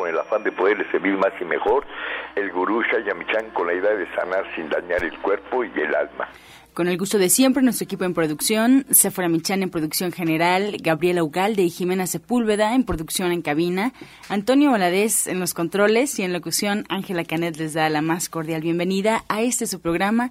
con 0.00 0.08
el 0.08 0.18
afán 0.18 0.42
de 0.42 0.50
poderle 0.50 0.90
servir 0.90 1.14
más 1.18 1.32
y 1.38 1.44
mejor, 1.44 1.84
el 2.34 2.50
gurú 2.50 2.82
Shayamichan 2.82 3.50
con 3.50 3.66
la 3.66 3.74
idea 3.74 3.94
de 3.94 4.06
sanar 4.14 4.46
sin 4.56 4.70
dañar 4.70 5.04
el 5.04 5.16
cuerpo 5.18 5.62
y 5.62 5.70
el 5.78 5.94
alma. 5.94 6.26
Con 6.72 6.88
el 6.88 6.96
gusto 6.96 7.18
de 7.18 7.28
siempre, 7.28 7.62
nuestro 7.62 7.84
equipo 7.84 8.04
en 8.04 8.14
producción, 8.14 8.86
Sephora 8.90 9.28
Michan 9.28 9.62
en 9.62 9.68
producción 9.68 10.12
general, 10.12 10.76
Gabriela 10.80 11.22
Ugalde 11.22 11.62
y 11.62 11.68
Jimena 11.68 12.06
Sepúlveda 12.06 12.74
en 12.74 12.84
producción 12.84 13.32
en 13.32 13.42
cabina, 13.42 13.92
Antonio 14.30 14.70
Valadez 14.70 15.26
en 15.26 15.38
los 15.38 15.52
controles 15.52 16.18
y 16.18 16.22
en 16.22 16.32
locución, 16.32 16.86
Ángela 16.88 17.24
Canet 17.24 17.58
les 17.58 17.74
da 17.74 17.90
la 17.90 18.00
más 18.00 18.30
cordial 18.30 18.62
bienvenida 18.62 19.24
a 19.28 19.42
este 19.42 19.66
su 19.66 19.80
programa, 19.80 20.30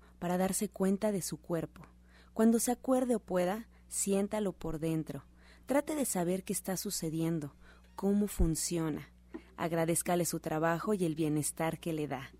para 0.21 0.37
darse 0.37 0.69
cuenta 0.69 1.11
de 1.11 1.21
su 1.21 1.35
cuerpo. 1.35 1.81
Cuando 2.33 2.59
se 2.59 2.71
acuerde 2.71 3.15
o 3.15 3.19
pueda, 3.19 3.67
siéntalo 3.89 4.53
por 4.53 4.79
dentro. 4.79 5.25
Trate 5.65 5.95
de 5.95 6.05
saber 6.05 6.45
qué 6.45 6.53
está 6.53 6.77
sucediendo, 6.77 7.53
cómo 7.97 8.27
funciona 8.27 9.09
agradezcale 9.61 10.25
su 10.25 10.39
trabajo 10.39 10.95
y 10.95 11.05
el 11.05 11.13
bienestar 11.13 11.79
que 11.79 11.93
le 11.93 12.07
da, 12.07 12.31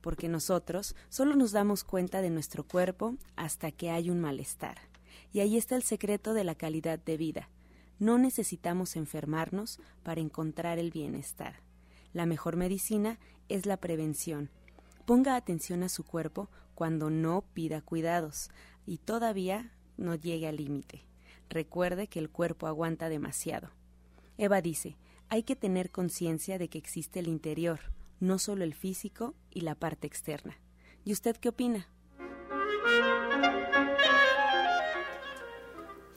porque 0.00 0.28
nosotros 0.28 0.96
solo 1.10 1.36
nos 1.36 1.52
damos 1.52 1.84
cuenta 1.84 2.22
de 2.22 2.30
nuestro 2.30 2.66
cuerpo 2.66 3.16
hasta 3.36 3.70
que 3.70 3.90
hay 3.90 4.08
un 4.08 4.18
malestar. 4.18 4.78
Y 5.30 5.40
ahí 5.40 5.58
está 5.58 5.76
el 5.76 5.82
secreto 5.82 6.32
de 6.32 6.42
la 6.42 6.54
calidad 6.54 6.98
de 6.98 7.18
vida. 7.18 7.50
No 7.98 8.16
necesitamos 8.16 8.96
enfermarnos 8.96 9.78
para 10.02 10.22
encontrar 10.22 10.78
el 10.78 10.90
bienestar. 10.90 11.60
La 12.14 12.24
mejor 12.24 12.56
medicina 12.56 13.18
es 13.50 13.66
la 13.66 13.76
prevención. 13.76 14.48
Ponga 15.10 15.34
atención 15.34 15.82
a 15.82 15.88
su 15.88 16.04
cuerpo 16.04 16.48
cuando 16.76 17.10
no 17.10 17.42
pida 17.52 17.80
cuidados 17.80 18.48
y 18.86 18.98
todavía 18.98 19.72
no 19.96 20.14
llegue 20.14 20.46
al 20.46 20.58
límite. 20.58 21.04
Recuerde 21.48 22.06
que 22.06 22.20
el 22.20 22.30
cuerpo 22.30 22.68
aguanta 22.68 23.08
demasiado. 23.08 23.70
Eva 24.38 24.62
dice, 24.62 24.96
hay 25.28 25.42
que 25.42 25.56
tener 25.56 25.90
conciencia 25.90 26.58
de 26.58 26.68
que 26.68 26.78
existe 26.78 27.18
el 27.18 27.26
interior, 27.26 27.80
no 28.20 28.38
solo 28.38 28.62
el 28.62 28.72
físico 28.72 29.34
y 29.50 29.62
la 29.62 29.74
parte 29.74 30.06
externa. 30.06 30.60
¿Y 31.04 31.10
usted 31.12 31.36
qué 31.38 31.48
opina? 31.48 31.88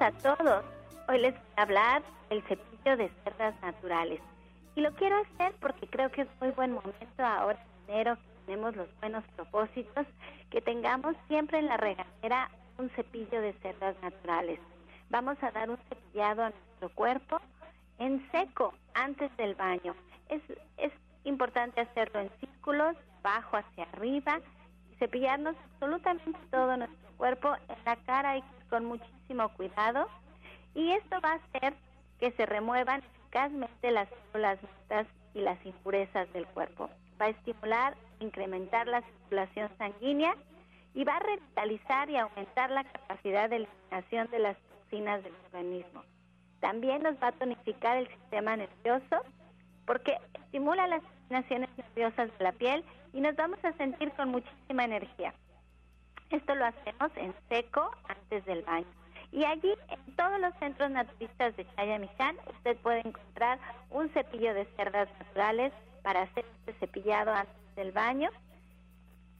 A 0.00 0.12
todos. 0.12 0.64
Hoy 1.08 1.18
les 1.18 1.34
voy 1.34 1.42
a 1.56 1.62
hablar 1.62 2.02
del 2.30 2.42
cepillo 2.42 2.96
de 2.96 3.10
cerdas 3.24 3.54
naturales. 3.62 4.20
Y 4.76 4.80
lo 4.80 4.92
quiero 4.92 5.16
hacer 5.16 5.54
porque 5.60 5.88
creo 5.88 6.08
que 6.10 6.22
es 6.22 6.28
muy 6.40 6.50
buen 6.50 6.72
momento 6.72 7.24
ahora 7.24 7.58
en 7.88 7.94
enero 7.94 8.16
que 8.16 8.46
tenemos 8.46 8.76
los 8.76 8.88
buenos 9.00 9.24
propósitos, 9.34 10.06
que 10.50 10.60
tengamos 10.60 11.16
siempre 11.26 11.58
en 11.58 11.66
la 11.66 11.76
regadera 11.76 12.48
un 12.78 12.90
cepillo 12.90 13.40
de 13.40 13.52
cerdas 13.54 13.96
naturales. 14.00 14.60
Vamos 15.10 15.36
a 15.42 15.50
dar 15.50 15.68
un 15.68 15.78
cepillado 15.88 16.44
a 16.44 16.50
nuestro 16.50 16.90
cuerpo 16.90 17.40
en 17.98 18.24
seco 18.30 18.74
antes 18.94 19.36
del 19.36 19.56
baño. 19.56 19.96
Es, 20.28 20.42
es 20.76 20.92
importante 21.24 21.80
hacerlo 21.80 22.20
en 22.20 22.30
círculos, 22.38 22.94
bajo 23.22 23.56
hacia 23.56 23.84
arriba, 23.84 24.38
y 24.92 24.96
cepillarnos 24.96 25.56
absolutamente 25.72 26.38
todo 26.52 26.76
nuestro 26.76 27.07
cuerpo 27.18 27.54
en 27.68 27.76
la 27.84 27.96
cara 27.96 28.38
y 28.38 28.44
con 28.70 28.86
muchísimo 28.86 29.50
cuidado 29.50 30.08
y 30.74 30.92
esto 30.92 31.20
va 31.20 31.32
a 31.32 31.34
hacer 31.34 31.74
que 32.18 32.30
se 32.32 32.46
remuevan 32.46 33.02
eficazmente 33.02 33.90
las 33.90 34.08
células 34.32 34.58
muertas 34.62 35.06
y 35.34 35.40
las 35.40 35.66
impurezas 35.66 36.32
del 36.32 36.46
cuerpo. 36.46 36.88
Va 37.20 37.26
a 37.26 37.30
estimular, 37.30 37.96
incrementar 38.20 38.86
la 38.86 39.02
circulación 39.02 39.70
sanguínea 39.76 40.34
y 40.94 41.04
va 41.04 41.16
a 41.16 41.20
revitalizar 41.20 42.08
y 42.10 42.16
aumentar 42.16 42.70
la 42.70 42.84
capacidad 42.84 43.50
de 43.50 43.56
eliminación 43.56 44.30
de 44.30 44.38
las 44.38 44.56
toxinas 44.56 45.22
del 45.22 45.34
organismo. 45.46 46.02
También 46.60 47.02
nos 47.02 47.14
va 47.22 47.28
a 47.28 47.32
tonificar 47.32 47.98
el 47.98 48.08
sistema 48.08 48.56
nervioso 48.56 49.16
porque 49.86 50.16
estimula 50.34 50.86
las 50.86 51.02
terminaciones 51.02 51.70
nerviosas 51.76 52.36
de 52.38 52.44
la 52.44 52.52
piel 52.52 52.84
y 53.12 53.20
nos 53.20 53.36
vamos 53.36 53.58
a 53.64 53.72
sentir 53.74 54.10
con 54.12 54.30
muchísima 54.30 54.84
energía. 54.84 55.34
Esto 56.30 56.54
lo 56.54 56.66
hacemos 56.66 57.10
en 57.16 57.34
seco 57.48 57.90
antes 58.08 58.44
del 58.44 58.62
baño. 58.62 58.86
Y 59.30 59.44
allí, 59.44 59.74
en 59.88 60.16
todos 60.16 60.40
los 60.40 60.54
centros 60.58 60.90
naturistas 60.90 61.56
de 61.56 61.66
Chayamichán, 61.74 62.36
usted 62.50 62.76
puede 62.78 63.00
encontrar 63.00 63.58
un 63.90 64.08
cepillo 64.10 64.54
de 64.54 64.64
cerdas 64.76 65.08
naturales 65.18 65.72
para 66.02 66.22
hacer 66.22 66.44
este 66.60 66.72
cepillado 66.80 67.32
antes 67.32 67.74
del 67.76 67.92
baño. 67.92 68.30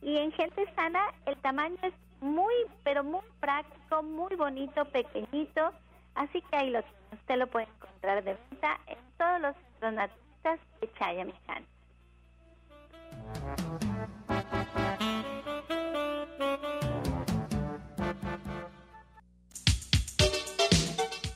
Y 0.03 0.19
en 0.19 0.33
gente 0.33 0.65
sana, 0.75 1.01
el 1.27 1.37
tamaño 1.39 1.77
es 1.83 1.95
muy, 2.21 2.55
pero 2.85 3.03
muy 3.03 3.23
práctico, 3.41 4.03
muy 4.03 4.35
bonito, 4.37 4.85
pequeñito. 4.87 5.73
Así 6.15 6.43
que 6.43 6.57
ahí 6.57 6.71
lo 6.71 6.83
Usted 7.13 7.37
lo 7.37 7.47
puede 7.47 7.67
encontrar 7.67 8.23
de 8.23 8.35
venta 8.35 8.79
en 8.87 8.99
todos 9.17 9.41
los 9.41 9.57
centros 9.57 9.95
naturistas 9.95 10.61
de 10.81 10.93
Chayamichán. 10.95 11.67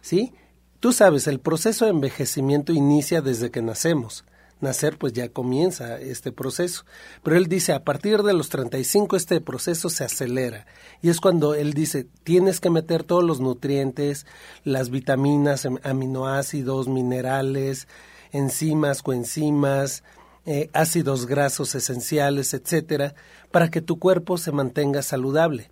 ¿sí? 0.00 0.32
Tú 0.80 0.92
sabes, 0.92 1.26
el 1.26 1.40
proceso 1.40 1.84
de 1.84 1.90
envejecimiento 1.90 2.72
inicia 2.72 3.20
desde 3.20 3.50
que 3.50 3.62
nacemos. 3.62 4.24
Nacer 4.60 4.96
pues 4.98 5.12
ya 5.12 5.28
comienza 5.28 5.98
este 6.00 6.32
proceso. 6.32 6.84
Pero 7.22 7.36
él 7.36 7.46
dice, 7.46 7.72
a 7.72 7.84
partir 7.84 8.22
de 8.22 8.32
los 8.32 8.48
35 8.48 9.16
este 9.16 9.40
proceso 9.40 9.88
se 9.88 10.04
acelera. 10.04 10.66
Y 11.02 11.10
es 11.10 11.20
cuando 11.20 11.54
él 11.54 11.74
dice, 11.74 12.06
tienes 12.22 12.60
que 12.60 12.70
meter 12.70 13.02
todos 13.02 13.24
los 13.24 13.40
nutrientes, 13.40 14.26
las 14.64 14.90
vitaminas, 14.90 15.66
aminoácidos, 15.82 16.88
minerales, 16.88 17.88
enzimas, 18.30 19.02
coenzimas, 19.02 20.04
eh, 20.46 20.70
ácidos 20.72 21.26
grasos 21.26 21.74
esenciales, 21.74 22.54
etcétera, 22.54 23.14
para 23.50 23.68
que 23.68 23.80
tu 23.80 23.98
cuerpo 23.98 24.38
se 24.38 24.52
mantenga 24.52 25.02
saludable. 25.02 25.70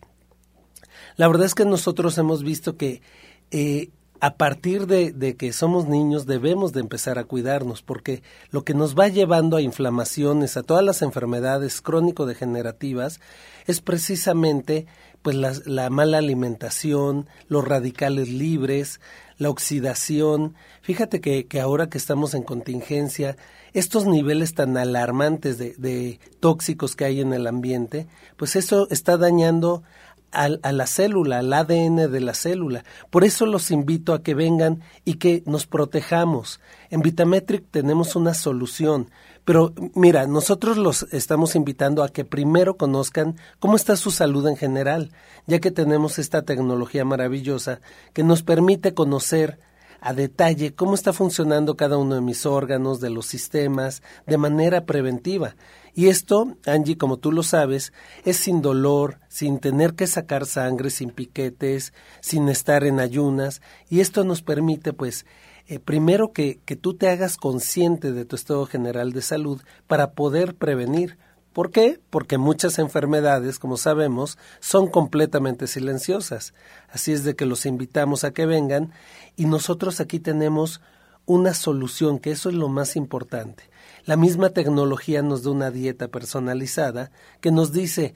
La 1.16 1.28
verdad 1.28 1.46
es 1.46 1.54
que 1.54 1.64
nosotros 1.64 2.18
hemos 2.18 2.42
visto 2.42 2.76
que 2.76 3.02
eh, 3.50 3.90
a 4.20 4.36
partir 4.36 4.86
de, 4.86 5.36
que 5.36 5.52
somos 5.52 5.86
niños 5.86 6.26
debemos 6.26 6.72
de 6.72 6.80
empezar 6.80 7.18
a 7.18 7.24
cuidarnos 7.24 7.82
porque 7.82 8.22
lo 8.50 8.64
que 8.64 8.74
nos 8.74 8.98
va 8.98 9.08
llevando 9.08 9.56
a 9.56 9.62
inflamaciones, 9.62 10.56
a 10.56 10.62
todas 10.62 10.84
las 10.84 11.02
enfermedades 11.02 11.80
crónico-degenerativas 11.82 13.20
es 13.66 13.80
precisamente 13.80 14.86
pues 15.22 15.66
la, 15.66 15.90
mala 15.90 16.18
alimentación, 16.18 17.28
los 17.48 17.66
radicales 17.66 18.28
libres, 18.28 19.00
la 19.38 19.50
oxidación. 19.50 20.54
Fíjate 20.82 21.20
que, 21.20 21.46
que, 21.46 21.60
ahora 21.60 21.88
que 21.88 21.98
estamos 21.98 22.34
en 22.34 22.44
contingencia, 22.44 23.36
estos 23.72 24.06
niveles 24.06 24.54
tan 24.54 24.76
alarmantes 24.76 25.58
de, 25.58 25.74
de 25.78 26.20
tóxicos 26.38 26.94
que 26.94 27.06
hay 27.06 27.20
en 27.20 27.32
el 27.32 27.48
ambiente, 27.48 28.06
pues 28.36 28.54
eso 28.54 28.86
está 28.90 29.16
dañando 29.16 29.82
a, 30.32 30.48
la 30.48 30.86
célula, 30.86 31.38
al 31.38 31.52
ADN 31.52 32.10
de 32.10 32.20
la 32.20 32.34
célula. 32.34 32.84
Por 33.10 33.24
eso 33.24 33.46
los 33.46 33.70
invito 33.70 34.12
a 34.12 34.22
que 34.22 34.34
vengan 34.34 34.82
y 35.04 35.14
que 35.14 35.42
nos 35.46 35.66
protejamos. 35.66 36.60
En 36.90 37.00
Vitametric 37.00 37.64
tenemos 37.70 38.16
una 38.16 38.34
solución. 38.34 39.10
Pero 39.44 39.72
mira, 39.94 40.26
nosotros 40.26 40.76
los 40.76 41.04
estamos 41.12 41.54
invitando 41.54 42.02
a 42.02 42.08
que 42.08 42.24
primero 42.24 42.76
conozcan 42.76 43.36
cómo 43.60 43.76
está 43.76 43.96
su 43.96 44.10
salud 44.10 44.46
en 44.48 44.56
general, 44.56 45.12
ya 45.46 45.60
que 45.60 45.70
tenemos 45.70 46.18
esta 46.18 46.42
tecnología 46.42 47.04
maravillosa 47.04 47.80
que 48.12 48.24
nos 48.24 48.42
permite 48.42 48.92
conocer 48.92 49.60
a 50.06 50.14
detalle 50.14 50.72
cómo 50.72 50.94
está 50.94 51.12
funcionando 51.12 51.76
cada 51.76 51.98
uno 51.98 52.14
de 52.14 52.20
mis 52.20 52.46
órganos, 52.46 53.00
de 53.00 53.10
los 53.10 53.26
sistemas, 53.26 54.04
de 54.24 54.38
manera 54.38 54.84
preventiva. 54.84 55.56
Y 55.94 56.06
esto, 56.06 56.56
Angie, 56.64 56.96
como 56.96 57.16
tú 57.16 57.32
lo 57.32 57.42
sabes, 57.42 57.92
es 58.24 58.36
sin 58.36 58.62
dolor, 58.62 59.18
sin 59.26 59.58
tener 59.58 59.94
que 59.94 60.06
sacar 60.06 60.46
sangre, 60.46 60.90
sin 60.90 61.10
piquetes, 61.10 61.92
sin 62.20 62.48
estar 62.48 62.84
en 62.84 63.00
ayunas. 63.00 63.60
Y 63.88 63.98
esto 63.98 64.22
nos 64.22 64.42
permite, 64.42 64.92
pues, 64.92 65.26
eh, 65.66 65.80
primero 65.80 66.32
que, 66.32 66.60
que 66.64 66.76
tú 66.76 66.94
te 66.94 67.08
hagas 67.08 67.36
consciente 67.36 68.12
de 68.12 68.24
tu 68.24 68.36
estado 68.36 68.64
general 68.66 69.10
de 69.12 69.22
salud 69.22 69.60
para 69.88 70.12
poder 70.12 70.54
prevenir. 70.54 71.18
¿Por 71.56 71.70
qué? 71.70 71.98
Porque 72.10 72.36
muchas 72.36 72.78
enfermedades, 72.78 73.58
como 73.58 73.78
sabemos, 73.78 74.36
son 74.60 74.88
completamente 74.88 75.66
silenciosas. 75.68 76.52
Así 76.90 77.12
es 77.12 77.24
de 77.24 77.34
que 77.34 77.46
los 77.46 77.64
invitamos 77.64 78.24
a 78.24 78.32
que 78.32 78.44
vengan 78.44 78.92
y 79.36 79.46
nosotros 79.46 79.98
aquí 80.00 80.20
tenemos 80.20 80.82
una 81.24 81.54
solución, 81.54 82.18
que 82.18 82.30
eso 82.30 82.50
es 82.50 82.54
lo 82.56 82.68
más 82.68 82.94
importante. 82.94 83.70
La 84.04 84.18
misma 84.18 84.50
tecnología 84.50 85.22
nos 85.22 85.44
da 85.44 85.50
una 85.50 85.70
dieta 85.70 86.08
personalizada 86.08 87.10
que 87.40 87.50
nos 87.50 87.72
dice, 87.72 88.14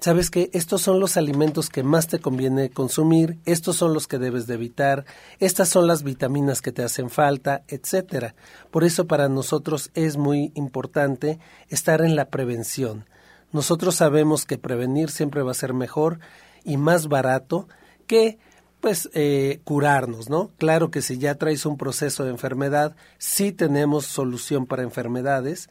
sabes 0.00 0.30
que 0.30 0.50
estos 0.52 0.82
son 0.82 0.98
los 0.98 1.16
alimentos 1.16 1.68
que 1.68 1.82
más 1.82 2.08
te 2.08 2.18
conviene 2.18 2.70
consumir, 2.70 3.38
estos 3.44 3.76
son 3.76 3.92
los 3.92 4.06
que 4.06 4.18
debes 4.18 4.46
de 4.46 4.54
evitar, 4.54 5.04
estas 5.38 5.68
son 5.68 5.86
las 5.86 6.02
vitaminas 6.02 6.62
que 6.62 6.72
te 6.72 6.82
hacen 6.82 7.10
falta, 7.10 7.62
etcétera. 7.68 8.34
Por 8.70 8.84
eso 8.84 9.06
para 9.06 9.28
nosotros 9.28 9.90
es 9.94 10.16
muy 10.16 10.52
importante 10.54 11.38
estar 11.68 12.00
en 12.00 12.16
la 12.16 12.26
prevención. 12.26 13.04
Nosotros 13.52 13.96
sabemos 13.96 14.46
que 14.46 14.58
prevenir 14.58 15.10
siempre 15.10 15.42
va 15.42 15.50
a 15.50 15.54
ser 15.54 15.74
mejor 15.74 16.20
y 16.64 16.76
más 16.76 17.08
barato 17.08 17.68
que 18.06 18.38
pues 18.80 19.10
eh, 19.12 19.60
curarnos, 19.64 20.30
¿no? 20.30 20.50
Claro 20.56 20.90
que 20.90 21.02
si 21.02 21.18
ya 21.18 21.34
traes 21.34 21.66
un 21.66 21.76
proceso 21.76 22.24
de 22.24 22.30
enfermedad, 22.30 22.96
sí 23.18 23.52
tenemos 23.52 24.06
solución 24.06 24.66
para 24.66 24.82
enfermedades. 24.82 25.68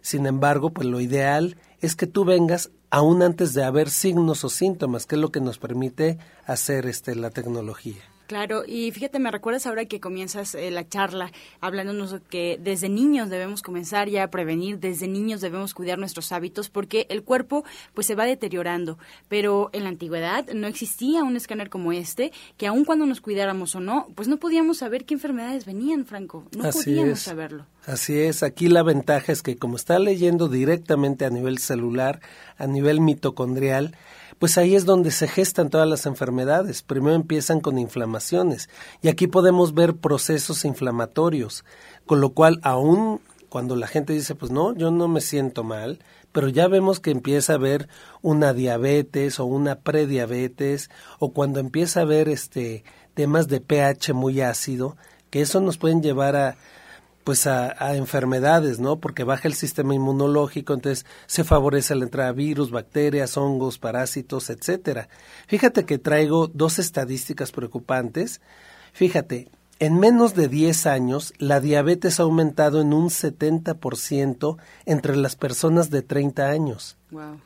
Sin 0.00 0.26
embargo, 0.26 0.70
pues 0.70 0.88
lo 0.88 1.00
ideal 1.00 1.56
es 1.80 1.96
que 1.96 2.06
tú 2.06 2.24
vengas 2.24 2.70
aún 2.90 3.22
antes 3.22 3.54
de 3.54 3.64
haber 3.64 3.90
signos 3.90 4.44
o 4.44 4.48
síntomas, 4.48 5.06
que 5.06 5.16
es 5.16 5.20
lo 5.20 5.30
que 5.30 5.40
nos 5.40 5.58
permite 5.58 6.18
hacer 6.46 6.86
este 6.86 7.14
la 7.14 7.30
tecnología. 7.30 8.02
Claro, 8.28 8.64
y 8.66 8.92
fíjate, 8.92 9.18
me 9.18 9.30
recuerdas 9.30 9.66
ahora 9.66 9.86
que 9.86 10.00
comienzas 10.00 10.54
eh, 10.54 10.70
la 10.70 10.86
charla 10.86 11.32
hablándonos 11.62 12.10
de 12.10 12.20
que 12.20 12.60
desde 12.62 12.90
niños 12.90 13.30
debemos 13.30 13.62
comenzar 13.62 14.10
ya 14.10 14.24
a 14.24 14.30
prevenir, 14.30 14.78
desde 14.78 15.08
niños 15.08 15.40
debemos 15.40 15.72
cuidar 15.72 15.98
nuestros 15.98 16.30
hábitos 16.30 16.68
porque 16.68 17.06
el 17.08 17.22
cuerpo 17.22 17.64
pues 17.94 18.06
se 18.06 18.14
va 18.14 18.26
deteriorando, 18.26 18.98
pero 19.28 19.70
en 19.72 19.84
la 19.84 19.88
antigüedad 19.88 20.46
no 20.52 20.66
existía 20.66 21.24
un 21.24 21.36
escáner 21.36 21.70
como 21.70 21.90
este 21.90 22.30
que 22.58 22.66
aun 22.66 22.84
cuando 22.84 23.06
nos 23.06 23.22
cuidáramos 23.22 23.74
o 23.74 23.80
no, 23.80 24.08
pues 24.14 24.28
no 24.28 24.36
podíamos 24.36 24.76
saber 24.76 25.06
qué 25.06 25.14
enfermedades 25.14 25.64
venían, 25.64 26.04
Franco, 26.04 26.44
no 26.54 26.68
podíamos 26.68 27.20
saberlo. 27.20 27.64
Así 27.88 28.20
es, 28.20 28.42
aquí 28.42 28.68
la 28.68 28.82
ventaja 28.82 29.32
es 29.32 29.40
que 29.40 29.56
como 29.56 29.76
está 29.76 29.98
leyendo 29.98 30.48
directamente 30.48 31.24
a 31.24 31.30
nivel 31.30 31.56
celular, 31.56 32.20
a 32.58 32.66
nivel 32.66 33.00
mitocondrial, 33.00 33.96
pues 34.38 34.58
ahí 34.58 34.74
es 34.74 34.84
donde 34.84 35.10
se 35.10 35.26
gestan 35.26 35.70
todas 35.70 35.88
las 35.88 36.04
enfermedades. 36.04 36.82
Primero 36.82 37.14
empiezan 37.14 37.60
con 37.60 37.78
inflamaciones 37.78 38.68
y 39.00 39.08
aquí 39.08 39.26
podemos 39.26 39.72
ver 39.72 39.96
procesos 39.96 40.66
inflamatorios, 40.66 41.64
con 42.04 42.20
lo 42.20 42.34
cual 42.34 42.60
aún 42.62 43.22
cuando 43.48 43.74
la 43.74 43.86
gente 43.86 44.12
dice, 44.12 44.34
pues 44.34 44.52
no, 44.52 44.74
yo 44.74 44.90
no 44.90 45.08
me 45.08 45.22
siento 45.22 45.64
mal, 45.64 46.00
pero 46.30 46.50
ya 46.50 46.68
vemos 46.68 47.00
que 47.00 47.10
empieza 47.10 47.54
a 47.54 47.56
haber 47.56 47.88
una 48.20 48.52
diabetes 48.52 49.40
o 49.40 49.46
una 49.46 49.76
prediabetes 49.76 50.90
o 51.20 51.32
cuando 51.32 51.58
empieza 51.58 52.00
a 52.00 52.02
haber 52.02 52.28
este 52.28 52.84
temas 53.14 53.48
de 53.48 53.62
pH 53.62 54.12
muy 54.12 54.42
ácido, 54.42 54.98
que 55.30 55.40
eso 55.40 55.62
nos 55.62 55.78
pueden 55.78 56.02
llevar 56.02 56.36
a 56.36 56.58
pues 57.28 57.46
a, 57.46 57.94
enfermedades, 57.94 58.80
¿no? 58.80 59.00
Porque 59.00 59.22
baja 59.22 59.48
el 59.48 59.52
sistema 59.52 59.94
inmunológico, 59.94 60.72
entonces 60.72 61.04
se 61.26 61.44
favorece 61.44 61.94
la 61.94 62.04
entrada 62.04 62.32
de 62.32 62.36
virus, 62.36 62.70
bacterias, 62.70 63.36
hongos, 63.36 63.76
parásitos, 63.76 64.48
etcétera. 64.48 65.10
Fíjate 65.46 65.84
que 65.84 65.98
traigo 65.98 66.46
dos 66.46 66.78
estadísticas 66.78 67.52
preocupantes. 67.52 68.40
Fíjate, 68.94 69.50
en 69.78 70.00
menos 70.00 70.32
de 70.32 70.48
10 70.48 70.86
años, 70.86 71.34
la 71.36 71.60
diabetes 71.60 72.18
ha 72.18 72.22
aumentado 72.22 72.80
en 72.80 72.94
un 72.94 73.10
70% 73.10 74.56
entre 74.86 75.14
las 75.14 75.36
personas 75.36 75.90
de 75.90 76.00
30 76.00 76.48
años. 76.48 76.96
Wow. 77.10 77.42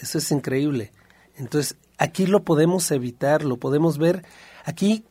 Eso 0.00 0.18
es 0.18 0.30
increíble. 0.32 0.92
Entonces, 1.36 1.78
aquí 1.96 2.26
lo 2.26 2.44
podemos 2.44 2.90
evitar, 2.90 3.42
lo 3.42 3.56
podemos 3.56 3.96
ver. 3.96 4.22
Aquí 4.66 5.06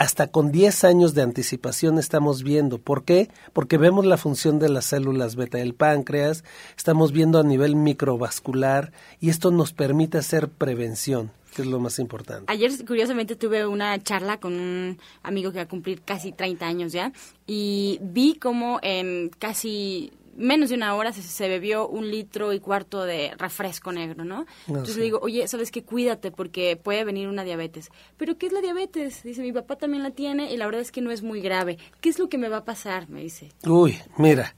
hasta 0.00 0.28
con 0.28 0.50
10 0.50 0.84
años 0.84 1.12
de 1.12 1.20
anticipación 1.20 1.98
estamos 1.98 2.42
viendo. 2.42 2.78
¿Por 2.78 3.04
qué? 3.04 3.28
Porque 3.52 3.76
vemos 3.76 4.06
la 4.06 4.16
función 4.16 4.58
de 4.58 4.70
las 4.70 4.86
células 4.86 5.36
beta 5.36 5.58
del 5.58 5.74
páncreas, 5.74 6.42
estamos 6.74 7.12
viendo 7.12 7.38
a 7.38 7.42
nivel 7.42 7.76
microvascular 7.76 8.92
y 9.20 9.28
esto 9.28 9.50
nos 9.50 9.74
permite 9.74 10.16
hacer 10.16 10.48
prevención 10.48 11.32
que 11.54 11.62
es 11.62 11.68
lo 11.68 11.80
más 11.80 11.98
importante. 11.98 12.44
Ayer, 12.46 12.70
curiosamente, 12.86 13.34
tuve 13.34 13.66
una 13.66 13.98
charla 13.98 14.38
con 14.38 14.54
un 14.54 14.98
amigo 15.22 15.50
que 15.50 15.58
va 15.58 15.64
a 15.64 15.68
cumplir 15.68 16.00
casi 16.00 16.32
30 16.32 16.64
años 16.64 16.92
ya 16.92 17.12
y 17.46 17.98
vi 18.00 18.36
cómo 18.36 18.78
en 18.82 19.30
casi 19.38 20.12
menos 20.40 20.70
de 20.70 20.74
una 20.74 20.94
hora 20.94 21.12
se, 21.12 21.22
se, 21.22 21.48
bebió 21.48 21.86
un 21.86 22.10
litro 22.10 22.52
y 22.52 22.60
cuarto 22.60 23.04
de 23.04 23.32
refresco 23.38 23.92
negro, 23.92 24.24
¿no? 24.24 24.46
Entonces 24.66 24.96
le 24.96 25.04
digo, 25.04 25.20
oye, 25.22 25.46
¿sabes 25.46 25.70
qué? 25.70 25.84
Cuídate 25.84 26.30
porque 26.30 26.76
puede 26.82 27.04
venir 27.04 27.28
una 27.28 27.44
diabetes. 27.44 27.90
¿Pero 28.16 28.38
qué 28.38 28.46
es 28.46 28.52
la 28.52 28.60
diabetes? 28.60 29.22
Dice, 29.22 29.42
mi 29.42 29.52
papá 29.52 29.76
también 29.76 30.02
la 30.02 30.10
tiene 30.10 30.52
y 30.52 30.56
la 30.56 30.66
verdad 30.66 30.80
es 30.80 30.90
que 30.90 31.02
no 31.02 31.10
es 31.10 31.22
muy 31.22 31.40
grave. 31.40 31.78
¿Qué 32.00 32.08
es 32.08 32.18
lo 32.18 32.28
que 32.28 32.38
me 32.38 32.48
va 32.48 32.58
a 32.58 32.64
pasar? 32.64 33.08
Me 33.08 33.20
dice. 33.20 33.50
Uy, 33.66 33.98
mira, 34.16 34.54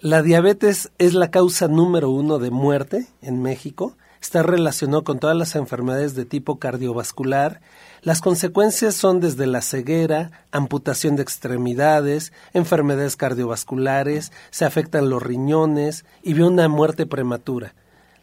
la 0.00 0.22
diabetes 0.22 0.90
es 0.98 1.14
la 1.14 1.30
causa 1.30 1.68
número 1.68 2.10
uno 2.10 2.38
de 2.38 2.50
muerte 2.50 3.06
en 3.20 3.42
México. 3.42 3.96
Está 4.22 4.44
relacionado 4.44 5.02
con 5.02 5.18
todas 5.18 5.36
las 5.36 5.56
enfermedades 5.56 6.14
de 6.14 6.24
tipo 6.24 6.60
cardiovascular, 6.60 7.60
las 8.02 8.20
consecuencias 8.20 8.94
son 8.94 9.18
desde 9.18 9.46
la 9.46 9.62
ceguera, 9.62 10.46
amputación 10.52 11.16
de 11.16 11.22
extremidades, 11.22 12.32
enfermedades 12.54 13.16
cardiovasculares, 13.16 14.30
se 14.50 14.64
afectan 14.64 15.10
los 15.10 15.22
riñones 15.22 16.04
y 16.22 16.34
ve 16.34 16.44
una 16.44 16.68
muerte 16.68 17.04
prematura. 17.04 17.74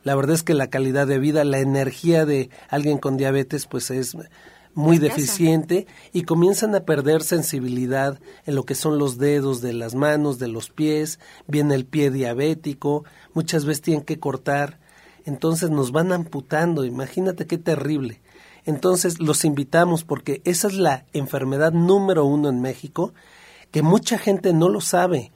La 0.03 0.15
verdad 0.15 0.35
es 0.35 0.43
que 0.43 0.53
la 0.53 0.69
calidad 0.69 1.05
de 1.05 1.19
vida, 1.19 1.43
la 1.43 1.59
energía 1.59 2.25
de 2.25 2.49
alguien 2.69 2.97
con 2.97 3.17
diabetes 3.17 3.67
pues 3.67 3.91
es 3.91 4.15
muy 4.73 4.99
deficiente 4.99 5.85
y 6.13 6.23
comienzan 6.23 6.75
a 6.75 6.85
perder 6.85 7.23
sensibilidad 7.23 8.19
en 8.45 8.55
lo 8.55 8.63
que 8.63 8.75
son 8.75 8.97
los 8.97 9.17
dedos 9.17 9.59
de 9.59 9.73
las 9.73 9.95
manos, 9.95 10.39
de 10.39 10.47
los 10.47 10.69
pies, 10.69 11.19
viene 11.45 11.75
el 11.75 11.85
pie 11.85 12.09
diabético, 12.09 13.03
muchas 13.33 13.65
veces 13.65 13.81
tienen 13.81 14.05
que 14.05 14.19
cortar, 14.19 14.79
entonces 15.29 15.69
nos 15.69 15.91
van 15.91 16.11
amputando, 16.11 16.83
imagínate 16.83 17.47
qué 17.47 17.57
terrible. 17.57 18.21
Entonces 18.65 19.19
los 19.19 19.45
invitamos 19.45 20.03
porque 20.03 20.41
esa 20.43 20.67
es 20.67 20.73
la 20.73 21.05
enfermedad 21.13 21.71
número 21.71 22.25
uno 22.25 22.49
en 22.49 22.61
México, 22.61 23.13
que 23.71 23.81
mucha 23.81 24.17
gente 24.17 24.53
no 24.53 24.67
lo 24.67 24.81
sabe. 24.81 25.31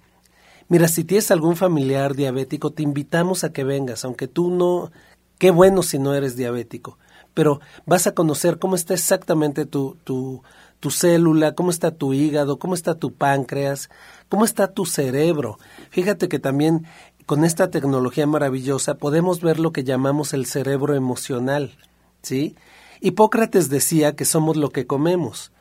Mira, 0.68 0.88
si 0.88 1.04
tienes 1.04 1.32
algún 1.32 1.56
familiar 1.56 2.16
diabético, 2.16 2.72
te 2.72 2.84
invitamos 2.84 3.44
a 3.44 3.54
que 3.54 3.64
vengas, 3.64 4.04
aunque 4.04 4.28
tú 4.28 4.50
no, 4.50 4.92
qué 5.38 5.52
bueno 5.52 5.84
si 5.84 6.00
no 6.00 6.14
eres 6.14 6.36
diabético, 6.36 6.98
pero 7.34 7.62
vas 7.86 8.08
a 8.08 8.14
conocer 8.14 8.60
cómo 8.60 8.76
está 8.76 8.94
exactamente 8.94 9.66
tu, 9.66 9.98
tu, 10.04 10.42
tu 10.80 10.92
célula, 10.92 11.56
cómo 11.56 11.70
está 11.70 11.92
tu 11.92 12.14
hígado, 12.14 12.60
cómo 12.60 12.74
está 12.74 12.96
tu 12.96 13.14
páncreas, 13.14 13.90
cómo 14.30 14.46
está 14.46 14.68
tu 14.74 14.86
cerebro. 14.86 15.58
Fíjate 15.90 16.28
que 16.28 16.40
también 16.40 16.86
con 17.26 17.46
esta 17.46 17.70
tecnología 17.70 18.28
maravillosa 18.28 18.96
podemos 18.96 19.42
ver 19.42 19.60
lo 19.60 19.72
que 19.72 19.84
llamamos 19.84 20.34
el 20.34 20.46
cerebro 20.46 20.96
emocional, 20.96 21.78
¿sí? 22.22 22.56
Hipócrates 23.02 23.70
decía 23.70 24.16
que 24.16 24.26
somos 24.26 24.56
lo 24.56 24.70
que 24.70 24.88
comemos, 24.88 25.52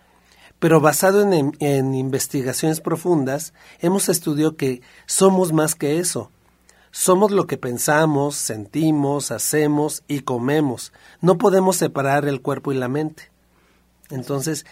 pero 0.63 0.81
basado 0.81 1.29
en, 1.33 1.95
investigaciones 1.95 2.81
profundas, 2.81 3.53
hemos 3.81 4.09
estudiado 4.09 4.57
que 4.57 4.81
somos 5.07 5.53
más 5.53 5.75
que 5.75 5.99
eso. 5.99 6.31
Somos 6.93 7.33
lo 7.33 7.49
que 7.49 7.57
pensamos, 7.57 8.37
sentimos, 8.37 9.33
hacemos 9.33 10.05
y 10.07 10.21
comemos. 10.21 10.93
No 11.21 11.37
podemos 11.37 11.79
separar 11.79 12.29
el 12.29 12.43
cuerpo 12.43 12.71
y 12.71 12.77
la 12.77 12.87
mente. 12.87 13.33
Entonces, 14.11 14.65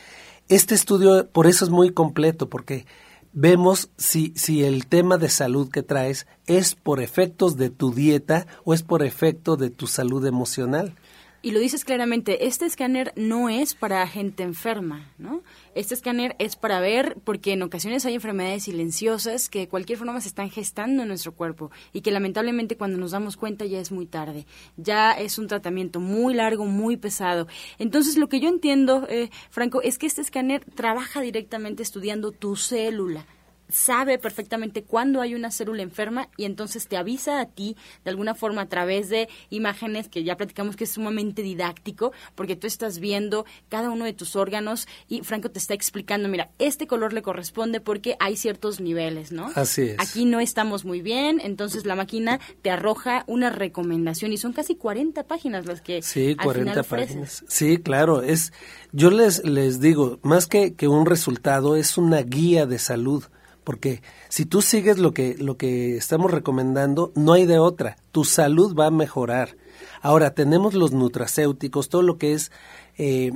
este 0.49 0.77
estudio 0.77 1.29
por 1.29 1.49
eso 1.49 1.65
es 1.65 1.73
muy 1.73 1.91
completo, 1.91 2.49
porque 2.49 2.87
vemos 3.33 3.91
si, 3.97 4.33
si 4.37 4.65
el 4.65 4.87
tema 4.87 5.19
de 5.19 5.29
salud 5.29 5.71
que 5.71 5.83
traes 5.83 6.27
es 6.47 6.75
por 6.75 7.01
efectos 7.01 7.57
de 7.57 7.71
tu 7.71 7.93
dieta 7.93 8.47
o 8.65 8.75
es 8.75 8.83
por 8.83 9.03
efecto 9.03 9.57
de 9.57 9.71
tu 9.71 9.87
salud 9.87 10.25
emocional. 10.27 10.95
Y 11.43 11.53
lo 11.53 11.61
dices 11.61 11.85
claramente, 11.85 12.47
este 12.47 12.67
escáner 12.67 13.13
no 13.17 13.49
es 13.49 13.75
para 13.75 14.07
gente 14.07 14.43
enferma, 14.43 15.11
¿no? 15.17 15.40
Este 15.77 15.95
escáner 15.95 16.35
es 16.41 16.57
para 16.57 16.81
ver, 16.81 17.17
porque 17.23 17.53
en 17.53 17.63
ocasiones 17.63 18.05
hay 18.05 18.15
enfermedades 18.15 18.65
silenciosas 18.65 19.49
que 19.49 19.61
de 19.61 19.69
cualquier 19.69 19.99
forma 19.99 20.21
se 20.21 20.27
están 20.27 20.51
gestando 20.51 21.03
en 21.03 21.09
nuestro 21.09 21.33
cuerpo 21.33 21.71
y 21.93 22.01
que 22.01 22.11
lamentablemente 22.11 22.77
cuando 22.77 22.99
nos 22.99 23.13
damos 23.13 23.37
cuenta 23.37 23.65
ya 23.67 23.79
es 23.79 23.93
muy 23.93 24.07
tarde. 24.07 24.47
Ya 24.77 25.13
es 25.13 25.39
un 25.39 25.47
tratamiento 25.47 26.01
muy 26.01 26.35
largo, 26.35 26.67
muy 26.67 26.97
pesado. 26.97 27.47
Entonces 27.79 28.17
lo 28.17 28.29
que 28.29 28.41
yo 28.41 28.49
entiendo, 28.49 29.07
eh, 29.09 29.31
Franco, 29.51 29.81
es 29.81 29.97
que 29.97 30.07
este 30.07 30.23
escáner 30.23 30.65
trabaja 30.65 31.21
directamente 31.21 31.85
estudiando 31.85 32.33
tu 32.33 32.57
célula 32.57 33.25
sabe 33.73 34.19
perfectamente 34.19 34.83
cuándo 34.83 35.21
hay 35.21 35.35
una 35.35 35.51
célula 35.51 35.83
enferma 35.83 36.29
y 36.37 36.45
entonces 36.45 36.89
te 36.89 36.97
avisa 36.97 37.41
a 37.41 37.47
ti 37.47 37.77
de 38.05 38.11
alguna 38.11 38.35
forma 38.35 38.63
a 38.63 38.69
través 38.69 39.09
de 39.09 39.29
imágenes 39.51 40.09
que 40.09 40.25
ya 40.25 40.37
platicamos 40.37 40.77
que 40.77 40.85
es 40.85 40.91
sumamente 40.91 41.43
didáctico 41.43 42.13
porque 42.35 42.57
tú 42.57 42.67
estás 42.67 42.99
viendo 42.99 43.45
cada 43.69 43.91
uno 43.91 44.05
de 44.05 44.13
tus 44.13 44.37
órganos 44.37 44.89
y 45.09 45.23
Franco 45.23 45.51
te 45.51 45.59
está 45.59 45.75
explicando, 45.75 46.29
mira, 46.29 46.51
este 46.59 46.87
color 46.87 47.13
le 47.13 47.23
corresponde 47.23 47.81
porque 47.81 48.17
hay 48.21 48.37
ciertos 48.37 48.81
niveles, 48.81 49.33
¿no? 49.33 49.51
Así 49.55 49.83
es. 49.83 49.97
Aquí 49.99 50.25
no 50.25 50.41
estamos 50.41 50.85
muy 50.85 51.03
bien, 51.03 51.41
entonces 51.43 51.87
la 51.87 51.95
máquina 51.95 52.41
te 52.63 52.71
arroja 52.71 53.25
una 53.27 53.51
recomendación 53.51 54.33
y 54.33 54.39
son 54.39 54.53
casi 54.53 54.75
40 54.75 55.25
páginas 55.25 55.67
las 55.67 55.81
que 55.81 56.03
Sí, 56.03 56.37
40 56.37 56.83
páginas. 56.83 57.45
Sí, 57.49 57.79
claro, 57.79 58.23
es 58.23 58.53
yo 58.93 59.11
les 59.11 59.45
les 59.45 59.81
digo, 59.81 60.19
más 60.23 60.47
que 60.47 60.75
que 60.75 60.89
un 60.89 61.07
resultado 61.07 61.77
es 61.77 61.99
una 61.99 62.23
guía 62.23 62.67
de 62.67 62.79
salud 62.79 63.25
porque 63.65 64.03
si 64.29 64.47
tú 64.47 64.63
sigues 64.63 64.99
lo 64.99 65.13
que, 65.13 65.37
lo 65.39 65.57
que 65.57 65.97
estamos 65.97 66.31
recomendando, 66.31 67.13
no 67.15 67.33
hay 67.35 67.47
de 67.47 67.59
otra, 67.59 67.97
tu 68.13 68.25
salud 68.25 68.75
va 68.75 68.87
a 68.87 68.91
mejorar. 68.91 69.57
Ahora, 70.03 70.35
tenemos 70.35 70.75
los 70.75 70.93
nutracéuticos, 70.93 71.89
todo 71.89 72.03
lo 72.03 72.19
que 72.19 72.33
es 72.33 72.51
eh, 72.99 73.33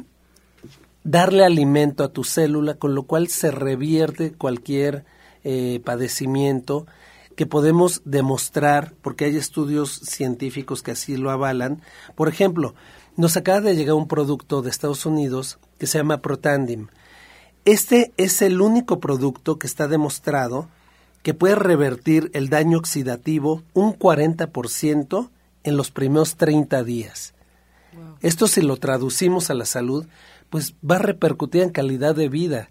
darle 1.05 1.45
alimento 1.45 2.03
a 2.05 2.13
tu 2.13 2.25
célula, 2.25 2.75
con 2.75 2.95
lo 2.95 3.05
cual 3.05 3.29
se 3.29 3.51
revierte 3.51 4.33
cualquier 4.33 5.05
eh, 5.45 5.81
padecimiento 5.85 6.87
que 7.37 7.47
podemos 7.47 8.03
demostrar, 8.05 8.95
porque 9.03 9.27
hay 9.27 9.37
estudios 9.37 10.01
científicos 10.05 10.83
que 10.83 10.93
así 10.93 11.17
lo 11.17 11.31
avalan. 11.31 11.83
Por 12.15 12.29
ejemplo, 12.29 12.75
nos 13.17 13.37
acaba 13.37 13.61
de 13.61 13.77
llegar 13.77 13.95
un 13.95 14.09
producto 14.09 14.63
de 14.63 14.71
Estados 14.71 15.05
Unidos 15.05 15.59
que 15.79 15.87
se 15.87 15.99
llama 15.99 16.23
Protandim. 16.23 16.89
Este 17.65 18.13
es 18.19 18.43
el 18.43 18.61
único 18.61 19.01
producto 19.01 19.59
que 19.59 19.67
está 19.67 19.89
demostrado 19.89 20.69
que 21.23 21.33
puede 21.33 21.55
revertir 21.55 22.31
el 22.35 22.51
daño 22.51 22.77
oxidativo 22.77 23.63
un 23.73 23.99
40% 23.99 25.31
en 25.63 25.77
los 25.77 25.91
primeros 25.91 26.37
30 26.37 26.85
días. 26.85 27.33
Esto 28.21 28.49
si 28.49 28.61
lo 28.61 28.77
traducimos 28.77 29.49
a 29.49 29.55
la 29.55 29.65
salud, 29.65 30.07
pues 30.51 30.75
va 30.89 30.97
a 30.97 31.01
repercutir 31.01 31.63
en 31.63 31.71
calidad 31.71 32.15
de 32.15 32.29
vida. 32.29 32.69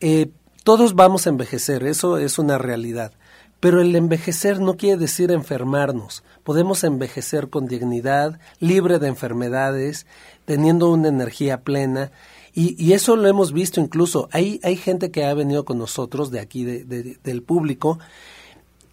Eh, 0.00 0.30
todos 0.64 0.94
vamos 0.94 1.26
a 1.26 1.30
envejecer, 1.30 1.84
eso 1.84 2.18
es 2.18 2.38
una 2.38 2.58
realidad. 2.58 3.12
Pero 3.58 3.80
el 3.80 3.96
envejecer 3.96 4.60
no 4.60 4.76
quiere 4.76 4.98
decir 4.98 5.30
enfermarnos. 5.30 6.22
Podemos 6.44 6.84
envejecer 6.84 7.48
con 7.48 7.66
dignidad, 7.66 8.38
libre 8.58 8.98
de 8.98 9.08
enfermedades, 9.08 10.06
teniendo 10.44 10.90
una 10.90 11.08
energía 11.08 11.62
plena 11.62 12.10
y, 12.52 12.92
eso 12.92 13.16
lo 13.16 13.28
hemos 13.28 13.52
visto 13.52 13.80
incluso. 13.80 14.28
Hay, 14.32 14.60
hay 14.62 14.76
gente 14.76 15.10
que 15.10 15.24
ha 15.24 15.34
venido 15.34 15.64
con 15.64 15.78
nosotros 15.78 16.30
de 16.30 16.40
aquí, 16.40 16.64
de, 16.64 16.84
del 17.22 17.42
público, 17.42 17.98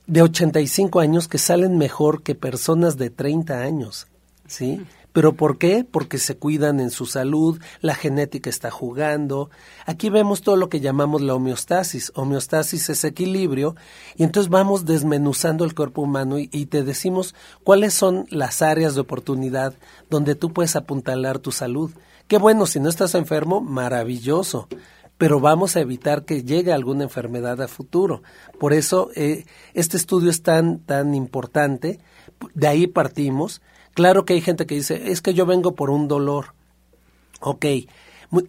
de 0.06 0.22
85 0.22 1.00
años 1.00 1.28
que 1.28 1.38
salen 1.38 1.78
mejor 1.78 2.22
que 2.22 2.36
personas 2.36 2.98
de 2.98 3.10
30 3.10 3.62
años. 3.62 4.08
¿Sí? 4.48 4.82
¿Pero 5.18 5.34
por 5.34 5.58
qué? 5.58 5.84
Porque 5.84 6.20
se 6.20 6.38
cuidan 6.38 6.80
en 6.80 6.92
su 6.92 7.08
salud, 7.08 7.60
la 7.82 7.96
genética 7.96 8.52
está 8.52 8.70
jugando. 8.70 9.50
Aquí 9.88 10.12
vemos 10.12 10.42
todo 10.42 10.58
lo 10.58 10.70
que 10.70 10.80
llamamos 10.80 11.24
la 11.24 11.34
homeostasis. 11.34 12.12
Homeostasis 12.14 12.90
es 12.92 13.04
equilibrio 13.04 13.76
y 14.16 14.24
entonces 14.24 14.52
vamos 14.52 14.86
desmenuzando 14.86 15.66
el 15.66 15.74
cuerpo 15.74 16.04
humano 16.04 16.38
y, 16.38 16.50
y 16.52 16.68
te 16.68 16.84
decimos 16.84 17.34
cuáles 17.64 17.96
son 17.96 18.28
las 18.30 18.62
áreas 18.62 18.94
de 18.94 19.02
oportunidad 19.02 19.74
donde 20.08 20.36
tú 20.36 20.54
puedes 20.54 20.76
apuntalar 20.76 21.40
tu 21.40 21.52
salud. 21.52 21.90
Qué 22.28 22.38
bueno, 22.38 22.66
si 22.66 22.82
no 22.82 22.90
estás 22.90 23.16
enfermo, 23.16 23.62
maravilloso, 23.62 24.68
pero 25.18 25.40
vamos 25.40 25.78
a 25.78 25.80
evitar 25.80 26.26
que 26.26 26.44
llegue 26.44 26.74
alguna 26.74 27.04
enfermedad 27.04 27.62
a 27.62 27.70
futuro. 27.70 28.22
Por 28.60 28.74
eso 28.74 29.10
eh, 29.16 29.46
este 29.74 29.96
estudio 29.96 30.30
es 30.30 30.44
tan, 30.44 30.80
tan 30.80 31.16
importante, 31.16 32.02
de 32.54 32.68
ahí 32.68 32.86
partimos. 32.86 33.62
Claro 33.94 34.26
que 34.26 34.34
hay 34.34 34.42
gente 34.42 34.66
que 34.66 34.76
dice, 34.76 35.10
es 35.10 35.22
que 35.22 35.34
yo 35.34 35.46
vengo 35.46 35.74
por 35.74 35.90
un 35.90 36.10
dolor. 36.10 36.54
Ok, 37.40 37.66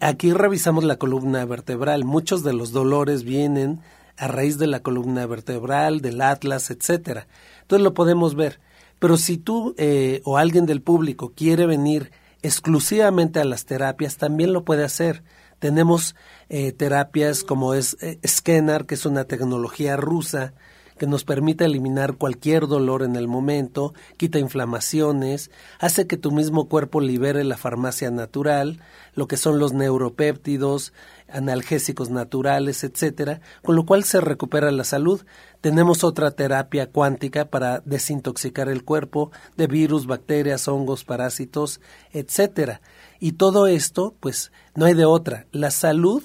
aquí 0.01 0.33
revisamos 0.33 0.83
la 0.83 0.97
columna 0.97 1.45
vertebral. 1.45 2.03
Muchos 2.03 2.43
de 2.43 2.51
los 2.51 2.73
dolores 2.73 3.23
vienen 3.23 3.79
a 4.17 4.27
raíz 4.27 4.57
de 4.57 4.67
la 4.67 4.81
columna 4.81 5.25
vertebral, 5.25 6.01
del 6.01 6.21
atlas, 6.21 6.69
etcétera. 6.69 7.27
Entonces 7.61 7.83
lo 7.83 7.93
podemos 7.93 8.35
ver. 8.35 8.59
Pero 8.99 9.15
si 9.15 9.37
tú 9.37 9.73
eh, 9.77 10.21
o 10.25 10.37
alguien 10.37 10.65
del 10.65 10.81
público 10.81 11.31
quiere 11.33 11.65
venir 11.65 12.11
exclusivamente 12.41 13.39
a 13.39 13.45
las 13.45 13.65
terapias, 13.65 14.17
también 14.17 14.53
lo 14.53 14.63
puede 14.63 14.83
hacer. 14.83 15.23
Tenemos 15.59 16.15
eh, 16.47 16.71
terapias 16.71 17.43
como 17.43 17.73
es 17.73 17.97
eh, 18.01 18.19
Scanner, 18.25 18.85
que 18.85 18.95
es 18.95 19.05
una 19.05 19.25
tecnología 19.25 19.97
rusa 19.97 20.53
que 20.99 21.07
nos 21.07 21.23
permite 21.23 21.65
eliminar 21.65 22.17
cualquier 22.17 22.67
dolor 22.67 23.01
en 23.01 23.15
el 23.15 23.27
momento, 23.27 23.95
quita 24.17 24.37
inflamaciones, 24.37 25.49
hace 25.79 26.05
que 26.05 26.17
tu 26.17 26.31
mismo 26.31 26.69
cuerpo 26.69 27.01
libere 27.01 27.43
la 27.43 27.57
farmacia 27.57 28.11
natural, 28.11 28.79
lo 29.15 29.27
que 29.27 29.37
son 29.37 29.57
los 29.57 29.73
neuropéptidos, 29.73 30.93
analgésicos 31.27 32.09
naturales, 32.09 32.83
etcétera, 32.83 33.41
con 33.63 33.75
lo 33.75 33.85
cual 33.85 34.03
se 34.03 34.21
recupera 34.21 34.71
la 34.71 34.83
salud. 34.83 35.25
Tenemos 35.61 36.03
otra 36.03 36.31
terapia 36.31 36.87
cuántica 36.91 37.45
para 37.45 37.79
desintoxicar 37.79 38.69
el 38.69 38.83
cuerpo 38.83 39.31
de 39.57 39.67
virus, 39.67 40.05
bacterias, 40.05 40.67
hongos, 40.67 41.03
parásitos, 41.03 41.81
etcétera. 42.11 42.81
Y 43.19 43.33
todo 43.33 43.67
esto, 43.67 44.15
pues, 44.19 44.51
no 44.75 44.85
hay 44.85 44.93
de 44.93 45.05
otra. 45.05 45.47
La 45.51 45.71
salud, 45.71 46.23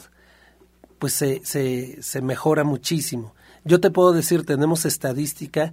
pues, 0.99 1.15
se, 1.15 1.41
se, 1.45 2.03
se 2.03 2.21
mejora 2.23 2.65
muchísimo. 2.65 3.35
Yo 3.65 3.81
te 3.81 3.91
puedo 3.91 4.13
decir, 4.13 4.45
tenemos 4.45 4.85
estadística 4.85 5.73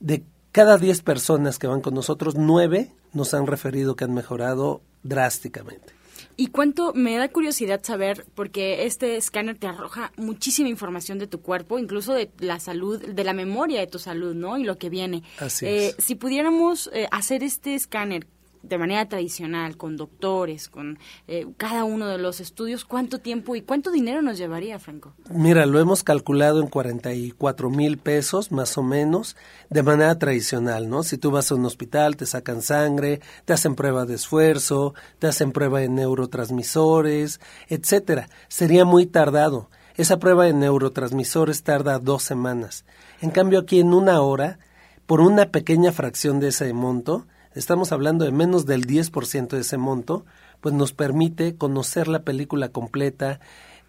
de 0.00 0.24
cada 0.52 0.78
10 0.78 1.02
personas 1.02 1.58
que 1.58 1.66
van 1.66 1.80
con 1.80 1.94
nosotros, 1.94 2.34
9 2.36 2.92
nos 3.12 3.34
han 3.34 3.46
referido 3.46 3.96
que 3.96 4.04
han 4.04 4.14
mejorado 4.14 4.82
drásticamente. 5.02 5.92
¿Y 6.36 6.48
cuánto 6.48 6.92
me 6.94 7.16
da 7.16 7.28
curiosidad 7.28 7.80
saber, 7.84 8.26
porque 8.34 8.86
este 8.86 9.16
escáner 9.16 9.56
te 9.56 9.68
arroja 9.68 10.10
muchísima 10.16 10.68
información 10.68 11.18
de 11.18 11.28
tu 11.28 11.40
cuerpo, 11.40 11.78
incluso 11.78 12.12
de 12.12 12.30
la 12.38 12.58
salud, 12.58 13.00
de 13.00 13.24
la 13.24 13.32
memoria 13.32 13.78
de 13.80 13.86
tu 13.86 14.00
salud, 14.00 14.34
¿no? 14.34 14.58
Y 14.58 14.64
lo 14.64 14.76
que 14.76 14.90
viene. 14.90 15.22
Así 15.38 15.64
Eh, 15.66 15.94
es. 15.96 16.04
si 16.04 16.16
pudiéramos 16.16 16.90
eh, 16.92 17.06
hacer 17.12 17.44
este 17.44 17.74
escáner 17.76 18.26
de 18.68 18.78
manera 18.78 19.08
tradicional, 19.08 19.76
con 19.76 19.96
doctores, 19.96 20.68
con 20.68 20.98
eh, 21.28 21.46
cada 21.56 21.84
uno 21.84 22.06
de 22.08 22.18
los 22.18 22.40
estudios, 22.40 22.84
¿cuánto 22.84 23.18
tiempo 23.18 23.56
y 23.56 23.62
cuánto 23.62 23.90
dinero 23.90 24.22
nos 24.22 24.38
llevaría, 24.38 24.78
Franco? 24.78 25.14
Mira, 25.30 25.66
lo 25.66 25.78
hemos 25.80 26.02
calculado 26.02 26.60
en 26.60 26.68
44 26.68 27.70
mil 27.70 27.98
pesos, 27.98 28.52
más 28.52 28.76
o 28.78 28.82
menos, 28.82 29.36
de 29.70 29.82
manera 29.82 30.18
tradicional, 30.18 30.88
¿no? 30.88 31.02
Si 31.02 31.18
tú 31.18 31.30
vas 31.30 31.50
a 31.50 31.54
un 31.54 31.64
hospital, 31.64 32.16
te 32.16 32.26
sacan 32.26 32.62
sangre, 32.62 33.20
te 33.44 33.52
hacen 33.52 33.74
prueba 33.74 34.06
de 34.06 34.14
esfuerzo, 34.14 34.94
te 35.18 35.26
hacen 35.26 35.52
prueba 35.52 35.80
de 35.80 35.88
neurotransmisores, 35.88 37.40
etcétera. 37.68 38.28
Sería 38.48 38.84
muy 38.84 39.06
tardado. 39.06 39.70
Esa 39.96 40.18
prueba 40.18 40.44
de 40.44 40.54
neurotransmisores 40.54 41.62
tarda 41.62 41.98
dos 41.98 42.22
semanas. 42.22 42.84
En 43.20 43.30
cambio, 43.30 43.60
aquí 43.60 43.78
en 43.78 43.94
una 43.94 44.20
hora, 44.22 44.58
por 45.06 45.20
una 45.20 45.50
pequeña 45.50 45.92
fracción 45.92 46.40
de 46.40 46.48
ese 46.48 46.72
monto, 46.72 47.26
estamos 47.54 47.92
hablando 47.92 48.24
de 48.24 48.32
menos 48.32 48.66
del 48.66 48.86
10% 48.86 49.48
de 49.48 49.60
ese 49.60 49.76
monto, 49.76 50.24
pues 50.60 50.74
nos 50.74 50.92
permite 50.92 51.56
conocer 51.56 52.08
la 52.08 52.22
película 52.22 52.70
completa, 52.70 53.40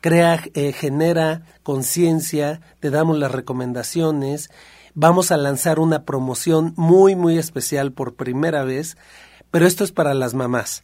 crea, 0.02 0.42
eh, 0.54 0.72
genera 0.72 1.44
conciencia, 1.64 2.62
te 2.80 2.90
damos 2.90 3.18
las 3.18 3.32
recomendaciones, 3.32 4.50
vamos 4.94 5.32
a 5.32 5.38
lanzar 5.38 5.80
una 5.80 6.04
promoción 6.04 6.74
muy, 6.76 7.16
muy 7.16 7.38
especial 7.38 7.92
por 7.92 8.16
primera 8.16 8.64
vez, 8.64 8.98
pero 9.52 9.66
esto 9.66 9.84
es 9.84 9.92
para 9.92 10.14
las 10.14 10.34
mamás. 10.34 10.84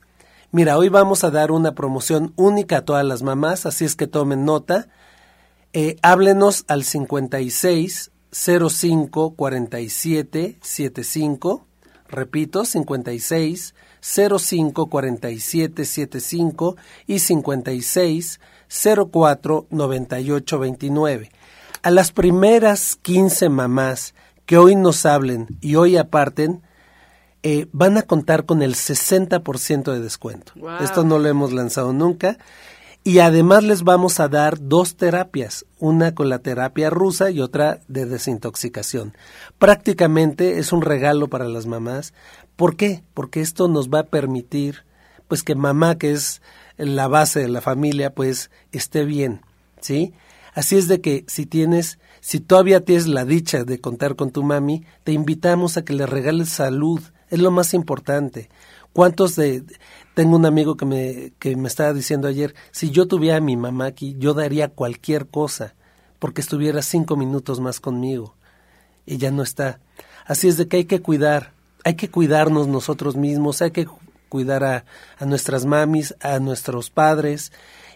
Mira, 0.51 0.77
hoy 0.77 0.89
vamos 0.89 1.23
a 1.23 1.31
dar 1.31 1.51
una 1.51 1.75
promoción 1.75 2.33
única 2.35 2.77
a 2.77 2.85
todas 2.85 3.05
las 3.05 3.23
mamás, 3.23 3.65
así 3.65 3.85
es 3.85 3.95
que 3.95 4.07
tomen 4.07 4.43
nota. 4.43 4.89
Eh, 5.71 5.95
háblenos 6.01 6.65
al 6.67 6.83
56 6.83 8.11
05 8.31 9.35
47 9.35 10.57
75. 10.61 11.65
Repito, 12.11 12.65
56 12.65 13.73
05 14.01 14.87
47 14.87 15.85
75 15.85 16.75
y 17.07 17.19
56 17.19 18.39
04 19.11 19.67
98 19.69 20.59
29. 20.59 21.31
A 21.83 21.91
las 21.91 22.11
primeras 22.11 22.95
15 23.01 23.49
mamás 23.49 24.13
que 24.45 24.57
hoy 24.57 24.75
nos 24.75 25.05
hablen 25.05 25.47
y 25.61 25.75
hoy 25.75 25.97
aparten, 25.97 26.61
eh, 27.43 27.67
van 27.71 27.97
a 27.97 28.03
contar 28.03 28.45
con 28.45 28.61
el 28.61 28.75
60% 28.75 29.91
de 29.91 29.99
descuento. 29.99 30.53
Wow. 30.55 30.77
Esto 30.81 31.03
no 31.03 31.17
lo 31.17 31.27
hemos 31.27 31.53
lanzado 31.53 31.91
nunca. 31.93 32.37
Y 33.03 33.17
además 33.17 33.63
les 33.63 33.81
vamos 33.83 34.19
a 34.19 34.27
dar 34.27 34.59
dos 34.61 34.95
terapias, 34.95 35.65
una 35.79 36.13
con 36.13 36.29
la 36.29 36.37
terapia 36.39 36.91
rusa 36.91 37.31
y 37.31 37.41
otra 37.41 37.79
de 37.87 38.05
desintoxicación. 38.05 39.15
Prácticamente 39.57 40.59
es 40.59 40.71
un 40.71 40.83
regalo 40.83 41.27
para 41.27 41.45
las 41.45 41.65
mamás. 41.65 42.13
¿Por 42.55 42.75
qué? 42.75 43.03
Porque 43.15 43.41
esto 43.41 43.67
nos 43.67 43.89
va 43.89 43.99
a 43.99 44.07
permitir 44.07 44.85
pues 45.27 45.43
que 45.43 45.55
mamá, 45.55 45.97
que 45.97 46.11
es 46.11 46.41
la 46.77 47.07
base 47.07 47.39
de 47.39 47.47
la 47.47 47.61
familia, 47.61 48.13
pues 48.13 48.51
esté 48.71 49.05
bien, 49.05 49.41
¿sí? 49.79 50.13
Así 50.53 50.77
es 50.77 50.87
de 50.87 50.99
que 50.99 51.23
si 51.27 51.45
tienes, 51.45 51.99
si 52.19 52.39
todavía 52.39 52.83
tienes 52.83 53.07
la 53.07 53.25
dicha 53.25 53.63
de 53.63 53.79
contar 53.79 54.15
con 54.15 54.31
tu 54.31 54.43
mami, 54.43 54.83
te 55.05 55.13
invitamos 55.13 55.77
a 55.77 55.83
que 55.83 55.93
le 55.93 56.05
regales 56.05 56.49
salud, 56.49 57.01
es 57.29 57.39
lo 57.39 57.49
más 57.49 57.73
importante. 57.73 58.49
¿Cuántos 58.93 59.37
de 59.37 59.63
tengo 60.13 60.35
un 60.35 60.45
amigo 60.45 60.75
que 60.75 60.85
me 60.85 61.33
que 61.39 61.55
me 61.55 61.67
estaba 61.67 61.93
diciendo 61.93 62.27
ayer, 62.27 62.53
si 62.71 62.91
yo 62.91 63.07
tuviera 63.07 63.37
a 63.37 63.41
mi 63.41 63.57
mamá 63.57 63.85
aquí, 63.85 64.15
yo 64.17 64.33
daría 64.33 64.69
cualquier 64.69 65.27
cosa 65.27 65.75
porque 66.19 66.41
estuviera 66.41 66.81
cinco 66.81 67.15
minutos 67.15 67.59
más 67.59 67.79
conmigo 67.79 68.35
y 69.05 69.17
ya 69.17 69.31
no 69.31 69.41
está. 69.43 69.79
Así 70.25 70.47
es 70.47 70.57
de 70.57 70.67
que 70.67 70.77
hay 70.77 70.85
que 70.85 71.01
cuidar, 71.01 71.53
hay 71.83 71.95
que 71.95 72.09
cuidarnos 72.09 72.67
nosotros 72.67 73.15
mismos, 73.15 73.61
hay 73.61 73.71
que 73.71 73.87
cuidar 74.29 74.63
a, 74.63 74.85
a 75.17 75.25
nuestras 75.25 75.65
mamis, 75.65 76.15
a 76.21 76.39
nuestros 76.39 76.89
padres. 76.89 77.51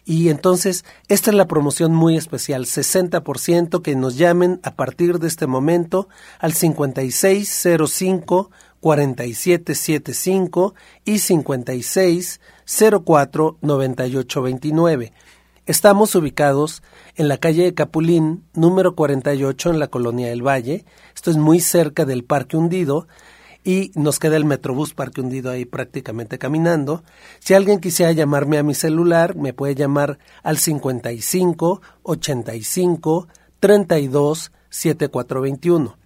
Y 0.05 0.29
entonces, 0.29 0.85
esta 1.07 1.31
es 1.31 1.35
la 1.35 1.47
promoción 1.47 1.93
muy 1.93 2.17
especial, 2.17 2.65
60% 2.65 3.81
que 3.81 3.95
nos 3.95 4.17
llamen 4.17 4.59
a 4.63 4.75
partir 4.75 5.19
de 5.19 5.27
este 5.27 5.47
momento 5.47 6.07
al 6.39 6.53
5605 6.53 8.51
4775 8.85 10.75
y 11.05 11.17
56 11.17 12.39
04 13.03 13.57
98 13.59 14.41
29. 14.43 15.13
Estamos 15.65 16.13
ubicados 16.13 16.83
en 17.15 17.27
la 17.27 17.39
calle 17.39 17.63
de 17.63 17.73
Capulín, 17.73 18.43
número 18.53 18.93
48, 18.93 19.71
en 19.71 19.79
la 19.79 19.87
colonia 19.87 20.27
del 20.27 20.45
Valle. 20.45 20.85
Esto 21.15 21.31
es 21.31 21.37
muy 21.37 21.61
cerca 21.61 22.05
del 22.05 22.25
Parque 22.25 22.57
Hundido 22.57 23.07
y 23.63 23.91
nos 23.95 24.19
queda 24.19 24.37
el 24.37 24.45
Metrobús 24.45 24.93
Parque 24.93 25.21
Hundido 25.21 25.49
ahí 25.49 25.65
prácticamente 25.65 26.37
caminando. 26.37 27.03
Si 27.39 27.55
alguien 27.55 27.79
quisiera 27.79 28.11
llamarme 28.11 28.59
a 28.59 28.63
mi 28.63 28.75
celular, 28.75 29.35
me 29.35 29.53
puede 29.53 29.73
llamar 29.73 30.19
al 30.43 30.59
55 30.59 31.81
85 32.03 33.27
32 33.59 34.51
7421. 34.69 35.97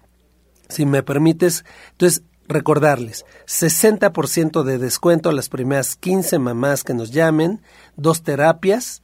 Si 0.69 0.85
me 0.85 1.03
permites, 1.03 1.65
entonces 1.91 2.23
recordarles, 2.49 3.25
60% 3.47 4.63
de 4.63 4.79
descuento 4.79 5.29
a 5.29 5.33
las 5.33 5.47
primeras 5.47 5.95
15 5.95 6.39
mamás 6.39 6.83
que 6.83 6.95
nos 6.95 7.11
llamen, 7.11 7.61
dos 7.95 8.23
terapias, 8.23 9.01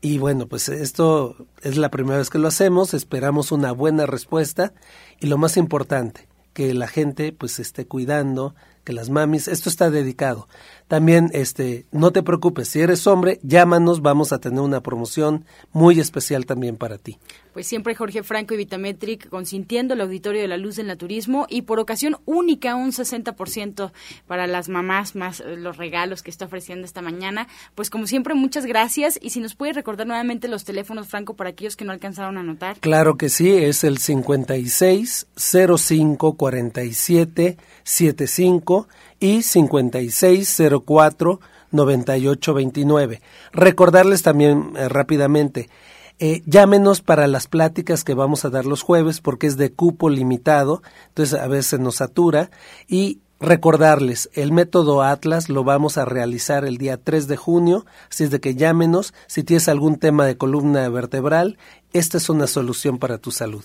y 0.00 0.18
bueno, 0.18 0.46
pues 0.46 0.68
esto 0.68 1.36
es 1.62 1.76
la 1.76 1.90
primera 1.90 2.18
vez 2.18 2.30
que 2.30 2.38
lo 2.38 2.48
hacemos, 2.48 2.94
esperamos 2.94 3.52
una 3.52 3.72
buena 3.72 4.06
respuesta 4.06 4.72
y 5.20 5.26
lo 5.26 5.38
más 5.38 5.56
importante, 5.56 6.26
que 6.52 6.72
la 6.74 6.88
gente 6.88 7.32
pues 7.32 7.52
se 7.52 7.62
esté 7.62 7.86
cuidando, 7.86 8.54
que 8.86 8.92
las 8.92 9.10
mamis, 9.10 9.48
esto 9.48 9.68
está 9.68 9.90
dedicado. 9.90 10.48
También 10.86 11.30
este, 11.32 11.86
no 11.90 12.12
te 12.12 12.22
preocupes, 12.22 12.68
si 12.68 12.80
eres 12.80 13.06
hombre, 13.08 13.40
llámanos, 13.42 14.00
vamos 14.00 14.32
a 14.32 14.38
tener 14.38 14.60
una 14.60 14.80
promoción 14.80 15.44
muy 15.72 15.98
especial 15.98 16.46
también 16.46 16.76
para 16.76 16.96
ti. 16.96 17.18
Pues 17.52 17.66
siempre 17.66 17.94
Jorge 17.94 18.22
Franco 18.22 18.54
y 18.54 18.58
Vitametric 18.58 19.28
consintiendo 19.28 19.94
el 19.94 20.02
auditorio 20.02 20.42
de 20.42 20.46
la 20.46 20.58
luz 20.58 20.76
del 20.76 20.86
naturismo 20.86 21.46
y 21.48 21.62
por 21.62 21.80
ocasión 21.80 22.18
única 22.26 22.76
un 22.76 22.92
60% 22.92 23.92
para 24.26 24.46
las 24.46 24.68
mamás 24.68 25.16
más 25.16 25.40
eh, 25.40 25.56
los 25.56 25.78
regalos 25.78 26.22
que 26.22 26.30
está 26.30 26.44
ofreciendo 26.44 26.84
esta 26.84 27.02
mañana. 27.02 27.48
Pues 27.74 27.90
como 27.90 28.06
siempre 28.06 28.34
muchas 28.34 28.66
gracias 28.66 29.18
y 29.20 29.30
si 29.30 29.40
nos 29.40 29.54
puede 29.54 29.72
recordar 29.72 30.06
nuevamente 30.06 30.48
los 30.48 30.64
teléfonos 30.64 31.08
Franco 31.08 31.34
para 31.34 31.50
aquellos 31.50 31.76
que 31.76 31.86
no 31.86 31.92
alcanzaron 31.92 32.36
a 32.36 32.40
anotar. 32.40 32.78
Claro 32.78 33.16
que 33.16 33.30
sí, 33.30 33.50
es 33.50 33.82
el 33.82 33.98
56 33.98 35.26
05 35.34 36.36
47 36.36 37.56
75 37.86 38.88
y 39.20 39.42
56 39.42 40.62
04 40.84 41.40
98 41.70 42.54
29. 42.54 43.22
Recordarles 43.52 44.22
también 44.22 44.72
eh, 44.76 44.88
rápidamente, 44.88 45.70
eh, 46.18 46.42
llámenos 46.46 47.00
para 47.00 47.26
las 47.28 47.46
pláticas 47.46 48.02
que 48.02 48.14
vamos 48.14 48.44
a 48.44 48.50
dar 48.50 48.66
los 48.66 48.82
jueves 48.82 49.20
porque 49.20 49.46
es 49.46 49.56
de 49.56 49.72
cupo 49.72 50.10
limitado, 50.10 50.82
entonces 51.08 51.38
a 51.38 51.46
veces 51.46 51.78
nos 51.78 51.96
satura 51.96 52.50
y 52.88 53.20
recordarles, 53.38 54.30
el 54.32 54.50
método 54.50 55.02
Atlas 55.02 55.48
lo 55.48 55.62
vamos 55.62 55.98
a 55.98 56.06
realizar 56.06 56.64
el 56.64 56.78
día 56.78 56.96
3 56.96 57.28
de 57.28 57.36
junio, 57.36 57.84
así 58.10 58.24
es 58.24 58.30
de 58.30 58.40
que 58.40 58.54
llámenos 58.54 59.12
si 59.26 59.44
tienes 59.44 59.68
algún 59.68 59.98
tema 59.98 60.24
de 60.24 60.38
columna 60.38 60.88
vertebral, 60.88 61.58
esta 61.92 62.16
es 62.16 62.30
una 62.30 62.46
solución 62.46 62.98
para 62.98 63.18
tu 63.18 63.30
salud. 63.30 63.64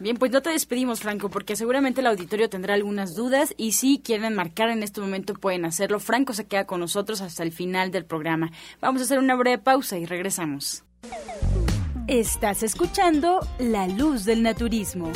Bien, 0.00 0.16
pues 0.16 0.32
no 0.32 0.40
te 0.40 0.48
despedimos, 0.48 1.00
Franco, 1.00 1.28
porque 1.28 1.56
seguramente 1.56 2.00
el 2.00 2.06
auditorio 2.06 2.48
tendrá 2.48 2.72
algunas 2.72 3.14
dudas 3.14 3.52
y 3.58 3.72
si 3.72 4.00
quieren 4.02 4.34
marcar 4.34 4.70
en 4.70 4.82
este 4.82 5.02
momento 5.02 5.34
pueden 5.34 5.66
hacerlo. 5.66 6.00
Franco 6.00 6.32
se 6.32 6.46
queda 6.46 6.66
con 6.66 6.80
nosotros 6.80 7.20
hasta 7.20 7.42
el 7.42 7.52
final 7.52 7.90
del 7.90 8.06
programa. 8.06 8.50
Vamos 8.80 9.02
a 9.02 9.04
hacer 9.04 9.18
una 9.18 9.34
breve 9.34 9.58
pausa 9.58 9.98
y 9.98 10.06
regresamos. 10.06 10.84
Estás 12.06 12.62
escuchando 12.62 13.46
La 13.58 13.86
Luz 13.88 14.24
del 14.24 14.42
Naturismo. 14.42 15.12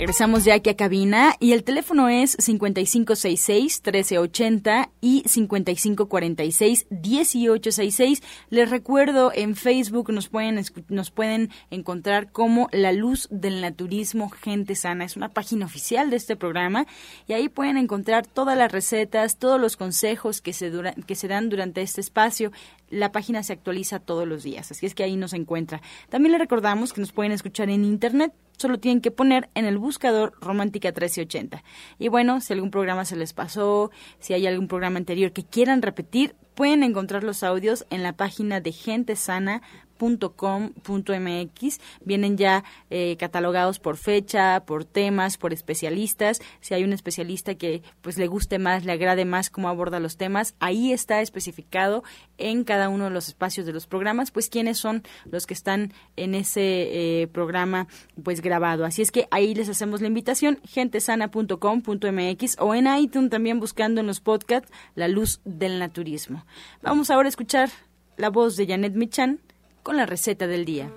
Regresamos 0.00 0.44
ya 0.44 0.54
aquí 0.54 0.70
a 0.70 0.76
cabina 0.76 1.34
y 1.40 1.52
el 1.52 1.62
teléfono 1.62 2.08
es 2.08 2.38
5566-1380 2.38 4.88
y 5.02 5.22
5546-1866. 5.24 8.22
Les 8.48 8.70
recuerdo, 8.70 9.30
en 9.34 9.56
Facebook 9.56 10.10
nos 10.10 10.28
pueden, 10.28 10.64
nos 10.88 11.10
pueden 11.10 11.50
encontrar 11.68 12.32
como 12.32 12.70
La 12.72 12.92
Luz 12.92 13.28
del 13.30 13.60
Naturismo 13.60 14.30
Gente 14.30 14.74
Sana. 14.74 15.04
Es 15.04 15.16
una 15.16 15.28
página 15.28 15.66
oficial 15.66 16.08
de 16.08 16.16
este 16.16 16.34
programa 16.34 16.86
y 17.28 17.34
ahí 17.34 17.50
pueden 17.50 17.76
encontrar 17.76 18.26
todas 18.26 18.56
las 18.56 18.72
recetas, 18.72 19.36
todos 19.36 19.60
los 19.60 19.76
consejos 19.76 20.40
que 20.40 20.54
se, 20.54 20.72
que 21.06 21.14
se 21.14 21.28
dan 21.28 21.50
durante 21.50 21.82
este 21.82 22.00
espacio. 22.00 22.52
La 22.88 23.12
página 23.12 23.42
se 23.42 23.52
actualiza 23.52 23.98
todos 23.98 24.26
los 24.26 24.44
días, 24.44 24.70
así 24.70 24.86
es 24.86 24.94
que 24.94 25.02
ahí 25.02 25.16
nos 25.16 25.34
encuentra. 25.34 25.82
También 26.08 26.32
les 26.32 26.40
recordamos 26.40 26.94
que 26.94 27.02
nos 27.02 27.12
pueden 27.12 27.32
escuchar 27.32 27.68
en 27.68 27.84
Internet 27.84 28.32
solo 28.60 28.78
tienen 28.78 29.00
que 29.00 29.10
poner 29.10 29.48
en 29.54 29.64
el 29.64 29.78
buscador 29.78 30.34
Romántica 30.38 30.88
1380. 30.88 31.64
Y 31.98 32.08
bueno, 32.08 32.42
si 32.42 32.52
algún 32.52 32.70
programa 32.70 33.06
se 33.06 33.16
les 33.16 33.32
pasó, 33.32 33.90
si 34.18 34.34
hay 34.34 34.46
algún 34.46 34.68
programa 34.68 34.98
anterior 34.98 35.32
que 35.32 35.44
quieran 35.44 35.80
repetir, 35.80 36.36
pueden 36.54 36.82
encontrar 36.82 37.24
los 37.24 37.42
audios 37.42 37.86
en 37.88 38.02
la 38.02 38.12
página 38.12 38.60
de 38.60 38.72
Gente 38.72 39.16
Sana 39.16 39.62
.com.mx 40.00 41.80
vienen 42.04 42.36
ya 42.36 42.64
eh, 42.88 43.16
catalogados 43.18 43.78
por 43.78 43.96
fecha, 43.96 44.64
por 44.64 44.84
temas, 44.84 45.36
por 45.36 45.52
especialistas. 45.52 46.40
Si 46.60 46.74
hay 46.74 46.84
un 46.84 46.92
especialista 46.92 47.54
que 47.54 47.82
pues 48.00 48.18
le 48.18 48.26
guste 48.26 48.58
más, 48.58 48.84
le 48.84 48.92
agrade 48.92 49.24
más 49.24 49.50
cómo 49.50 49.68
aborda 49.68 50.00
los 50.00 50.16
temas, 50.16 50.54
ahí 50.58 50.92
está 50.92 51.20
especificado 51.20 52.02
en 52.38 52.64
cada 52.64 52.88
uno 52.88 53.04
de 53.04 53.10
los 53.10 53.28
espacios 53.28 53.66
de 53.66 53.72
los 53.72 53.86
programas, 53.86 54.30
pues 54.30 54.48
quiénes 54.48 54.78
son 54.78 55.02
los 55.30 55.46
que 55.46 55.54
están 55.54 55.92
en 56.16 56.34
ese 56.34 57.22
eh, 57.22 57.28
programa 57.28 57.86
pues 58.22 58.40
grabado. 58.40 58.84
Así 58.84 59.02
es 59.02 59.10
que 59.10 59.28
ahí 59.30 59.54
les 59.54 59.68
hacemos 59.68 60.00
la 60.00 60.06
invitación, 60.06 60.60
gentesana.com.mx 60.64 62.56
o 62.58 62.74
en 62.74 62.86
iTunes 62.96 63.30
también 63.30 63.60
buscando 63.60 64.00
en 64.00 64.06
los 64.06 64.20
podcasts 64.20 64.70
La 64.94 65.08
Luz 65.08 65.40
del 65.44 65.78
Naturismo. 65.78 66.46
Vamos 66.82 67.10
ahora 67.10 67.26
a 67.26 67.30
escuchar 67.30 67.70
la 68.16 68.30
voz 68.30 68.56
de 68.56 68.66
Janet 68.66 68.94
Michan 68.94 69.40
con 69.82 69.96
la 69.96 70.06
receta 70.06 70.46
del 70.46 70.64
día. 70.64 70.90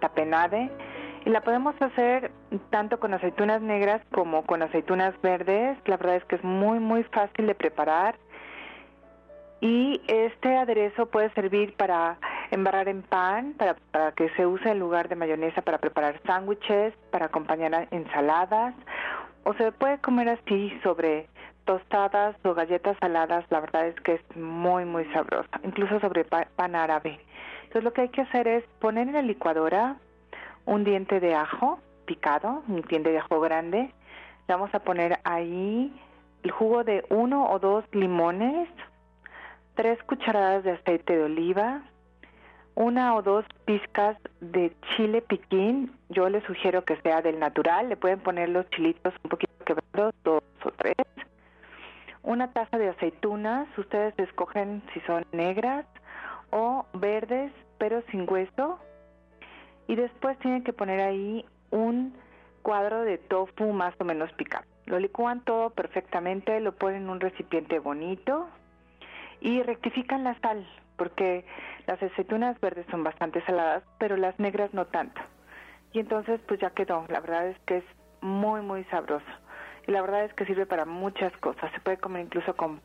tapenade 0.00 0.70
y 1.24 1.30
la 1.30 1.40
podemos 1.40 1.74
hacer 1.80 2.30
tanto 2.70 3.00
con 3.00 3.12
aceitunas 3.14 3.60
negras 3.60 4.00
como 4.12 4.44
con 4.44 4.62
aceitunas 4.62 5.20
verdes. 5.22 5.76
La 5.86 5.96
verdad 5.96 6.16
es 6.16 6.24
que 6.24 6.36
es 6.36 6.44
muy 6.44 6.78
muy 6.78 7.02
fácil 7.04 7.46
de 7.46 7.54
preparar 7.54 8.16
y 9.60 10.00
este 10.06 10.56
aderezo 10.56 11.06
puede 11.06 11.30
servir 11.30 11.74
para 11.76 12.18
embarrar 12.50 12.88
en 12.88 13.02
pan, 13.02 13.54
para, 13.56 13.74
para 13.90 14.12
que 14.12 14.28
se 14.30 14.46
use 14.46 14.70
en 14.70 14.78
lugar 14.78 15.08
de 15.08 15.16
mayonesa 15.16 15.62
para 15.62 15.78
preparar 15.78 16.20
sándwiches, 16.26 16.94
para 17.10 17.26
acompañar 17.26 17.88
ensaladas, 17.90 18.74
o 19.44 19.54
se 19.54 19.72
puede 19.72 19.98
comer 19.98 20.28
así 20.28 20.78
sobre 20.82 21.28
tostadas 21.64 22.36
o 22.44 22.54
galletas 22.54 22.96
saladas, 23.00 23.44
la 23.50 23.60
verdad 23.60 23.86
es 23.86 23.94
que 24.00 24.14
es 24.14 24.36
muy, 24.36 24.84
muy 24.84 25.04
sabrosa, 25.12 25.60
incluso 25.64 26.00
sobre 26.00 26.24
pan 26.24 26.74
árabe. 26.74 27.20
Entonces 27.64 27.84
lo 27.84 27.92
que 27.92 28.02
hay 28.02 28.08
que 28.08 28.22
hacer 28.22 28.46
es 28.46 28.64
poner 28.80 29.08
en 29.08 29.14
la 29.14 29.22
licuadora 29.22 29.96
un 30.64 30.84
diente 30.84 31.20
de 31.20 31.34
ajo 31.34 31.80
picado, 32.06 32.62
un 32.68 32.82
diente 32.82 33.10
de 33.10 33.18
ajo 33.18 33.40
grande, 33.40 33.92
le 34.48 34.54
vamos 34.54 34.72
a 34.74 34.78
poner 34.78 35.18
ahí 35.24 35.92
el 36.44 36.50
jugo 36.52 36.84
de 36.84 37.04
uno 37.10 37.50
o 37.50 37.58
dos 37.58 37.84
limones, 37.92 38.68
tres 39.76 40.02
cucharadas 40.04 40.64
de 40.64 40.72
aceite 40.72 41.16
de 41.16 41.24
oliva, 41.24 41.82
una 42.74 43.14
o 43.14 43.22
dos 43.22 43.44
pizcas 43.64 44.16
de 44.40 44.74
chile 44.96 45.22
piquín. 45.22 45.92
Yo 46.08 46.28
les 46.28 46.42
sugiero 46.44 46.84
que 46.84 46.96
sea 47.02 47.22
del 47.22 47.38
natural. 47.38 47.88
Le 47.88 47.96
pueden 47.96 48.20
poner 48.20 48.48
los 48.48 48.68
chilitos 48.70 49.14
un 49.22 49.30
poquito 49.30 49.52
quebrados, 49.64 50.14
dos 50.24 50.42
o 50.64 50.70
tres. 50.72 51.06
Una 52.22 52.52
taza 52.52 52.76
de 52.76 52.88
aceitunas. 52.88 53.68
Ustedes 53.78 54.18
escogen 54.18 54.82
si 54.92 55.00
son 55.00 55.24
negras 55.32 55.86
o 56.50 56.84
verdes, 56.92 57.52
pero 57.78 58.02
sin 58.10 58.28
hueso. 58.28 58.78
Y 59.86 59.94
después 59.94 60.38
tienen 60.40 60.64
que 60.64 60.72
poner 60.72 61.00
ahí 61.00 61.44
un 61.70 62.14
cuadro 62.62 63.02
de 63.02 63.18
tofu 63.18 63.72
más 63.72 63.94
o 64.00 64.04
menos 64.04 64.30
picado. 64.32 64.64
Lo 64.86 64.98
licúan 64.98 65.40
todo 65.44 65.70
perfectamente, 65.70 66.60
lo 66.60 66.72
ponen 66.72 67.04
en 67.04 67.10
un 67.10 67.20
recipiente 67.20 67.78
bonito 67.78 68.48
y 69.40 69.62
rectifican 69.62 70.24
la 70.24 70.38
sal, 70.40 70.66
porque 70.96 71.44
las 71.86 72.02
aceitunas 72.02 72.58
verdes 72.60 72.86
son 72.90 73.04
bastante 73.04 73.44
saladas, 73.44 73.82
pero 73.98 74.16
las 74.16 74.38
negras 74.38 74.72
no 74.74 74.86
tanto. 74.86 75.20
Y 75.92 76.00
entonces 76.00 76.40
pues 76.46 76.60
ya 76.60 76.70
quedó, 76.70 77.04
la 77.08 77.20
verdad 77.20 77.48
es 77.48 77.58
que 77.60 77.78
es 77.78 77.84
muy 78.20 78.60
muy 78.60 78.84
sabroso. 78.84 79.26
Y 79.86 79.92
la 79.92 80.02
verdad 80.02 80.24
es 80.24 80.34
que 80.34 80.46
sirve 80.46 80.66
para 80.66 80.84
muchas 80.84 81.32
cosas, 81.38 81.70
se 81.72 81.80
puede 81.80 81.98
comer 81.98 82.24
incluso 82.24 82.56
con, 82.56 82.80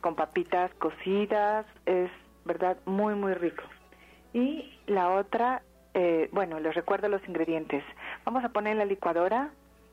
con 0.00 0.16
papitas 0.16 0.72
cocidas, 0.74 1.64
es 1.86 2.10
verdad 2.44 2.76
muy 2.86 3.14
muy 3.14 3.34
rico. 3.34 3.62
Y 4.32 4.78
la 4.86 5.10
otra, 5.10 5.62
eh, 5.94 6.28
bueno, 6.32 6.60
les 6.60 6.74
recuerdo 6.74 7.08
los 7.08 7.26
ingredientes. 7.28 7.84
Vamos 8.24 8.44
a 8.44 8.50
poner 8.50 8.72
en 8.72 8.78
la 8.78 8.84
licuadora 8.84 9.50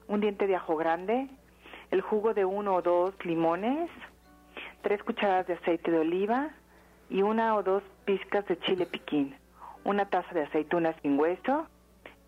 un 0.07 0.21
diente 0.21 0.47
de 0.47 0.55
ajo 0.55 0.75
grande, 0.75 1.27
el 1.91 2.01
jugo 2.01 2.33
de 2.33 2.45
uno 2.45 2.75
o 2.75 2.81
dos 2.81 3.13
limones, 3.25 3.89
tres 4.81 5.03
cucharadas 5.03 5.47
de 5.47 5.53
aceite 5.53 5.91
de 5.91 5.99
oliva 5.99 6.49
y 7.09 7.21
una 7.21 7.55
o 7.55 7.63
dos 7.63 7.83
pizcas 8.05 8.45
de 8.47 8.59
chile 8.59 8.85
piquín, 8.85 9.35
una 9.83 10.09
taza 10.09 10.33
de 10.33 10.43
aceitunas 10.43 10.95
sin 11.01 11.19
hueso 11.19 11.67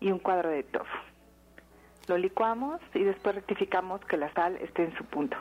y 0.00 0.10
un 0.10 0.18
cuadro 0.18 0.48
de 0.50 0.62
tofu. 0.62 0.98
Lo 2.08 2.18
licuamos 2.18 2.80
y 2.94 3.04
después 3.04 3.34
rectificamos 3.34 4.00
que 4.06 4.16
la 4.16 4.32
sal 4.32 4.56
esté 4.56 4.84
en 4.84 4.96
su 4.96 5.04
punto. 5.04 5.36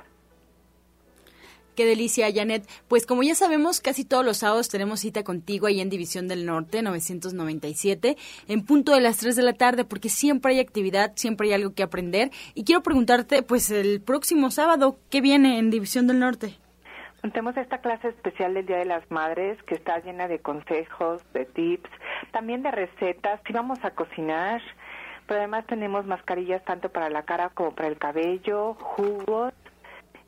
Qué 1.80 1.86
delicia, 1.86 2.28
Janet. 2.30 2.70
Pues 2.90 3.06
como 3.06 3.24
ya 3.24 3.36
sabemos, 3.36 3.80
casi 3.80 4.04
todos 4.04 4.26
los 4.26 4.40
sábados 4.40 4.68
tenemos 4.68 5.00
cita 5.00 5.24
contigo 5.24 5.66
ahí 5.66 5.80
en 5.80 5.90
División 5.90 6.28
del 6.28 6.46
Norte, 6.46 6.82
997, 6.82 8.18
en 8.50 8.66
punto 8.66 8.92
de 8.92 9.00
las 9.00 9.16
3 9.16 9.38
de 9.38 9.44
la 9.44 9.54
tarde, 9.54 9.86
porque 9.86 10.10
siempre 10.10 10.52
hay 10.52 10.60
actividad, 10.60 11.14
siempre 11.16 11.48
hay 11.48 11.54
algo 11.54 11.74
que 11.74 11.84
aprender. 11.84 12.32
Y 12.54 12.66
quiero 12.66 12.84
preguntarte, 12.84 13.44
pues 13.44 13.72
el 13.72 14.02
próximo 14.02 14.52
sábado, 14.52 15.00
¿qué 15.10 15.22
viene 15.22 15.58
en 15.58 15.70
División 15.70 16.06
del 16.06 16.20
Norte? 16.20 16.58
Tenemos 17.22 17.58
esta 17.58 17.80
clase 17.80 18.10
especial 18.10 18.54
del 18.54 18.66
Día 18.66 18.78
de 18.78 18.86
las 18.86 19.10
Madres 19.12 19.62
que 19.64 19.76
está 19.76 20.00
llena 20.00 20.28
de 20.28 20.40
consejos, 20.40 21.22
de 21.34 21.46
tips, 21.46 21.90
también 22.32 22.64
de 22.64 22.72
recetas. 22.72 23.42
Si 23.46 23.52
vamos 23.52 23.84
a 23.84 23.92
cocinar, 23.92 24.62
pero 25.28 25.42
además 25.42 25.66
tenemos 25.68 26.06
mascarillas 26.06 26.64
tanto 26.64 26.90
para 26.90 27.10
la 27.10 27.24
cara 27.24 27.50
como 27.50 27.76
para 27.76 27.90
el 27.90 27.98
cabello, 27.98 28.74
jugos. 28.76 29.54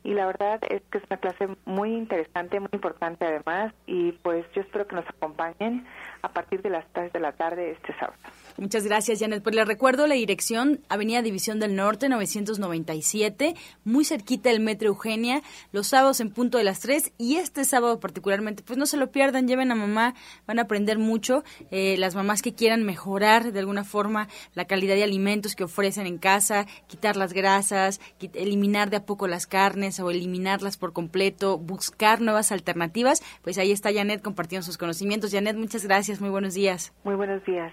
Y 0.04 0.14
la 0.14 0.26
verdad 0.26 0.60
es 0.68 0.82
que 0.90 0.98
es 0.98 1.04
una 1.08 1.18
clase 1.18 1.48
muy 1.64 1.94
interesante, 1.94 2.60
muy 2.60 2.68
importante 2.72 3.24
además. 3.24 3.72
Y 3.86 4.12
pues 4.12 4.44
yo 4.52 4.60
espero 4.60 4.86
que 4.86 4.96
nos 4.96 5.08
acompañen 5.08 5.86
a 6.20 6.28
partir 6.28 6.60
de 6.60 6.70
las 6.70 6.84
3 6.92 7.12
de 7.12 7.20
la 7.20 7.32
tarde 7.32 7.70
este 7.70 7.94
sábado. 7.94 8.18
Muchas 8.58 8.84
gracias, 8.84 9.20
Janet. 9.20 9.42
Pues 9.42 9.54
le 9.54 9.64
recuerdo 9.64 10.06
la 10.06 10.14
dirección, 10.14 10.80
Avenida 10.88 11.22
División 11.22 11.58
del 11.58 11.74
Norte, 11.74 12.08
997, 12.08 13.54
muy 13.84 14.04
cerquita 14.04 14.50
del 14.50 14.60
Metro 14.60 14.88
Eugenia, 14.88 15.42
los 15.72 15.88
sábados 15.88 16.20
en 16.20 16.30
punto 16.30 16.58
de 16.58 16.64
las 16.64 16.80
3 16.80 17.12
y 17.18 17.36
este 17.36 17.64
sábado 17.64 18.00
particularmente, 18.00 18.62
pues 18.62 18.78
no 18.78 18.86
se 18.86 18.96
lo 18.96 19.10
pierdan, 19.10 19.48
lleven 19.48 19.70
a 19.70 19.74
mamá, 19.74 20.14
van 20.46 20.58
a 20.58 20.62
aprender 20.62 20.98
mucho. 20.98 21.44
Eh, 21.70 21.96
las 21.98 22.14
mamás 22.14 22.42
que 22.42 22.54
quieran 22.54 22.82
mejorar 22.82 23.52
de 23.52 23.58
alguna 23.58 23.84
forma 23.84 24.28
la 24.54 24.66
calidad 24.66 24.94
de 24.94 25.04
alimentos 25.04 25.54
que 25.54 25.64
ofrecen 25.64 26.06
en 26.06 26.18
casa, 26.18 26.66
quitar 26.86 27.16
las 27.16 27.32
grasas, 27.32 28.00
eliminar 28.34 28.90
de 28.90 28.96
a 28.96 29.06
poco 29.06 29.26
las 29.26 29.46
carnes 29.46 29.98
o 30.00 30.10
eliminarlas 30.10 30.76
por 30.76 30.92
completo, 30.92 31.58
buscar 31.58 32.20
nuevas 32.20 32.52
alternativas, 32.52 33.22
pues 33.42 33.58
ahí 33.58 33.72
está 33.72 33.92
Janet 33.92 34.22
compartiendo 34.22 34.64
sus 34.64 34.78
conocimientos. 34.78 35.32
Janet, 35.32 35.56
muchas 35.56 35.84
gracias, 35.84 36.20
muy 36.20 36.30
buenos 36.30 36.54
días. 36.54 36.92
Muy 37.04 37.14
buenos 37.14 37.44
días. 37.44 37.72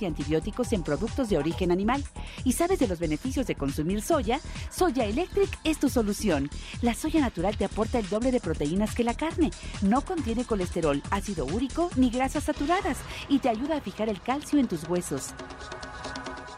y 0.00 0.06
antibióticos 0.06 0.72
en 0.72 0.82
productos 0.82 1.28
de 1.28 1.38
origen 1.38 1.70
animal. 1.70 2.02
¿Y 2.44 2.52
sabes 2.52 2.78
de 2.78 2.88
los 2.88 2.98
beneficios 2.98 3.46
de 3.46 3.54
consumir 3.54 4.02
soya? 4.02 4.40
Soya 4.70 5.04
Electric 5.04 5.50
es 5.64 5.78
tu 5.78 5.88
solución. 5.88 6.48
La 6.82 6.94
soya 6.94 7.20
natural 7.20 7.56
te 7.56 7.64
aporta 7.64 7.98
el 7.98 8.08
doble 8.08 8.30
de 8.30 8.40
proteínas 8.40 8.94
que 8.94 9.04
la 9.04 9.14
carne. 9.14 9.50
No 9.82 10.02
contiene 10.02 10.44
colesterol, 10.44 11.02
ácido 11.10 11.44
úrico 11.46 11.90
ni 11.96 12.10
grasas 12.10 12.44
saturadas 12.44 12.98
y 13.28 13.40
te 13.40 13.48
ayuda 13.48 13.78
a 13.78 13.80
fijar 13.80 14.08
el 14.08 14.20
calcio 14.20 14.58
en 14.58 14.68
tus 14.68 14.88
huesos. 14.88 15.34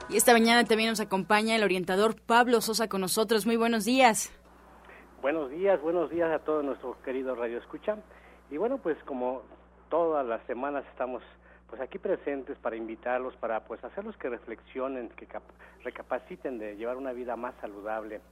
Y 0.08 0.16
esta 0.16 0.32
mañana 0.32 0.64
también 0.64 0.90
nos 0.90 1.00
acompaña 1.00 1.56
el 1.56 1.62
orientador 1.62 2.20
Pablo 2.20 2.60
Sosa 2.60 2.88
con 2.88 3.00
nosotros. 3.00 3.46
Muy 3.46 3.56
buenos 3.56 3.84
días. 3.86 4.30
Buenos 5.22 5.50
días, 5.50 5.80
buenos 5.80 6.10
días 6.10 6.30
a 6.30 6.40
todos 6.40 6.64
nuestros 6.64 6.96
queridos 6.98 7.38
Radio 7.38 7.58
Escucha. 7.58 7.96
Y 8.50 8.58
bueno, 8.58 8.78
pues 8.78 8.98
como 9.04 9.42
todas 9.92 10.26
las 10.26 10.42
semanas 10.46 10.86
estamos 10.90 11.22
pues 11.68 11.78
aquí 11.82 11.98
presentes 11.98 12.56
para 12.56 12.76
invitarlos, 12.76 13.36
para 13.36 13.60
pues 13.60 13.84
hacerlos 13.84 14.16
que 14.16 14.30
reflexionen, 14.30 15.10
que 15.10 15.28
recapaciten 15.84 16.58
de 16.58 16.76
llevar 16.76 16.96
una 16.96 17.12
vida 17.12 17.36
más 17.36 17.54
saludable. 17.60 18.22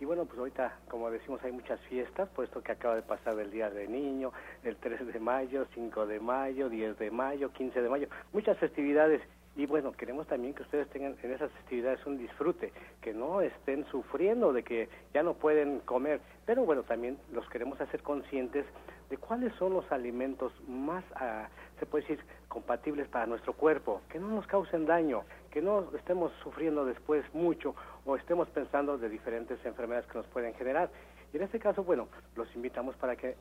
Y 0.00 0.06
bueno, 0.06 0.24
pues 0.24 0.38
ahorita, 0.38 0.78
como 0.88 1.10
decimos, 1.10 1.44
hay 1.44 1.52
muchas 1.52 1.78
fiestas, 1.80 2.30
puesto 2.30 2.62
que 2.62 2.72
acaba 2.72 2.94
de 2.94 3.02
pasar 3.02 3.38
el 3.38 3.50
Día 3.50 3.68
del 3.68 3.92
Niño, 3.92 4.32
el 4.64 4.76
3 4.76 5.12
de 5.12 5.20
mayo, 5.20 5.66
5 5.74 6.06
de 6.06 6.18
mayo, 6.18 6.70
10 6.70 6.98
de 6.98 7.10
mayo, 7.10 7.52
15 7.52 7.82
de 7.82 7.88
mayo, 7.90 8.08
muchas 8.32 8.56
festividades 8.56 9.20
y 9.54 9.66
bueno, 9.66 9.92
queremos 9.92 10.26
también 10.26 10.54
que 10.54 10.62
ustedes 10.62 10.88
tengan 10.88 11.14
en 11.22 11.32
esas 11.32 11.52
festividades 11.52 12.04
un 12.06 12.16
disfrute, 12.16 12.72
que 13.02 13.12
no 13.12 13.42
estén 13.42 13.84
sufriendo 13.90 14.50
de 14.54 14.62
que 14.62 14.88
ya 15.12 15.22
no 15.22 15.34
pueden 15.34 15.80
comer, 15.80 16.20
pero 16.46 16.64
bueno, 16.64 16.84
también 16.84 17.18
los 17.32 17.46
queremos 17.50 17.78
hacer 17.78 18.02
conscientes 18.02 18.64
de 19.12 19.18
cuáles 19.18 19.52
son 19.56 19.74
los 19.74 19.92
alimentos 19.92 20.54
más, 20.66 21.04
ah, 21.16 21.46
se 21.78 21.84
puede 21.84 22.06
decir, 22.06 22.24
compatibles 22.48 23.06
para 23.08 23.26
nuestro 23.26 23.52
cuerpo, 23.52 24.00
que 24.08 24.18
no 24.18 24.28
nos 24.28 24.46
causen 24.46 24.86
daño, 24.86 25.24
que 25.50 25.60
no 25.60 25.94
estemos 25.94 26.32
sufriendo 26.42 26.86
después 26.86 27.22
mucho 27.34 27.74
o 28.06 28.16
estemos 28.16 28.48
pensando 28.48 28.96
de 28.96 29.10
diferentes 29.10 29.62
enfermedades 29.66 30.10
que 30.10 30.16
nos 30.16 30.26
pueden 30.28 30.54
generar. 30.54 30.88
Y 31.30 31.36
en 31.36 31.42
este 31.42 31.58
caso, 31.58 31.84
bueno, 31.84 32.08
los 32.36 32.48
invitamos 32.56 32.96
para 32.96 33.14
que 33.14 33.36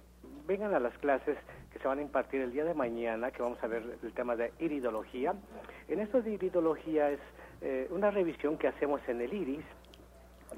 vengan 0.45 0.73
a 0.73 0.79
las 0.81 0.97
clases 0.97 1.38
que 1.71 1.79
se 1.79 1.88
van 1.88 1.99
a 1.99 2.01
impartir 2.01 2.41
el 2.41 2.51
día 2.51 2.65
de 2.65 2.73
mañana, 2.73 3.31
que 3.31 3.41
vamos 3.41 3.63
a 3.63 3.67
ver 3.67 3.97
el 4.03 4.12
tema 4.12 4.36
de 4.36 4.51
iridología. 4.60 5.34
En 5.88 6.01
esto 6.01 6.21
de 6.21 6.31
iridología 6.31 7.12
es 7.12 7.19
eh, 7.62 7.88
una 7.91 8.12
revisión 8.12 8.57
que 8.57 8.67
hacemos 8.67 8.99
en 9.07 9.21
el 9.21 9.34
iris 9.34 9.65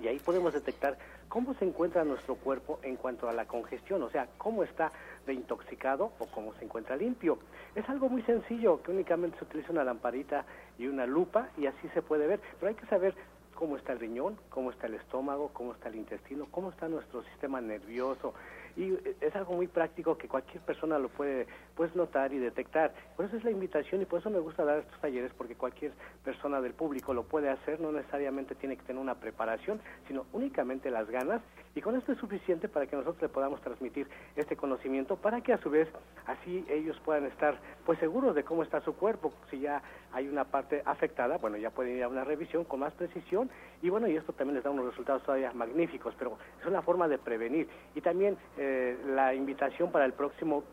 y 0.01 0.07
ahí 0.07 0.17
podemos 0.17 0.53
detectar 0.53 0.97
cómo 1.29 1.53
se 1.55 1.65
encuentra 1.65 2.03
nuestro 2.03 2.35
cuerpo 2.35 2.79
en 2.83 2.95
cuanto 2.95 3.27
a 3.27 3.33
la 3.33 3.45
congestión, 3.45 4.03
o 4.03 4.09
sea, 4.09 4.27
cómo 4.37 4.63
está 4.63 4.91
de 5.25 5.33
intoxicado 5.33 6.11
o 6.19 6.25
cómo 6.27 6.53
se 6.55 6.65
encuentra 6.65 6.95
limpio. 6.95 7.39
Es 7.75 7.87
algo 7.89 8.09
muy 8.09 8.21
sencillo, 8.23 8.81
que 8.83 8.91
únicamente 8.91 9.37
se 9.37 9.45
utiliza 9.45 9.71
una 9.71 9.83
lamparita 9.83 10.45
y 10.77 10.87
una 10.87 11.05
lupa 11.05 11.49
y 11.57 11.65
así 11.65 11.87
se 11.93 12.01
puede 12.01 12.27
ver, 12.27 12.39
pero 12.59 12.69
hay 12.69 12.75
que 12.75 12.85
saber 12.87 13.15
cómo 13.55 13.77
está 13.77 13.93
el 13.93 13.99
riñón, 13.99 14.37
cómo 14.49 14.71
está 14.71 14.87
el 14.87 14.95
estómago, 14.95 15.49
cómo 15.53 15.73
está 15.73 15.89
el 15.89 15.95
intestino, 15.95 16.47
cómo 16.51 16.69
está 16.69 16.87
nuestro 16.87 17.23
sistema 17.23 17.61
nervioso, 17.61 18.33
y 18.75 18.97
es 19.21 19.35
algo 19.35 19.53
muy 19.53 19.67
práctico 19.67 20.17
que 20.17 20.27
cualquier 20.27 20.61
persona 20.63 20.97
lo 20.97 21.09
puede 21.09 21.47
pues 21.75 21.95
notar 21.95 22.33
y 22.33 22.39
detectar. 22.39 22.93
Por 23.15 23.25
eso 23.25 23.37
es 23.37 23.43
la 23.43 23.51
invitación 23.51 24.01
y 24.01 24.05
por 24.05 24.19
eso 24.19 24.29
me 24.29 24.39
gusta 24.39 24.63
dar 24.63 24.79
estos 24.79 24.99
talleres 24.99 25.31
porque 25.37 25.55
cualquier 25.55 25.91
persona 26.23 26.61
del 26.61 26.73
público 26.73 27.13
lo 27.13 27.23
puede 27.23 27.49
hacer, 27.49 27.79
no 27.79 27.91
necesariamente 27.91 28.55
tiene 28.55 28.77
que 28.77 28.83
tener 28.83 29.01
una 29.01 29.15
preparación, 29.15 29.79
sino 30.07 30.25
únicamente 30.33 30.89
las 30.89 31.09
ganas 31.09 31.41
y 31.75 31.81
con 31.81 31.95
esto 31.95 32.11
es 32.11 32.19
suficiente 32.19 32.67
para 32.67 32.85
que 32.85 32.95
nosotros 32.95 33.21
le 33.21 33.29
podamos 33.29 33.61
transmitir 33.61 34.07
este 34.35 34.55
conocimiento 34.55 35.15
para 35.15 35.41
que 35.41 35.53
a 35.53 35.57
su 35.57 35.69
vez 35.69 35.87
así 36.25 36.65
ellos 36.69 36.99
puedan 37.03 37.25
estar 37.25 37.57
pues 37.85 37.99
seguros 37.99 38.35
de 38.35 38.43
cómo 38.43 38.63
está 38.63 38.81
su 38.81 38.95
cuerpo, 38.95 39.33
si 39.49 39.59
ya 39.59 39.81
hay 40.11 40.27
una 40.27 40.45
parte 40.45 40.81
afectada, 40.85 41.37
bueno, 41.37 41.57
ya 41.57 41.71
pueden 41.71 41.97
ir 41.97 42.03
a 42.03 42.07
una 42.07 42.23
revisión 42.23 42.63
con 42.63 42.81
más 42.81 42.93
precisión 42.93 43.49
y 43.81 43.89
bueno, 43.89 44.07
y 44.07 44.15
esto 44.15 44.33
también 44.33 44.55
les 44.55 44.63
da 44.63 44.69
unos 44.69 44.85
resultados 44.85 45.23
todavía 45.23 45.51
magníficos, 45.53 46.13
pero 46.17 46.37
es 46.59 46.65
una 46.65 46.81
forma 46.81 47.07
de 47.07 47.17
prevenir 47.17 47.67
y 47.95 48.01
también 48.01 48.37
eh, 48.57 48.97
la 49.07 49.33
invitación 49.33 49.91
para 49.91 50.05
el 50.05 50.13
próximo 50.13 50.63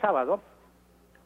sábado 0.00 0.40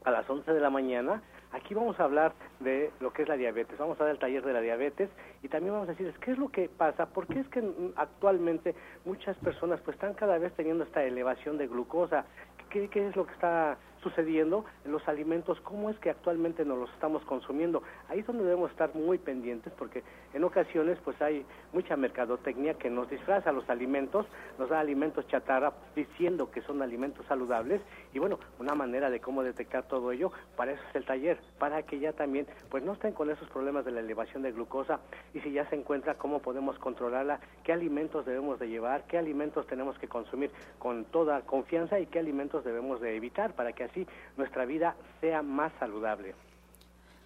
a 0.05 0.11
las 0.11 0.29
11 0.29 0.53
de 0.53 0.61
la 0.61 0.71
mañana. 0.71 1.23
Aquí 1.53 1.75
vamos 1.75 2.01
a 2.01 2.05
hablar 2.05 2.33
de 2.61 2.91
lo 3.01 3.12
que 3.12 3.23
es 3.23 3.29
la 3.29 3.37
diabetes. 3.37 3.79
Vamos 3.79 4.01
a 4.01 4.05
dar 4.05 4.12
el 4.12 4.19
taller 4.19 4.45
de 4.45 4.53
la 4.55 4.61
diabetes 4.61 5.11
y 5.43 5.49
también 5.49 5.75
vamos 5.75 5.88
a 5.88 5.93
decirles 5.93 6.17
qué 6.19 6.33
es 6.33 6.38
lo 6.38 6.49
que 6.49 6.69
pasa, 6.69 7.07
porque 7.07 7.41
es 7.41 7.49
que 7.49 7.62
actualmente 7.97 8.75
muchas 9.05 9.37
personas 9.38 9.81
pues 9.81 9.97
están 9.97 10.15
cada 10.15 10.38
vez 10.38 10.53
teniendo 10.55 10.85
esta 10.85 11.05
elevación 11.05 11.59
de 11.59 11.67
glucosa. 11.67 12.25
¿Qué, 12.71 12.88
qué 12.88 13.07
es 13.07 13.17
lo 13.17 13.27
que 13.27 13.35
está 13.35 13.77
sucediendo 14.03 14.65
en 14.85 14.93
los 14.93 15.07
alimentos, 15.09 15.61
cómo 15.61 15.91
es 15.91 15.99
que 15.99 16.11
actualmente 16.11 16.65
nos 16.65 16.79
los 16.79 16.91
estamos 16.93 17.25
consumiendo. 17.25 17.83
Ahí 18.09 18.21
es 18.21 18.27
donde 18.27 18.45
debemos 18.45 18.71
estar 18.71 18.95
muy 18.95 19.19
pendientes 19.19 19.73
porque 19.79 20.03
en 20.35 20.45
ocasiones 20.45 20.99
pues 21.05 21.21
hay 21.23 21.45
mucha 21.73 21.97
mercadotecnia 21.97 22.75
que 22.75 22.91
nos 22.91 23.09
disfraza 23.09 23.53
los 23.53 23.69
alimentos, 23.71 24.27
nos 24.59 24.69
da 24.69 24.81
alimentos 24.81 25.27
chatarra 25.29 25.73
diciendo 25.95 26.51
que 26.51 26.62
son 26.62 26.83
alimentos 26.83 27.25
saludables 27.27 27.81
y 28.12 28.18
bueno, 28.18 28.38
una 28.59 28.75
manera 28.75 29.11
de 29.11 29.20
cómo 29.20 29.42
detectar 29.42 29.87
todo 29.88 30.12
ello, 30.12 30.33
para 30.57 30.72
eso 30.72 30.83
es 30.90 30.96
el 30.96 31.05
taller, 31.05 31.38
para 31.59 31.83
que 31.83 31.98
ya 31.98 32.12
también 32.12 32.46
pues 32.70 32.83
no 32.83 32.92
estén 32.92 33.12
con 33.12 33.31
esos 33.31 33.48
problemas 33.48 33.85
de 33.85 33.92
la 33.92 34.01
elevación 34.01 34.42
de 34.42 34.53
glucosa 34.53 35.01
y 35.35 35.40
si 35.40 35.53
ya 35.53 35.68
se 35.68 35.77
encuentra 35.77 36.14
cómo 36.14 36.40
podemos 36.40 36.79
controlarla, 36.79 37.40
qué 37.64 37.72
alimentos 37.72 38.27
debemos 38.27 38.59
de 38.59 38.68
llevar, 38.68 39.05
qué 39.07 39.18
alimentos 39.18 39.66
tenemos 39.66 39.98
que 39.98 40.09
consumir 40.09 40.51
con 40.79 41.05
toda 41.07 41.42
confianza 41.42 41.98
y 42.01 42.07
qué 42.07 42.18
alimentos 42.18 42.64
debemos 42.64 43.01
de 43.01 43.16
evitar 43.16 43.55
para 43.55 43.72
que 43.72 43.85
así 43.85 44.07
nuestra 44.37 44.64
vida 44.64 44.96
sea 45.20 45.42
más 45.42 45.72
saludable. 45.79 46.35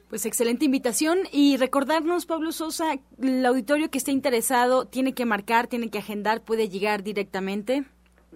Pues 0.09 0.25
excelente 0.25 0.65
invitación 0.65 1.19
y 1.33 1.57
recordarnos, 1.57 2.27
Pablo 2.27 2.53
Sosa, 2.53 2.95
el 3.21 3.45
auditorio 3.45 3.91
que 3.91 3.99
esté 3.99 4.13
interesado 4.13 4.87
tiene 4.87 5.15
que 5.15 5.27
marcar, 5.27 5.67
tiene 5.67 5.91
que 5.91 5.99
agendar, 5.99 6.43
puede 6.43 6.69
llegar 6.69 7.03
directamente. 7.03 7.85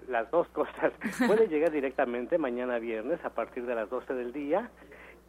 Las 0.09 0.31
dos 0.31 0.49
cosas. 0.49 0.93
puede 1.27 1.49
llegar 1.49 1.71
directamente 1.71 2.39
mañana 2.39 2.79
viernes 2.79 3.25
a 3.25 3.31
partir 3.31 3.67
de 3.67 3.75
las 3.75 3.89
12 3.91 4.15
del 4.15 4.33
día, 4.33 4.71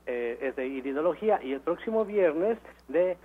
eh, 0.06 0.38
es 0.42 0.56
de 0.56 0.68
iridología, 0.68 1.40
y 1.44 1.54
el 1.54 1.62
próximo 1.62 2.06
viernes 2.06 2.58
de 2.88 3.18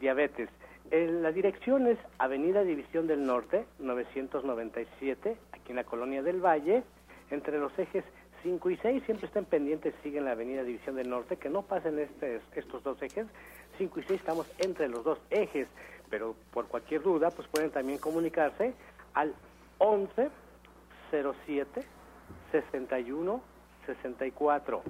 diabetes. 0.00 0.48
la 0.90 1.32
dirección 1.32 1.86
es 1.86 1.98
Avenida 2.18 2.62
División 2.62 3.06
del 3.06 3.24
Norte, 3.24 3.64
997, 3.78 5.36
aquí 5.52 5.70
en 5.70 5.76
la 5.76 5.84
Colonia 5.84 6.22
del 6.22 6.44
Valle, 6.44 6.82
entre 7.30 7.58
los 7.58 7.76
ejes 7.78 8.04
5 8.42 8.70
y 8.70 8.76
6 8.76 9.02
siempre 9.04 9.26
estén 9.26 9.44
pendientes, 9.44 9.94
siguen 10.02 10.24
la 10.24 10.32
avenida 10.32 10.64
División 10.64 10.96
del 10.96 11.08
Norte, 11.08 11.36
que 11.36 11.48
no 11.48 11.62
pasen 11.62 11.98
este, 11.98 12.40
estos 12.54 12.82
dos 12.82 13.00
ejes. 13.02 13.26
5 13.78 14.00
y 14.00 14.02
6 14.02 14.20
estamos 14.20 14.46
entre 14.58 14.88
los 14.88 15.04
dos 15.04 15.18
ejes, 15.30 15.68
pero 16.10 16.34
por 16.52 16.66
cualquier 16.66 17.02
duda, 17.02 17.30
pues 17.30 17.48
pueden 17.48 17.70
también 17.70 17.98
comunicarse 17.98 18.74
al 19.14 19.34
11 19.78 20.28
07 21.12 21.82
61 22.50 23.42
64 23.86 24.82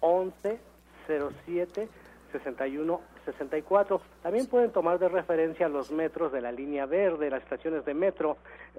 11 0.00 0.60
07 1.06 1.88
61 2.32 3.00
64. 3.24 4.00
También 4.22 4.46
pueden 4.46 4.70
tomar 4.70 4.98
de 4.98 5.08
referencia 5.08 5.68
los 5.68 5.90
metros 5.90 6.32
de 6.32 6.40
la 6.40 6.52
línea 6.52 6.86
verde, 6.86 7.30
las 7.30 7.42
estaciones 7.42 7.84
de 7.84 7.94
metro 7.94 8.36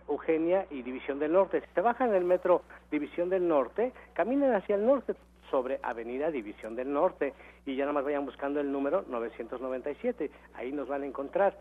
Eugenia 0.08 0.66
y 0.72 0.82
División 0.82 1.20
del 1.20 1.34
Norte. 1.34 1.62
Si 1.62 1.68
se 1.74 1.82
bajan 1.82 2.14
el 2.14 2.24
metro 2.24 2.62
División 2.90 3.30
del 3.30 3.48
Norte, 3.48 3.92
caminen 4.14 4.54
hacia 4.54 4.76
el 4.76 4.86
norte 4.86 5.16
sobre 5.52 5.80
Avenida 5.84 6.32
División 6.32 6.76
del 6.76 6.92
Norte 6.92 7.34
y 7.66 7.76
ya 7.76 7.84
nada 7.84 7.94
más 7.94 8.06
vayan 8.06 8.26
buscando 8.26 8.60
el 8.60 8.72
número 8.72 9.04
997. 9.08 10.32
Ahí 10.56 10.72
nos 10.72 10.88
van 10.88 11.04
a 11.04 11.06
encontrar. 11.06 11.58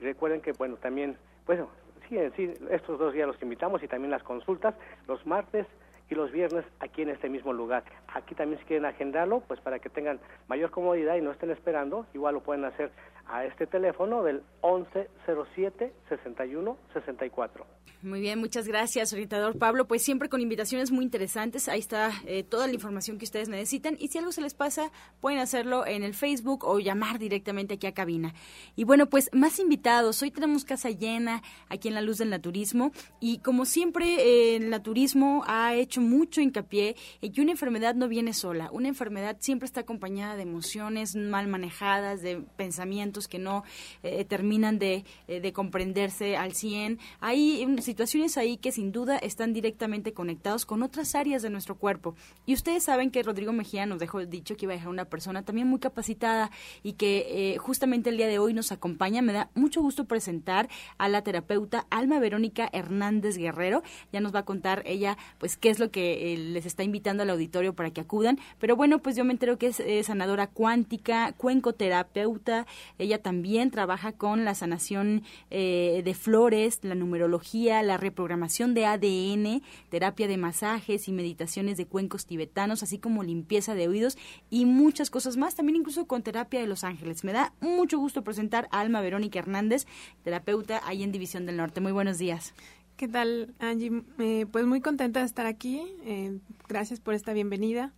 Y 0.00 0.04
recuerden 0.04 0.40
que, 0.40 0.52
bueno, 0.52 0.76
también, 0.76 1.16
bueno, 1.46 1.68
sí, 2.08 2.18
sí, 2.36 2.52
estos 2.70 2.98
dos 2.98 3.12
días 3.12 3.26
los 3.26 3.40
invitamos 3.42 3.82
y 3.82 3.88
también 3.88 4.10
las 4.10 4.22
consultas 4.22 4.74
los 5.06 5.24
martes 5.26 5.66
y 6.10 6.14
los 6.14 6.32
viernes 6.32 6.64
aquí 6.80 7.02
en 7.02 7.10
este 7.10 7.28
mismo 7.28 7.52
lugar. 7.52 7.84
Aquí 8.14 8.34
también 8.34 8.58
si 8.60 8.66
quieren 8.66 8.86
agendarlo, 8.86 9.40
pues 9.46 9.60
para 9.60 9.78
que 9.78 9.90
tengan 9.90 10.18
mayor 10.48 10.70
comodidad 10.70 11.16
y 11.16 11.20
no 11.20 11.32
estén 11.32 11.50
esperando, 11.50 12.06
igual 12.14 12.34
lo 12.34 12.40
pueden 12.40 12.64
hacer 12.64 12.90
a 13.28 13.44
este 13.44 13.66
teléfono 13.66 14.22
del 14.22 14.42
1107 14.62 15.92
61 16.08 16.76
64. 16.94 17.66
Muy 18.00 18.20
bien, 18.20 18.38
muchas 18.38 18.68
gracias, 18.68 19.12
orientador 19.12 19.58
Pablo. 19.58 19.88
Pues 19.88 20.02
siempre 20.02 20.28
con 20.28 20.40
invitaciones 20.40 20.92
muy 20.92 21.04
interesantes. 21.04 21.68
Ahí 21.68 21.80
está 21.80 22.12
eh, 22.26 22.44
toda 22.44 22.68
la 22.68 22.72
información 22.72 23.18
que 23.18 23.24
ustedes 23.24 23.48
necesitan. 23.48 23.96
Y 23.98 24.06
si 24.06 24.18
algo 24.18 24.30
se 24.30 24.40
les 24.40 24.54
pasa, 24.54 24.92
pueden 25.20 25.40
hacerlo 25.40 25.84
en 25.84 26.04
el 26.04 26.14
Facebook 26.14 26.64
o 26.64 26.78
llamar 26.78 27.18
directamente 27.18 27.74
aquí 27.74 27.88
a 27.88 27.94
cabina. 27.94 28.34
Y 28.76 28.84
bueno, 28.84 29.06
pues 29.06 29.30
más 29.32 29.58
invitados. 29.58 30.22
Hoy 30.22 30.30
tenemos 30.30 30.64
casa 30.64 30.90
llena 30.90 31.42
aquí 31.68 31.88
en 31.88 31.94
la 31.94 32.00
Luz 32.00 32.18
del 32.18 32.30
Naturismo. 32.30 32.92
Y 33.18 33.38
como 33.38 33.64
siempre, 33.64 34.06
eh, 34.14 34.56
el 34.56 34.70
naturismo 34.70 35.42
ha 35.48 35.74
hecho 35.74 36.00
mucho 36.00 36.40
hincapié 36.40 36.94
en 37.20 37.32
que 37.32 37.40
una 37.40 37.50
enfermedad 37.50 37.96
no 37.96 38.06
viene 38.06 38.32
sola. 38.32 38.70
Una 38.70 38.86
enfermedad 38.86 39.38
siempre 39.40 39.66
está 39.66 39.80
acompañada 39.80 40.36
de 40.36 40.42
emociones 40.42 41.16
mal 41.16 41.48
manejadas, 41.48 42.22
de 42.22 42.42
pensamientos 42.56 43.17
que 43.26 43.38
no 43.38 43.64
eh, 44.02 44.24
terminan 44.24 44.78
de, 44.78 45.04
eh, 45.26 45.40
de, 45.40 45.52
comprenderse 45.52 46.36
al 46.36 46.52
100. 46.52 46.98
Hay 47.20 47.66
situaciones 47.80 48.36
ahí 48.36 48.58
que 48.58 48.70
sin 48.70 48.92
duda 48.92 49.18
están 49.18 49.52
directamente 49.52 50.12
conectados 50.12 50.66
con 50.66 50.82
otras 50.82 51.14
áreas 51.14 51.42
de 51.42 51.50
nuestro 51.50 51.76
cuerpo. 51.76 52.14
Y 52.46 52.54
ustedes 52.54 52.84
saben 52.84 53.10
que 53.10 53.22
Rodrigo 53.22 53.52
Mejía 53.52 53.86
nos 53.86 53.98
dejó 53.98 54.24
dicho 54.24 54.56
que 54.56 54.66
iba 54.66 54.74
a 54.74 54.76
dejar 54.76 54.90
una 54.90 55.06
persona 55.06 55.42
también 55.42 55.66
muy 55.66 55.80
capacitada 55.80 56.50
y 56.82 56.92
que 56.92 57.54
eh, 57.54 57.58
justamente 57.58 58.10
el 58.10 58.18
día 58.18 58.28
de 58.28 58.38
hoy 58.38 58.54
nos 58.54 58.70
acompaña. 58.70 59.22
Me 59.22 59.32
da 59.32 59.50
mucho 59.54 59.80
gusto 59.80 60.04
presentar 60.04 60.68
a 60.98 61.08
la 61.08 61.22
terapeuta 61.22 61.86
Alma 61.90 62.20
Verónica 62.20 62.68
Hernández 62.72 63.36
Guerrero. 63.38 63.82
Ya 64.12 64.20
nos 64.20 64.34
va 64.34 64.40
a 64.40 64.44
contar 64.44 64.82
ella, 64.84 65.16
pues, 65.38 65.56
qué 65.56 65.70
es 65.70 65.78
lo 65.78 65.90
que 65.90 66.36
les 66.38 66.66
está 66.66 66.82
invitando 66.82 67.22
al 67.22 67.30
auditorio 67.30 67.74
para 67.74 67.90
que 67.90 68.02
acudan. 68.02 68.38
Pero 68.58 68.76
bueno, 68.76 68.98
pues 68.98 69.16
yo 69.16 69.24
me 69.24 69.32
entero 69.32 69.58
que 69.58 69.68
es 69.68 70.06
sanadora 70.06 70.46
cuántica, 70.46 71.32
cuencoterapeuta. 71.32 72.66
Ella 72.98 73.07
también 73.16 73.70
trabaja 73.70 74.12
con 74.12 74.44
la 74.44 74.54
sanación 74.54 75.22
de 75.48 76.16
flores, 76.18 76.80
la 76.82 76.94
numerología, 76.94 77.82
la 77.82 77.96
reprogramación 77.96 78.74
de 78.74 78.84
ADN, 78.84 79.62
terapia 79.88 80.28
de 80.28 80.36
masajes 80.36 81.08
y 81.08 81.12
meditaciones 81.12 81.78
de 81.78 81.86
cuencos 81.86 82.26
tibetanos, 82.26 82.82
así 82.82 82.98
como 82.98 83.22
limpieza 83.22 83.74
de 83.74 83.88
oídos 83.88 84.18
y 84.50 84.66
muchas 84.66 85.08
cosas 85.08 85.36
más, 85.36 85.54
también 85.54 85.76
incluso 85.76 86.06
con 86.06 86.22
terapia 86.22 86.60
de 86.60 86.66
Los 86.66 86.84
Ángeles. 86.84 87.24
Me 87.24 87.32
da 87.32 87.54
mucho 87.60 87.98
gusto 87.98 88.22
presentar 88.22 88.68
a 88.70 88.80
Alma 88.80 89.00
Verónica 89.00 89.38
Hernández, 89.38 89.86
terapeuta 90.22 90.80
ahí 90.84 91.02
en 91.02 91.12
División 91.12 91.46
del 91.46 91.56
Norte. 91.56 91.80
Muy 91.80 91.92
buenos 91.92 92.18
días. 92.18 92.54
¿Qué 92.96 93.06
tal, 93.06 93.54
Angie? 93.60 94.02
Eh, 94.18 94.46
pues 94.50 94.66
muy 94.66 94.80
contenta 94.80 95.20
de 95.20 95.26
estar 95.26 95.46
aquí. 95.46 95.80
Eh, 96.04 96.40
gracias 96.68 96.98
por 96.98 97.14
esta 97.14 97.32
bienvenida. 97.32 97.94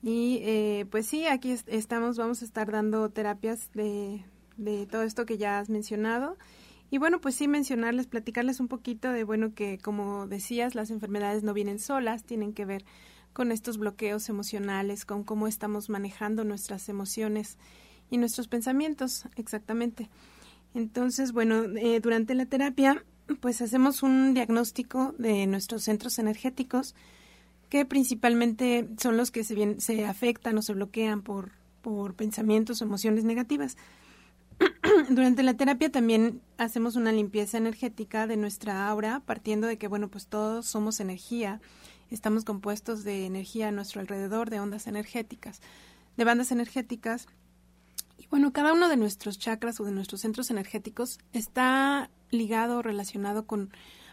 Y 0.00 0.38
eh, 0.42 0.86
pues 0.90 1.06
sí, 1.06 1.26
aquí 1.26 1.56
estamos, 1.66 2.16
vamos 2.18 2.42
a 2.42 2.44
estar 2.44 2.70
dando 2.70 3.10
terapias 3.10 3.72
de, 3.72 4.24
de 4.58 4.86
todo 4.86 5.02
esto 5.02 5.24
que 5.24 5.38
ya 5.38 5.58
has 5.58 5.70
mencionado. 5.70 6.36
Y 6.90 6.98
bueno, 6.98 7.20
pues 7.20 7.34
sí 7.34 7.48
mencionarles, 7.48 8.06
platicarles 8.06 8.60
un 8.60 8.68
poquito 8.68 9.10
de, 9.10 9.24
bueno, 9.24 9.54
que 9.54 9.78
como 9.78 10.26
decías, 10.26 10.74
las 10.74 10.90
enfermedades 10.90 11.42
no 11.42 11.54
vienen 11.54 11.78
solas, 11.78 12.24
tienen 12.24 12.52
que 12.52 12.64
ver 12.64 12.84
con 13.32 13.52
estos 13.52 13.78
bloqueos 13.78 14.28
emocionales, 14.28 15.04
con 15.04 15.22
cómo 15.22 15.48
estamos 15.48 15.90
manejando 15.90 16.44
nuestras 16.44 16.88
emociones 16.88 17.58
y 18.10 18.18
nuestros 18.18 18.48
pensamientos, 18.48 19.26
exactamente. 19.36 20.08
Entonces, 20.74 21.32
bueno, 21.32 21.64
eh, 21.76 22.00
durante 22.00 22.34
la 22.34 22.46
terapia, 22.46 23.04
pues 23.40 23.60
hacemos 23.60 24.02
un 24.02 24.32
diagnóstico 24.34 25.14
de 25.18 25.46
nuestros 25.46 25.84
centros 25.84 26.18
energéticos, 26.18 26.94
que 27.68 27.84
principalmente 27.84 28.88
son 28.98 29.18
los 29.18 29.30
que 29.30 29.44
se, 29.44 29.54
bien, 29.54 29.80
se 29.80 30.06
afectan 30.06 30.56
o 30.56 30.62
se 30.62 30.72
bloquean 30.72 31.20
por, 31.20 31.52
por 31.82 32.14
pensamientos 32.14 32.80
o 32.80 32.84
emociones 32.86 33.24
negativas. 33.24 33.76
Durante 35.08 35.42
la 35.42 35.54
terapia 35.54 35.90
también 35.90 36.40
hacemos 36.56 36.96
una 36.96 37.12
limpieza 37.12 37.58
energética 37.58 38.26
de 38.26 38.36
nuestra 38.36 38.88
aura, 38.88 39.20
partiendo 39.20 39.66
de 39.66 39.78
que, 39.78 39.88
bueno, 39.88 40.08
pues 40.08 40.26
todos 40.26 40.66
somos 40.66 41.00
energía 41.00 41.60
estamos 42.10 42.44
compuestos 42.44 43.04
de 43.04 43.26
energía 43.26 43.68
a 43.68 43.72
nuestro 43.72 44.00
alrededor, 44.00 44.50
de 44.50 44.60
ondas 44.60 44.86
energéticas, 44.86 45.60
de 46.16 46.24
bandas 46.24 46.52
energéticas. 46.52 47.26
Y 48.16 48.26
bueno, 48.28 48.52
cada 48.52 48.72
uno 48.72 48.88
de 48.88 48.96
nuestros 48.96 49.38
chakras 49.38 49.80
o 49.80 49.84
de 49.84 49.92
nuestros 49.92 50.22
centros 50.22 50.50
energéticos 50.50 51.18
está 51.32 52.10
ligado 52.30 52.78
o 52.78 52.82
relacionado 52.82 53.46
con 53.46 53.70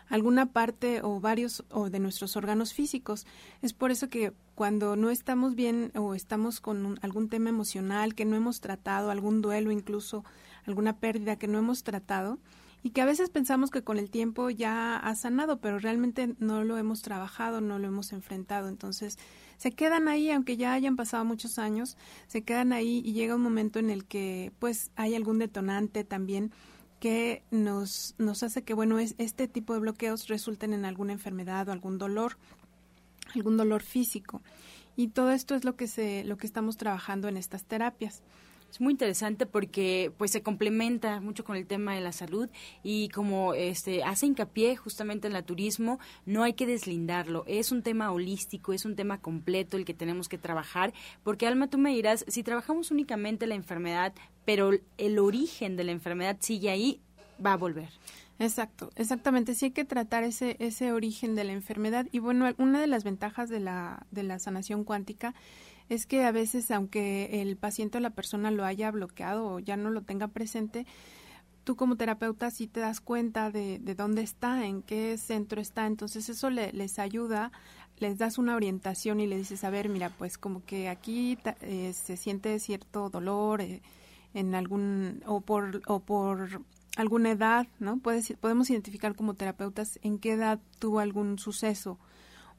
alguna 0.10 0.48
parte 0.48 1.02
o 1.02 1.20
varios 1.20 1.64
o 1.70 1.90
de 1.90 2.00
nuestros 2.00 2.36
órganos 2.36 2.74
físicos. 2.74 3.26
Es 3.62 3.74
por 3.74 3.92
eso 3.92 4.10
que 4.10 4.34
cuando 4.56 4.96
no 4.96 5.10
estamos 5.10 5.56
bien 5.56 5.92
o 5.96 6.16
estamos 6.16 6.62
con 6.62 6.98
algún 7.02 7.30
tema 7.30 7.50
emocional 7.50 8.16
que 8.16 8.26
no 8.26 8.36
hemos 8.36 8.62
tratado, 8.62 9.12
algún 9.12 9.42
duelo 9.42 9.72
incluso, 9.72 10.24
alguna 10.66 10.98
pérdida 10.98 11.38
que 11.38 11.48
no 11.48 11.60
hemos 11.60 11.84
tratado, 11.84 12.40
y 12.86 12.92
que 12.92 13.02
a 13.02 13.06
veces 13.06 13.32
pensamos 13.32 13.72
que 13.72 13.84
con 13.84 13.98
el 13.98 14.12
tiempo 14.12 14.52
ya 14.52 14.98
ha 14.98 15.16
sanado, 15.16 15.60
pero 15.60 15.80
realmente 15.80 16.36
no 16.38 16.64
lo 16.64 16.78
hemos 16.78 17.02
trabajado, 17.02 17.60
no 17.60 17.80
lo 17.80 17.88
hemos 17.88 18.14
enfrentado. 18.14 18.70
Entonces, 18.70 19.18
se 19.58 19.72
quedan 19.72 20.08
ahí, 20.08 20.30
aunque 20.30 20.56
ya 20.56 20.74
hayan 20.74 20.96
pasado 20.96 21.26
muchos 21.26 21.58
años, 21.58 21.98
se 22.28 22.44
quedan 22.44 22.74
ahí 22.74 23.02
y 23.04 23.14
llega 23.14 23.36
un 23.36 23.42
momento 23.42 23.80
en 23.80 23.90
el 23.90 24.06
que 24.06 24.52
pues 24.60 24.92
hay 24.96 25.16
algún 25.16 25.40
detonante 25.40 26.04
también 26.04 26.52
que 27.00 27.44
nos, 27.52 28.16
nos 28.18 28.44
hace 28.44 28.64
que, 28.64 28.74
bueno, 28.74 29.00
es, 29.00 29.16
este 29.18 29.48
tipo 29.48 29.74
de 29.74 29.80
bloqueos 29.80 30.28
resulten 30.28 30.74
en 30.74 30.86
alguna 30.86 31.14
enfermedad 31.14 31.68
o 31.68 31.72
algún 31.72 31.98
dolor, 31.98 32.38
algún 33.34 33.58
dolor 33.58 33.84
físico. 33.84 34.42
Y 34.96 35.10
todo 35.10 35.32
esto 35.32 35.56
es 35.56 35.66
lo 35.66 35.76
que, 35.76 35.88
se, 35.88 36.24
lo 36.24 36.38
que 36.38 36.48
estamos 36.48 36.78
trabajando 36.78 37.28
en 37.28 37.38
estas 37.38 37.66
terapias. 37.66 38.22
Es 38.76 38.82
muy 38.82 38.92
interesante 38.92 39.46
porque 39.46 40.12
pues 40.18 40.32
se 40.32 40.44
complementa 40.44 41.22
mucho 41.22 41.46
con 41.46 41.56
el 41.56 41.66
tema 41.66 41.96
de 41.96 42.02
la 42.02 42.12
salud 42.12 42.50
y 42.84 43.08
como 43.08 43.54
este 43.54 44.04
hace 44.04 44.26
hincapié 44.26 44.76
justamente 44.76 45.30
en 45.30 45.36
el 45.38 45.46
turismo, 45.46 45.98
no 46.26 46.44
hay 46.44 46.56
que 46.56 46.68
deslindarlo. 46.68 47.46
Es 47.48 47.72
un 47.72 47.84
tema 47.84 48.12
holístico, 48.12 48.74
es 48.74 48.84
un 48.84 48.98
tema 48.98 49.22
completo 49.22 49.78
el 49.78 49.86
que 49.86 49.94
tenemos 49.94 50.28
que 50.28 50.38
trabajar, 50.38 50.94
porque 51.24 51.48
Alma, 51.48 51.70
tú 51.70 51.78
me 51.78 51.92
dirás, 51.92 52.26
si 52.28 52.44
trabajamos 52.44 52.92
únicamente 52.92 53.48
la 53.48 53.56
enfermedad, 53.56 54.14
pero 54.44 54.72
el 54.98 55.20
origen 55.20 55.78
de 55.78 55.86
la 55.86 55.94
enfermedad 55.94 56.36
sigue 56.42 56.70
ahí, 56.70 57.00
va 57.44 57.54
a 57.54 57.58
volver. 57.58 57.88
Exacto, 58.40 58.90
exactamente. 58.98 59.56
Sí 59.56 59.68
hay 59.68 59.72
que 59.72 59.86
tratar 59.86 60.26
ese, 60.26 60.58
ese 60.60 60.92
origen 60.92 61.36
de 61.36 61.46
la 61.46 61.54
enfermedad. 61.54 62.08
Y 62.12 62.20
bueno, 62.20 62.54
una 62.58 62.82
de 62.82 62.88
las 62.88 63.06
ventajas 63.06 63.48
de 63.48 63.62
la, 63.62 64.06
de 64.12 64.24
la 64.24 64.38
sanación 64.38 64.84
cuántica 64.84 65.34
es 65.90 66.06
que 66.06 66.24
a 66.24 66.32
veces, 66.32 66.72
aunque 66.72 67.42
el 67.42 67.58
paciente 67.58 67.98
o 67.98 68.02
la 68.02 68.10
persona 68.10 68.52
lo 68.52 68.66
haya 68.66 68.92
bloqueado 68.92 69.46
o 69.48 69.60
ya 69.60 69.78
no 69.78 69.90
lo 69.90 70.02
tenga 70.02 70.28
presente, 70.28 70.86
tú 71.64 71.76
como 71.76 71.98
terapeuta 71.98 72.52
sí 72.52 72.68
te 72.68 72.80
das 72.80 73.02
cuenta 73.02 73.52
de, 73.52 73.80
de 73.80 73.96
dónde 73.96 74.22
está, 74.22 74.66
en 74.66 74.82
qué 74.82 75.18
centro 75.18 75.62
está. 75.62 75.86
Entonces 75.86 76.30
eso 76.30 76.50
le, 76.50 76.72
les 76.74 77.00
ayuda, 77.00 77.52
les 77.98 78.18
das 78.18 78.38
una 78.38 78.56
orientación 78.56 79.20
y 79.20 79.28
le 79.28 79.38
dices, 79.38 79.64
a 79.64 79.70
ver, 79.70 79.90
mira, 79.90 80.10
pues 80.10 80.38
como 80.38 80.64
que 80.66 80.90
aquí 80.90 81.38
eh, 81.62 81.94
se 81.94 82.18
siente 82.18 82.58
cierto 82.60 83.10
dolor 83.10 83.62
eh, 83.62 83.82
en 84.34 84.56
algún, 84.56 85.24
o 85.26 85.42
por, 85.42 85.82
o 85.88 86.00
por 86.00 86.62
alguna 86.98 87.32
edad, 87.32 87.68
¿no? 87.80 87.98
Puedes, 87.98 88.34
podemos 88.40 88.70
identificar 88.70 89.16
como 89.16 89.34
terapeutas 89.34 90.00
en 90.02 90.20
qué 90.20 90.34
edad 90.34 90.60
tuvo 90.80 91.00
algún 91.00 91.38
suceso 91.40 92.00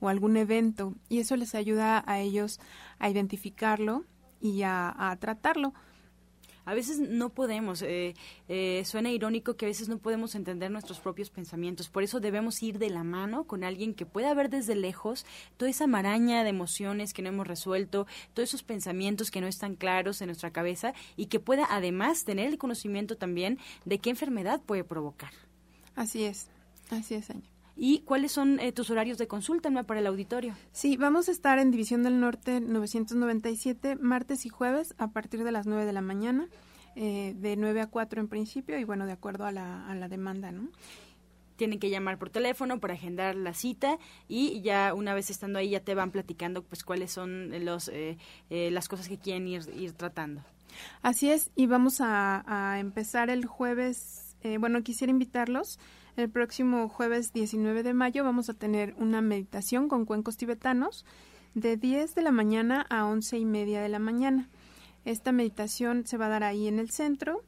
o 0.00 0.08
algún 0.08 0.36
evento 0.36 0.94
y 1.08 1.20
eso 1.20 1.36
les 1.36 1.54
ayuda 1.54 2.02
a 2.06 2.20
ellos 2.20 2.60
a 2.98 3.08
identificarlo 3.10 4.04
y 4.40 4.62
a, 4.62 5.16
tratarlo. 5.20 5.72
A 6.64 6.74
veces 6.74 6.98
no 6.98 7.28
podemos, 7.28 7.80
eh, 7.82 8.14
eh, 8.48 8.82
suena 8.84 9.10
irónico 9.10 9.56
que 9.56 9.66
a 9.66 9.68
veces 9.68 9.88
no 9.88 9.98
podemos 9.98 10.34
entender 10.34 10.68
nuestros 10.68 10.98
propios 10.98 11.30
pensamientos, 11.30 11.88
por 11.88 12.02
eso 12.02 12.18
debemos 12.18 12.60
ir 12.60 12.80
de 12.80 12.90
la 12.90 13.04
mano 13.04 13.44
con 13.44 13.62
alguien 13.62 13.94
que 13.94 14.04
pueda 14.04 14.34
ver 14.34 14.50
desde 14.50 14.74
lejos 14.74 15.24
toda 15.56 15.70
esa 15.70 15.86
maraña 15.86 16.42
de 16.42 16.50
emociones 16.50 17.12
que 17.12 17.22
no 17.22 17.28
hemos 17.28 17.46
resuelto, 17.46 18.08
todos 18.34 18.48
esos 18.48 18.64
pensamientos 18.64 19.30
que 19.30 19.40
no 19.40 19.46
están 19.46 19.76
claros 19.76 20.20
en 20.20 20.26
nuestra 20.26 20.50
cabeza 20.50 20.92
y 21.16 21.26
que 21.26 21.38
pueda 21.38 21.68
además 21.70 22.24
tener 22.24 22.48
el 22.48 22.58
conocimiento 22.58 23.16
también 23.16 23.60
de 23.84 24.00
qué 24.00 24.10
enfermedad 24.10 24.60
puede 24.60 24.82
provocar. 24.82 25.30
Así 25.94 26.24
es, 26.24 26.48
así 26.90 27.14
es. 27.14 27.28
¿Y 27.78 28.00
cuáles 28.00 28.32
son 28.32 28.58
eh, 28.58 28.72
tus 28.72 28.88
horarios 28.88 29.18
de 29.18 29.28
consulta 29.28 29.70
para 29.84 30.00
el 30.00 30.06
auditorio? 30.06 30.54
Sí, 30.72 30.96
vamos 30.96 31.28
a 31.28 31.32
estar 31.32 31.58
en 31.58 31.70
División 31.70 32.02
del 32.02 32.18
Norte 32.20 32.60
997, 32.60 33.96
martes 33.96 34.46
y 34.46 34.48
jueves 34.48 34.94
a 34.96 35.08
partir 35.08 35.44
de 35.44 35.52
las 35.52 35.66
9 35.66 35.84
de 35.84 35.92
la 35.92 36.00
mañana, 36.00 36.48
eh, 36.94 37.34
de 37.36 37.56
9 37.56 37.82
a 37.82 37.86
4 37.88 38.20
en 38.22 38.28
principio 38.28 38.78
y 38.78 38.84
bueno, 38.84 39.04
de 39.04 39.12
acuerdo 39.12 39.44
a 39.44 39.52
la, 39.52 39.86
a 39.86 39.94
la 39.94 40.08
demanda, 40.08 40.52
¿no? 40.52 40.70
tienen 41.56 41.78
que 41.78 41.88
llamar 41.88 42.18
por 42.18 42.28
teléfono 42.28 42.80
para 42.80 42.92
agendar 42.92 43.34
la 43.34 43.54
cita 43.54 43.98
y 44.28 44.60
ya 44.60 44.92
una 44.92 45.14
vez 45.14 45.30
estando 45.30 45.58
ahí 45.58 45.70
ya 45.70 45.80
te 45.80 45.94
van 45.94 46.10
platicando 46.10 46.62
pues 46.62 46.84
cuáles 46.84 47.10
son 47.10 47.64
los 47.64 47.88
eh, 47.88 48.18
las 48.50 48.88
cosas 48.88 49.08
que 49.08 49.16
quieren 49.16 49.48
ir, 49.48 49.62
ir 49.74 49.92
tratando. 49.92 50.42
Así 51.00 51.30
es, 51.30 51.50
y 51.56 51.66
vamos 51.66 52.02
a, 52.02 52.44
a 52.46 52.78
empezar 52.78 53.30
el 53.30 53.46
jueves, 53.46 54.36
bueno, 54.58 54.82
quisiera 54.82 55.10
invitarlos 55.10 55.78
el 56.16 56.30
próximo 56.30 56.88
jueves 56.88 57.32
19 57.32 57.82
de 57.82 57.92
mayo 57.92 58.24
vamos 58.24 58.48
a 58.48 58.54
tener 58.54 58.94
una 58.98 59.20
meditación 59.20 59.88
con 59.88 60.06
cuencos 60.06 60.36
tibetanos 60.36 61.04
de 61.54 61.76
10 61.76 62.14
de 62.14 62.22
la 62.22 62.32
mañana 62.32 62.86
a 62.88 63.06
11 63.06 63.38
y 63.38 63.44
media 63.44 63.82
de 63.82 63.88
la 63.88 63.98
mañana. 63.98 64.48
Esta 65.04 65.32
meditación 65.32 66.06
se 66.06 66.16
va 66.16 66.26
a 66.26 66.30
dar 66.30 66.42
ahí 66.42 66.68
en 66.68 66.78
el 66.78 66.90
centro 66.90 67.44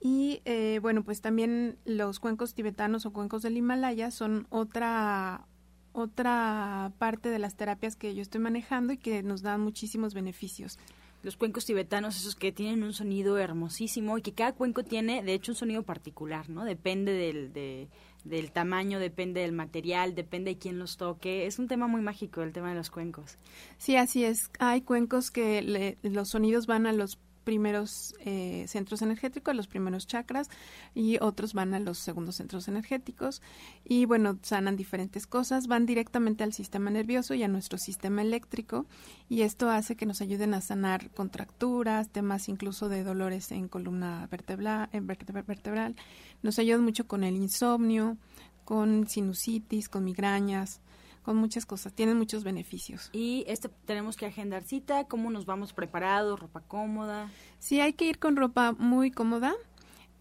y 0.00 0.42
eh, 0.44 0.80
bueno, 0.82 1.02
pues 1.02 1.20
también 1.20 1.78
los 1.84 2.20
cuencos 2.20 2.54
tibetanos 2.54 3.06
o 3.06 3.12
cuencos 3.12 3.42
del 3.42 3.56
Himalaya 3.56 4.10
son 4.10 4.46
otra 4.50 5.46
otra 5.92 6.92
parte 6.98 7.30
de 7.30 7.38
las 7.38 7.56
terapias 7.56 7.96
que 7.96 8.14
yo 8.14 8.22
estoy 8.22 8.40
manejando 8.40 8.92
y 8.92 8.98
que 8.98 9.22
nos 9.22 9.42
dan 9.42 9.60
muchísimos 9.60 10.14
beneficios. 10.14 10.78
Los 11.22 11.36
cuencos 11.36 11.66
tibetanos, 11.66 12.16
esos 12.16 12.34
que 12.34 12.50
tienen 12.50 12.82
un 12.82 12.94
sonido 12.94 13.36
hermosísimo 13.36 14.16
y 14.16 14.22
que 14.22 14.32
cada 14.32 14.54
cuenco 14.54 14.84
tiene, 14.84 15.22
de 15.22 15.34
hecho, 15.34 15.52
un 15.52 15.56
sonido 15.56 15.82
particular, 15.82 16.48
¿no? 16.48 16.64
Depende 16.64 17.12
del, 17.12 17.88
del 18.24 18.52
tamaño, 18.52 18.98
depende 18.98 19.40
del 19.40 19.52
material, 19.52 20.14
depende 20.14 20.52
de 20.52 20.58
quién 20.58 20.78
los 20.78 20.96
toque. 20.96 21.46
Es 21.46 21.58
un 21.58 21.68
tema 21.68 21.86
muy 21.86 22.02
mágico 22.02 22.42
el 22.42 22.52
tema 22.52 22.70
de 22.70 22.76
los 22.76 22.90
cuencos. 22.90 23.38
Sí, 23.78 23.96
así 23.96 24.24
es. 24.24 24.50
Hay 24.58 24.82
cuencos 24.82 25.30
que 25.30 25.96
los 26.02 26.28
sonidos 26.28 26.66
van 26.66 26.86
a 26.86 26.92
los 26.92 27.18
primeros 27.44 28.14
eh, 28.20 28.64
centros 28.68 29.02
energéticos, 29.02 29.56
los 29.56 29.66
primeros 29.66 30.06
chakras, 30.06 30.48
y 30.94 31.18
otros 31.20 31.54
van 31.54 31.74
a 31.74 31.80
los 31.80 31.98
segundos 31.98 32.36
centros 32.36 32.68
energéticos. 32.68 33.42
Y 33.84 34.04
bueno, 34.04 34.38
sanan 34.42 34.76
diferentes 34.76 35.26
cosas, 35.26 35.66
van 35.66 35.86
directamente 35.86 36.44
al 36.44 36.52
sistema 36.52 36.90
nervioso 36.90 37.34
y 37.34 37.42
a 37.42 37.48
nuestro 37.48 37.78
sistema 37.78 38.22
eléctrico, 38.22 38.86
y 39.28 39.42
esto 39.42 39.70
hace 39.70 39.96
que 39.96 40.06
nos 40.06 40.20
ayuden 40.20 40.54
a 40.54 40.60
sanar 40.60 41.10
contracturas, 41.10 42.10
temas 42.10 42.48
incluso 42.48 42.88
de 42.88 43.04
dolores 43.04 43.50
en 43.52 43.68
columna 43.68 44.28
vertebral. 44.30 45.96
Nos 46.42 46.58
ayudan 46.58 46.82
mucho 46.82 47.06
con 47.06 47.24
el 47.24 47.36
insomnio, 47.36 48.16
con 48.64 49.08
sinusitis, 49.08 49.88
con 49.88 50.04
migrañas 50.04 50.80
con 51.22 51.36
muchas 51.36 51.66
cosas, 51.66 51.92
tienen 51.92 52.16
muchos 52.16 52.44
beneficios. 52.44 53.10
Y 53.12 53.44
este 53.46 53.68
tenemos 53.68 54.16
que 54.16 54.26
agendar 54.26 54.62
cita, 54.62 55.04
cómo 55.04 55.30
nos 55.30 55.46
vamos 55.46 55.72
preparados, 55.72 56.40
ropa 56.40 56.60
cómoda. 56.60 57.30
Sí, 57.58 57.80
hay 57.80 57.92
que 57.92 58.06
ir 58.06 58.18
con 58.18 58.36
ropa 58.36 58.72
muy 58.72 59.10
cómoda. 59.10 59.54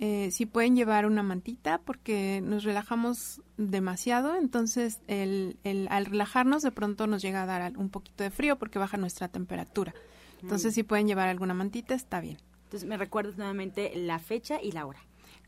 Eh, 0.01 0.31
si 0.31 0.45
pueden 0.45 0.77
llevar 0.77 1.05
una 1.05 1.23
mantita 1.23 1.79
porque 1.79 2.41
nos 2.41 2.63
relajamos 2.63 3.41
demasiado, 3.57 4.35
entonces 4.35 5.01
el, 5.07 5.57
el, 5.63 5.87
al 5.89 6.05
relajarnos 6.05 6.63
de 6.63 6.71
pronto 6.71 7.05
nos 7.05 7.21
llega 7.21 7.43
a 7.43 7.45
dar 7.45 7.77
un 7.77 7.89
poquito 7.89 8.23
de 8.23 8.31
frío 8.31 8.57
porque 8.57 8.79
baja 8.79 8.95
nuestra 8.97 9.27
temperatura. 9.27 9.93
Entonces 10.41 10.73
si 10.73 10.83
pueden 10.83 11.07
llevar 11.07 11.27
alguna 11.27 11.53
mantita 11.53 11.95
está 11.95 12.21
bien. 12.21 12.37
Entonces 12.65 12.87
me 12.87 12.95
recuerdas 12.95 13.37
nuevamente 13.37 13.91
la 13.95 14.19
fecha 14.19 14.61
y 14.61 14.71
la 14.71 14.85
hora. 14.85 14.99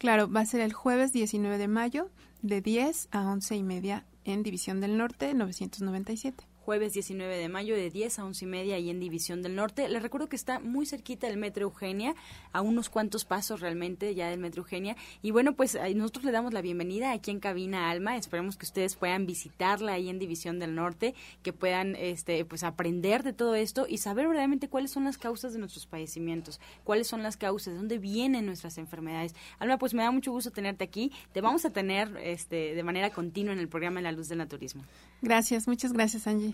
Claro, 0.02 0.28
va 0.28 0.40
a 0.40 0.46
ser 0.48 0.62
el 0.62 0.74
jueves 0.74 1.14
19 1.14 1.60
de 1.60 1.68
mayo 1.68 2.10
de 2.42 2.60
10 2.60 3.10
a 3.12 3.22
11 3.30 3.56
y 3.56 3.62
media 3.62 4.04
en 4.24 4.42
División 4.42 4.82
del 4.82 4.98
Norte 4.98 5.36
997 5.36 6.44
jueves 6.66 6.94
19 6.94 7.38
de 7.38 7.50
mayo 7.50 7.76
de 7.76 7.90
10 7.90 8.20
a 8.20 8.26
11 8.26 8.46
y 8.46 8.48
media 8.48 8.76
ahí 8.76 8.90
en 8.90 9.00
División 9.00 9.42
del 9.42 9.56
Norte. 9.56 9.90
Les 9.90 10.02
recuerdo 10.02 10.30
que 10.30 10.36
está 10.36 10.60
muy 10.60 10.86
cerquita 10.86 11.28
del 11.28 11.38
Metro 11.38 11.64
Eugenia, 11.64 12.16
a 12.54 12.62
unos 12.62 12.90
cuantos 12.90 13.26
pasos 13.26 13.62
realmente 13.62 14.14
ya 14.14 14.30
del 14.30 14.40
Metro 14.40 14.62
Eugenia. 14.62 14.96
Y 15.22 15.32
bueno, 15.32 15.54
pues 15.54 15.78
nosotros 15.96 16.24
le 16.24 16.32
damos 16.32 16.54
la 16.54 16.62
bienvenida 16.62 17.12
aquí 17.12 17.32
en 17.32 17.40
Cabina 17.40 17.90
Alma. 17.90 18.16
Esperemos 18.16 18.58
que 18.58 18.66
ustedes 18.66 18.96
puedan 18.96 19.26
visitarla 19.26 19.94
ahí 19.94 20.10
en 20.10 20.20
División 20.20 20.60
del 20.60 20.76
Norte, 20.76 21.16
que 21.42 21.52
puedan 21.52 21.96
este, 21.96 22.46
pues 22.46 22.64
aprender 22.64 23.24
de 23.24 23.34
todo 23.34 23.56
esto 23.56 23.86
y 23.90 23.98
saber 23.98 24.28
verdaderamente 24.28 24.70
cuáles 24.70 24.92
son 24.92 25.06
las 25.06 25.18
causas 25.18 25.54
de 25.54 25.60
nuestros 25.60 25.88
padecimientos, 25.88 26.60
cuáles 26.84 27.08
son 27.08 27.24
las 27.24 27.38
causas, 27.38 27.74
de 27.74 27.80
dónde 27.80 27.98
vienen 27.98 28.46
nuestras 28.46 28.78
enfermedades. 28.78 29.34
Alma, 29.58 29.78
pues 29.80 29.94
me 29.94 30.04
da 30.04 30.12
mucho 30.12 30.32
gusto 30.32 30.52
tenerte 30.52 30.84
aquí. 30.84 31.12
Te 31.34 31.42
vamos 31.42 31.66
a 31.66 31.72
tener 31.72 32.16
este, 32.22 32.76
de 32.76 32.84
manera 32.84 33.10
continua 33.10 33.54
en 33.54 33.60
el 33.60 33.68
programa 33.68 34.00
la 34.02 34.12
Luz 34.12 34.30
del 34.30 34.38
Naturismo. 34.38 34.84
Gracias, 35.22 35.68
muchas 35.68 35.94
gracias, 35.94 36.28
Angie 36.28 36.52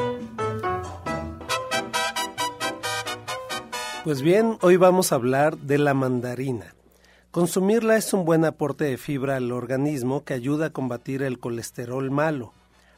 Pues 4.04 4.20
bien, 4.20 4.58
hoy 4.62 4.76
vamos 4.76 5.12
a 5.12 5.14
hablar 5.14 5.56
de 5.58 5.78
la 5.78 5.94
mandarina. 5.94 6.74
Consumirla 7.30 7.96
es 7.96 8.12
un 8.12 8.24
buen 8.24 8.44
aporte 8.44 8.84
de 8.84 8.98
fibra 8.98 9.36
al 9.36 9.52
organismo 9.52 10.24
que 10.24 10.34
ayuda 10.34 10.66
a 10.66 10.70
combatir 10.70 11.22
el 11.22 11.38
colesterol 11.38 12.10
malo, 12.10 12.52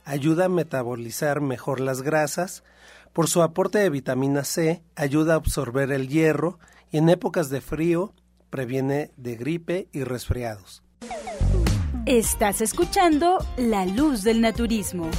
ayuda 0.07 0.47
a 0.47 0.49
metabolizar 0.49 1.43
mejor 1.43 1.81
las 1.81 2.01
grasas, 2.01 2.65
por 3.13 3.29
su 3.29 3.43
aporte 3.43 3.81
de 3.81 3.91
vitamina 3.91 4.45
C 4.45 4.83
ayuda 4.97 5.35
a 5.35 5.37
absorber 5.37 5.93
el 5.93 6.09
hierro 6.09 6.59
y 6.91 6.97
en 6.97 7.11
épocas 7.11 7.51
de 7.51 7.61
frío 7.61 8.15
previene 8.49 9.11
de 9.19 9.37
gripe 9.37 9.89
y 9.93 10.05
resfriados. 10.05 10.83
Estás 12.07 12.63
escuchando 12.63 13.45
La 13.59 13.85
Luz 13.85 14.23
del 14.23 14.41
Naturismo. 14.41 15.11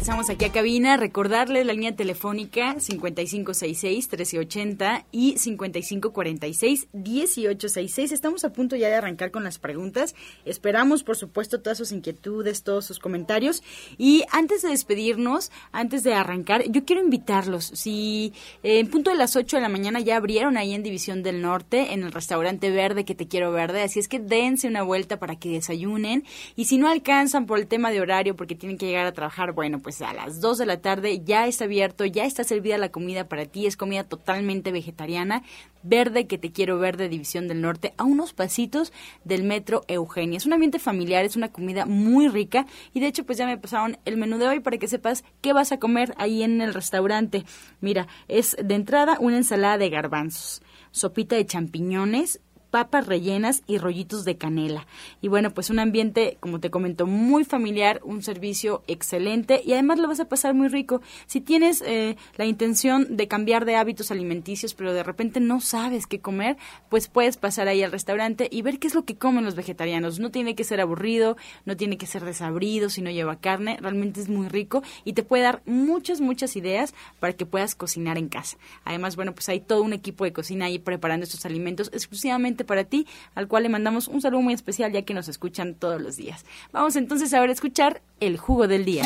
Regresamos 0.00 0.30
aquí 0.30 0.46
a 0.46 0.50
cabina. 0.50 0.96
Recordarles 0.96 1.66
la 1.66 1.74
línea 1.74 1.94
telefónica 1.94 2.74
5566-1380 2.76 5.04
y 5.12 5.34
5546-1866. 5.34 8.10
Estamos 8.10 8.46
a 8.46 8.52
punto 8.54 8.76
ya 8.76 8.88
de 8.88 8.94
arrancar 8.94 9.30
con 9.30 9.44
las 9.44 9.58
preguntas. 9.58 10.14
Esperamos, 10.46 11.02
por 11.02 11.18
supuesto, 11.18 11.60
todas 11.60 11.76
sus 11.76 11.92
inquietudes, 11.92 12.62
todos 12.62 12.86
sus 12.86 12.98
comentarios. 12.98 13.62
Y 13.98 14.24
antes 14.32 14.62
de 14.62 14.70
despedirnos, 14.70 15.52
antes 15.70 16.02
de 16.02 16.14
arrancar, 16.14 16.64
yo 16.70 16.86
quiero 16.86 17.02
invitarlos. 17.02 17.66
Si 17.66 18.32
eh, 18.62 18.78
en 18.78 18.88
punto 18.88 19.10
de 19.10 19.18
las 19.18 19.36
8 19.36 19.58
de 19.58 19.62
la 19.62 19.68
mañana 19.68 20.00
ya 20.00 20.16
abrieron 20.16 20.56
ahí 20.56 20.72
en 20.72 20.82
División 20.82 21.22
del 21.22 21.42
Norte, 21.42 21.92
en 21.92 22.04
el 22.04 22.12
restaurante 22.12 22.70
verde 22.70 23.04
que 23.04 23.14
te 23.14 23.28
quiero 23.28 23.52
verde, 23.52 23.82
así 23.82 24.00
es 24.00 24.08
que 24.08 24.18
dense 24.18 24.66
una 24.66 24.82
vuelta 24.82 25.18
para 25.18 25.36
que 25.36 25.50
desayunen. 25.50 26.24
Y 26.56 26.64
si 26.64 26.78
no 26.78 26.88
alcanzan 26.88 27.44
por 27.44 27.58
el 27.58 27.66
tema 27.66 27.90
de 27.90 28.00
horario, 28.00 28.34
porque 28.34 28.54
tienen 28.54 28.78
que 28.78 28.86
llegar 28.86 29.06
a 29.06 29.12
trabajar, 29.12 29.52
bueno, 29.52 29.80
pues 29.80 29.89
a 30.00 30.12
las 30.12 30.40
2 30.40 30.58
de 30.58 30.66
la 30.66 30.80
tarde 30.80 31.22
ya 31.24 31.46
está 31.46 31.64
abierto, 31.64 32.04
ya 32.04 32.24
está 32.24 32.44
servida 32.44 32.78
la 32.78 32.90
comida 32.90 33.28
para 33.28 33.46
ti, 33.46 33.66
es 33.66 33.76
comida 33.76 34.04
totalmente 34.04 34.70
vegetariana, 34.70 35.42
verde 35.82 36.26
que 36.26 36.38
te 36.38 36.52
quiero 36.52 36.78
ver 36.78 36.96
de 36.96 37.08
División 37.08 37.48
del 37.48 37.60
Norte, 37.60 37.92
a 37.96 38.04
unos 38.04 38.32
pasitos 38.32 38.92
del 39.24 39.42
Metro 39.42 39.82
Eugenia. 39.88 40.36
Es 40.36 40.46
un 40.46 40.52
ambiente 40.52 40.78
familiar, 40.78 41.24
es 41.24 41.36
una 41.36 41.50
comida 41.50 41.86
muy 41.86 42.28
rica 42.28 42.66
y 42.94 43.00
de 43.00 43.08
hecho 43.08 43.24
pues 43.24 43.38
ya 43.38 43.46
me 43.46 43.58
pasaron 43.58 43.98
el 44.04 44.16
menú 44.16 44.38
de 44.38 44.48
hoy 44.48 44.60
para 44.60 44.78
que 44.78 44.88
sepas 44.88 45.24
qué 45.40 45.52
vas 45.52 45.72
a 45.72 45.78
comer 45.78 46.14
ahí 46.16 46.42
en 46.42 46.60
el 46.60 46.72
restaurante. 46.72 47.44
Mira, 47.80 48.06
es 48.28 48.56
de 48.62 48.74
entrada 48.74 49.16
una 49.20 49.38
ensalada 49.38 49.78
de 49.78 49.90
garbanzos, 49.90 50.62
sopita 50.92 51.34
de 51.34 51.46
champiñones, 51.46 52.40
papas 52.70 53.06
rellenas 53.06 53.62
y 53.66 53.78
rollitos 53.78 54.24
de 54.24 54.36
canela. 54.36 54.86
Y 55.20 55.28
bueno, 55.28 55.50
pues 55.50 55.70
un 55.70 55.78
ambiente, 55.78 56.36
como 56.40 56.60
te 56.60 56.70
comento, 56.70 57.06
muy 57.06 57.44
familiar, 57.44 58.00
un 58.04 58.22
servicio 58.22 58.82
excelente 58.86 59.60
y 59.64 59.72
además 59.72 59.98
lo 59.98 60.08
vas 60.08 60.20
a 60.20 60.28
pasar 60.28 60.54
muy 60.54 60.68
rico. 60.68 61.02
Si 61.26 61.40
tienes 61.40 61.82
eh, 61.86 62.16
la 62.36 62.46
intención 62.46 63.16
de 63.16 63.28
cambiar 63.28 63.64
de 63.64 63.76
hábitos 63.76 64.10
alimenticios, 64.10 64.74
pero 64.74 64.92
de 64.92 65.02
repente 65.02 65.40
no 65.40 65.60
sabes 65.60 66.06
qué 66.06 66.20
comer, 66.20 66.56
pues 66.88 67.08
puedes 67.08 67.36
pasar 67.36 67.68
ahí 67.68 67.82
al 67.82 67.92
restaurante 67.92 68.48
y 68.50 68.62
ver 68.62 68.78
qué 68.78 68.86
es 68.86 68.94
lo 68.94 69.04
que 69.04 69.16
comen 69.16 69.44
los 69.44 69.54
vegetarianos. 69.54 70.18
No 70.18 70.30
tiene 70.30 70.54
que 70.54 70.64
ser 70.64 70.80
aburrido, 70.80 71.36
no 71.64 71.76
tiene 71.76 71.98
que 71.98 72.06
ser 72.06 72.24
desabrido 72.24 72.88
si 72.88 73.02
no 73.02 73.10
lleva 73.10 73.40
carne, 73.40 73.78
realmente 73.80 74.20
es 74.20 74.28
muy 74.28 74.48
rico 74.48 74.82
y 75.04 75.12
te 75.12 75.22
puede 75.22 75.42
dar 75.42 75.62
muchas, 75.66 76.20
muchas 76.20 76.56
ideas 76.56 76.94
para 77.18 77.32
que 77.32 77.46
puedas 77.46 77.74
cocinar 77.74 78.18
en 78.18 78.28
casa. 78.28 78.56
Además, 78.84 79.16
bueno, 79.16 79.34
pues 79.34 79.48
hay 79.48 79.60
todo 79.60 79.82
un 79.82 79.92
equipo 79.92 80.24
de 80.24 80.32
cocina 80.32 80.66
ahí 80.66 80.78
preparando 80.78 81.24
estos 81.24 81.46
alimentos 81.46 81.90
exclusivamente 81.92 82.59
para 82.64 82.84
ti, 82.84 83.06
al 83.34 83.48
cual 83.48 83.64
le 83.64 83.68
mandamos 83.68 84.08
un 84.08 84.20
saludo 84.20 84.42
muy 84.42 84.54
especial 84.54 84.92
ya 84.92 85.02
que 85.02 85.14
nos 85.14 85.28
escuchan 85.28 85.74
todos 85.74 86.00
los 86.00 86.16
días. 86.16 86.44
Vamos 86.72 86.96
entonces 86.96 87.32
ahora 87.34 87.50
a 87.50 87.54
escuchar 87.54 88.00
el 88.20 88.36
jugo 88.38 88.68
del 88.68 88.84
día. 88.84 89.04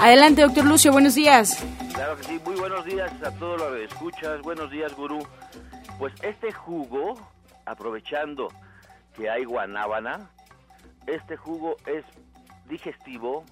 Adelante, 0.00 0.40
doctor 0.40 0.64
Lucio, 0.64 0.92
buenos 0.92 1.14
días. 1.14 1.62
Claro 1.92 2.16
que 2.16 2.24
sí, 2.24 2.40
muy 2.42 2.56
buenos 2.56 2.86
días 2.86 3.12
a 3.22 3.30
todos 3.32 3.60
los 3.60 3.72
que 3.74 3.84
escuchas, 3.84 4.40
buenos 4.40 4.70
días, 4.70 4.94
gurú. 4.96 5.18
Pues 5.98 6.14
este 6.22 6.50
jugo, 6.52 7.20
aprovechando 7.66 8.48
que 9.14 9.28
hay 9.28 9.44
guanábana, 9.44 10.30
este 11.06 11.36
jugo 11.36 11.76
es 11.84 12.02
digestivo 12.70 13.44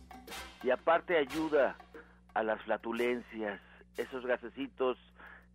y 0.63 0.71
aparte 0.71 1.19
ayuda 1.19 1.77
a 2.39 2.45
las 2.45 2.63
flatulencias, 2.63 3.61
esos 3.97 4.25
gasecitos 4.25 4.97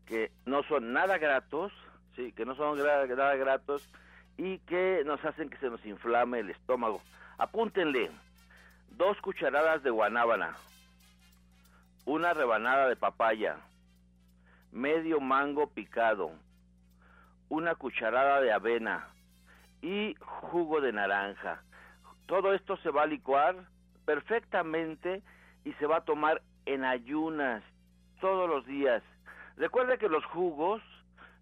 que 0.06 0.32
no 0.46 0.64
son 0.64 0.92
nada 0.92 1.18
gratos, 1.18 1.72
sí, 2.14 2.34
que 2.34 2.46
no 2.46 2.56
son 2.56 2.78
nada 2.78 3.06
gratos 3.38 3.90
y 4.36 4.60
que 4.60 5.02
nos 5.06 5.24
hacen 5.24 5.50
que 5.50 5.56
se 5.60 5.70
nos 5.70 5.86
inflame 5.86 6.40
el 6.40 6.50
estómago. 6.50 7.02
Apúntenle, 7.38 8.12
dos 8.98 9.18
cucharadas 9.22 9.82
de 9.84 9.92
guanábana, 9.92 10.58
una 12.04 12.34
rebanada 12.34 12.90
de 12.90 12.98
papaya, 12.98 13.56
medio 14.74 15.22
mango 15.22 15.68
picado, 15.68 16.34
una 17.48 17.76
cucharada 17.76 18.42
de 18.42 18.52
avena 18.52 19.08
y 19.82 20.16
jugo 20.20 20.82
de 20.82 20.92
naranja. 20.92 21.64
Todo 22.26 22.54
esto 22.54 22.76
se 22.76 22.90
va 22.90 23.04
a 23.04 23.08
licuar 23.08 23.56
perfectamente 24.04 25.22
y 25.64 25.72
se 25.76 25.86
va 25.86 25.98
a 25.98 26.06
tomar 26.06 26.42
en 26.66 26.84
ayunas 26.84 27.64
todos 28.20 28.50
los 28.50 28.66
días 28.66 29.04
Recuerde 29.58 30.00
que 30.00 30.10
los 30.10 30.26
jugos, 30.26 30.82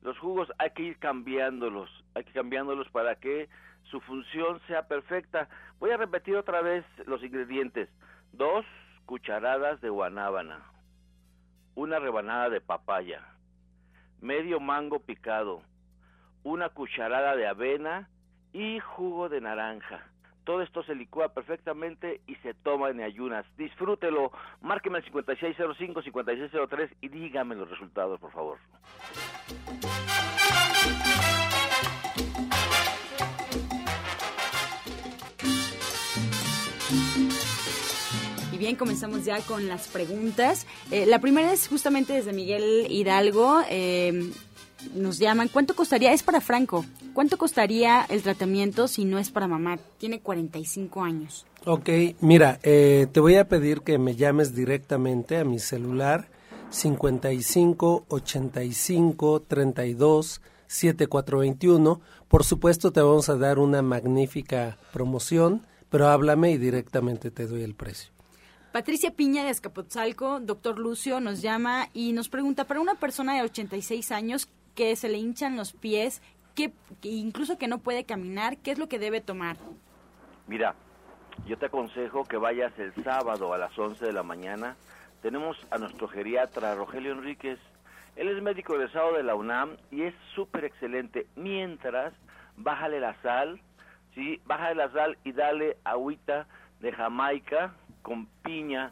los 0.02 0.18
jugos 0.20 0.52
hay 0.58 0.72
que 0.72 0.84
ir 0.84 1.00
cambiándolos, 1.00 1.90
hay 2.14 2.24
que 2.26 2.34
cambiándolos 2.34 2.90
para 2.90 3.16
que 3.16 3.48
su 3.84 4.02
función 4.02 4.60
sea 4.68 4.88
perfecta. 4.88 5.48
Voy 5.80 5.92
a 5.92 5.98
repetir 5.98 6.36
otra 6.36 6.62
vez 6.62 6.86
los 7.06 7.24
ingredientes. 7.24 7.90
Dos 8.34 8.66
cucharadas 9.06 9.80
de 9.82 9.90
guanábana, 9.90 10.60
una 11.76 12.00
rebanada 12.00 12.50
de 12.50 12.62
papaya, 12.62 13.24
medio 14.20 14.60
mango 14.60 15.00
picado, 15.00 15.62
una 16.44 16.70
cucharada 16.70 17.36
de 17.36 17.48
avena 17.48 18.10
y 18.52 18.80
jugo 18.80 19.30
de 19.30 19.42
naranja. 19.42 20.06
Todo 20.52 20.64
esto 20.64 20.84
se 20.84 20.96
licúa 20.96 21.30
perfectamente 21.30 22.20
y 22.28 22.36
se 22.44 22.54
toma 22.54 22.90
en 22.90 23.00
ayunas. 23.00 23.46
Disfrútelo. 23.58 24.34
Márqueme 24.60 24.98
al 24.98 25.06
5605-5603 25.06 26.90
y 27.00 27.08
dígame 27.08 27.56
los 27.56 27.70
resultados, 27.70 28.20
por 28.20 28.34
favor. 28.34 28.58
Y 38.52 38.58
bien, 38.58 38.76
comenzamos 38.76 39.24
ya 39.24 39.40
con 39.40 39.70
las 39.70 39.88
preguntas. 39.88 40.68
Eh, 40.92 41.06
la 41.06 41.20
primera 41.20 41.54
es 41.54 41.70
justamente 41.70 42.12
desde 42.12 42.34
Miguel 42.34 42.88
Hidalgo. 42.90 43.62
Eh, 43.70 44.34
nos 44.94 45.20
llaman, 45.20 45.48
¿cuánto 45.48 45.76
costaría? 45.76 46.14
Es 46.14 46.24
para 46.24 46.42
Franco. 46.42 46.86
¿Cuánto 47.14 47.38
costaría 47.38 48.06
el 48.10 48.22
tratamiento 48.22 48.88
si 48.88 49.06
no 49.06 49.20
es 49.20 49.30
para 49.30 49.48
mamá? 49.48 49.78
Tiene 49.98 50.20
45 50.20 51.04
años. 51.04 51.46
Ok, 51.66 51.90
mira, 52.22 52.60
eh, 52.64 53.08
te 53.12 53.20
voy 53.20 53.36
a 53.36 53.48
pedir 53.48 53.82
que 53.82 53.98
me 53.98 54.16
llames 54.16 54.56
directamente 54.56 55.38
a 55.38 55.46
mi 55.46 55.60
celular 55.60 56.28
55 56.72 58.06
85 58.08 59.42
32 59.42 60.42
7421. 60.68 62.02
Por 62.28 62.44
supuesto, 62.44 62.92
te 62.92 63.02
vamos 63.02 63.30
a 63.30 63.36
dar 63.36 63.60
una 63.60 63.82
magnífica 63.82 64.78
promoción, 64.94 65.66
pero 65.90 66.08
háblame 66.08 66.52
y 66.52 66.58
directamente 66.58 67.30
te 67.30 67.46
doy 67.46 67.64
el 67.64 67.76
precio. 67.76 68.12
Patricia 68.72 69.12
Piña 69.12 69.44
de 69.44 69.50
Escapotzalco, 69.50 70.40
doctor 70.40 70.80
Lucio, 70.80 71.20
nos 71.20 71.42
llama 71.42 71.90
y 71.94 72.14
nos 72.14 72.30
pregunta, 72.30 72.68
para 72.68 72.80
una 72.80 72.96
persona 72.96 73.36
de 73.36 73.42
86 73.42 74.12
años 74.14 74.48
que 74.76 74.96
se 74.96 75.10
le 75.10 75.18
hinchan 75.18 75.58
los 75.58 75.74
pies, 75.74 76.22
que, 76.56 76.72
incluso 77.04 77.58
que 77.58 77.68
no 77.68 77.80
puede 77.80 78.06
caminar, 78.06 78.58
¿qué 78.58 78.72
es 78.72 78.80
lo 78.80 78.88
que 78.88 79.00
debe 79.00 79.22
tomar? 79.22 79.58
Mira, 80.48 80.76
yo 81.48 81.58
te 81.58 81.68
aconsejo 81.68 82.26
que 82.26 82.38
vayas 82.38 82.78
el 82.80 82.94
sábado 83.04 83.54
a 83.54 83.58
las 83.58 83.78
11 83.78 84.06
de 84.06 84.14
la 84.14 84.24
mañana. 84.24 84.76
Tenemos 85.22 85.58
a 85.70 85.78
nuestro 85.78 86.08
geriatra 86.08 86.76
Rogelio 86.76 87.14
Enríquez. 87.14 87.60
Él 88.16 88.28
es 88.28 88.42
médico 88.42 88.76
egresado 88.76 89.14
de 89.14 89.24
la 89.24 89.36
UNAM 89.36 89.78
y 89.92 90.04
es 90.04 90.14
súper 90.36 90.66
excelente. 90.66 91.28
Mientras, 91.36 92.14
bájale 92.58 93.00
la 93.00 93.16
sal, 93.22 93.62
¿sí? 94.14 94.42
Bájale 94.46 94.76
la 94.76 94.92
sal 94.92 95.18
y 95.24 95.32
dale 95.32 95.78
agüita 95.84 96.48
de 96.82 96.92
Jamaica 96.92 97.74
con 98.02 98.26
piña 98.44 98.92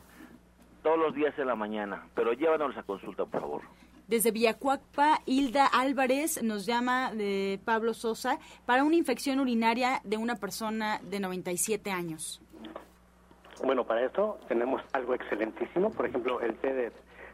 todos 0.83 0.97
los 0.97 1.13
días 1.13 1.37
en 1.37 1.47
la 1.47 1.55
mañana. 1.55 2.07
Pero 2.15 2.33
llévanos 2.33 2.77
a 2.77 2.83
consulta, 2.83 3.25
por 3.25 3.41
favor. 3.41 3.78
Desde 4.09 4.31
Villacuacpa, 4.31 5.21
Hilda 5.27 5.67
Álvarez 5.67 6.41
nos 6.41 6.65
llama 6.65 7.13
de 7.13 7.59
Pablo 7.63 7.93
Sosa 7.93 8.39
para 8.65 8.83
una 8.83 8.95
infección 8.95 9.39
urinaria 9.39 10.01
de 10.03 10.17
una 10.17 10.35
persona 10.35 10.99
de 11.03 11.19
97 11.19 11.91
años. 11.91 12.41
Bueno, 13.63 13.85
para 13.85 14.03
esto 14.03 14.39
tenemos 14.47 14.81
algo 14.93 15.13
excelentísimo. 15.13 15.91
Por 15.91 16.07
ejemplo, 16.07 16.41
el 16.41 16.55
té 16.55 16.73
de 16.73 16.91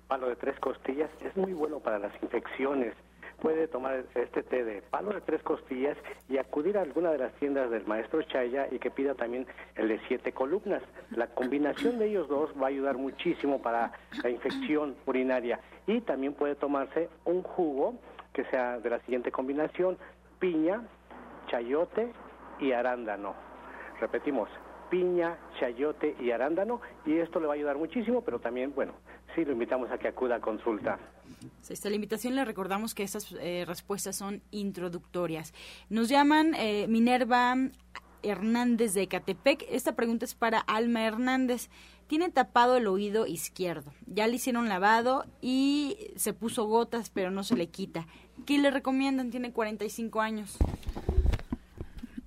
palo 0.10 0.28
de 0.28 0.36
tres 0.36 0.60
costillas 0.60 1.10
es 1.22 1.38
muy 1.38 1.54
bueno 1.54 1.80
para 1.80 1.98
las 1.98 2.12
infecciones 2.22 2.94
puede 3.42 3.68
tomar 3.68 4.04
este 4.16 4.44
té 4.44 4.64
de 4.64 4.82
palo 4.82 5.12
de 5.12 5.22
tres 5.22 5.42
costillas 5.44 5.98
y 6.30 6.38
acudir 6.38 6.78
a 6.78 6.82
alguna 6.82 7.12
de 7.12 7.20
las 7.20 7.34
tiendas 7.34 7.70
del 7.70 7.86
maestro 7.86 8.22
Chaya 8.24 8.68
y 8.72 8.80
que 8.80 8.92
pida 8.92 9.16
también 9.16 9.46
el 9.76 9.88
de 9.88 10.00
siete 10.08 10.32
columnas. 10.32 10.82
La 11.12 11.28
combinación 11.28 12.00
de 12.00 12.08
ellos 12.08 12.28
dos 12.28 12.52
va 12.62 12.66
a 12.66 12.70
ayudar 12.70 12.98
muchísimo 12.98 13.62
para 13.62 13.92
la 14.24 14.30
infección 14.30 14.96
urinaria 15.06 15.60
y 15.88 16.02
también 16.02 16.34
puede 16.34 16.56
tomarse 16.56 17.10
un 17.26 17.44
jugo 17.44 17.96
que 18.34 18.44
sea 18.46 18.80
de 18.80 18.90
la 18.90 19.00
siguiente 19.00 19.32
combinación, 19.32 19.98
piña, 20.40 20.82
chayote 21.48 22.12
y 22.60 22.72
arándano. 22.72 23.34
Repetimos, 24.00 24.50
piña, 24.90 25.38
chayote 25.60 26.16
y 26.20 26.32
arándano 26.32 26.82
y 27.06 27.18
esto 27.18 27.40
le 27.40 27.48
va 27.48 27.54
a 27.54 27.56
ayudar 27.56 27.78
muchísimo, 27.78 28.22
pero 28.22 28.40
también, 28.40 28.74
bueno, 28.76 28.94
sí 29.36 29.46
lo 29.46 29.52
invitamos 29.52 29.92
a 29.92 29.98
que 29.98 30.08
acuda 30.08 30.38
a 30.38 30.40
consulta. 30.40 30.98
Esta 31.70 31.90
la 31.90 31.96
invitación 31.96 32.36
le 32.36 32.46
recordamos 32.46 32.96
que 32.96 33.04
estas 33.04 33.32
eh, 33.40 33.66
respuestas 33.68 34.16
son 34.16 34.42
introductorias. 34.52 35.54
Nos 35.90 36.10
llaman 36.10 36.54
eh, 36.56 36.88
Minerva 36.88 37.56
Hernández 38.24 38.94
de 38.94 39.08
Catepec. 39.08 39.66
Esta 39.70 39.96
pregunta 39.96 40.26
es 40.26 40.36
para 40.36 40.60
Alma 40.60 41.06
Hernández. 41.06 41.70
Tiene 42.08 42.30
tapado 42.30 42.78
el 42.78 42.88
oído 42.88 43.26
izquierdo. 43.26 43.92
Ya 44.06 44.28
le 44.28 44.36
hicieron 44.36 44.70
lavado 44.70 45.26
y 45.42 46.12
se 46.16 46.34
puso 46.34 46.66
gotas, 46.66 47.10
pero 47.10 47.32
no 47.32 47.44
se 47.44 47.56
le 47.56 47.68
quita. 47.68 48.06
¿Qué 48.46 48.60
le 48.60 48.70
recomiendan? 48.70 49.32
Tiene 49.32 49.52
45 49.52 50.22
años. 50.22 50.58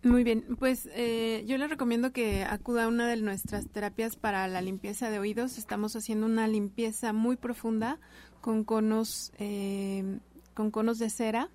Muy 0.04 0.22
bien, 0.22 0.44
pues 0.58 0.88
eh, 0.92 1.44
yo 1.46 1.58
le 1.58 1.66
recomiendo 1.66 2.12
que 2.12 2.44
acuda 2.44 2.84
a 2.84 2.88
una 2.88 3.08
de 3.08 3.16
nuestras 3.16 3.68
terapias 3.68 4.16
para 4.16 4.46
la 4.46 4.60
limpieza 4.60 5.10
de 5.10 5.18
oídos. 5.18 5.58
Estamos 5.58 5.96
haciendo 5.96 6.26
una 6.26 6.46
limpieza 6.46 7.12
muy 7.12 7.36
profunda 7.36 7.98
con 8.40 8.62
conos, 8.62 9.32
eh, 9.38 10.20
con 10.54 10.70
conos 10.70 10.98
de 10.98 11.10
cera 11.10 11.50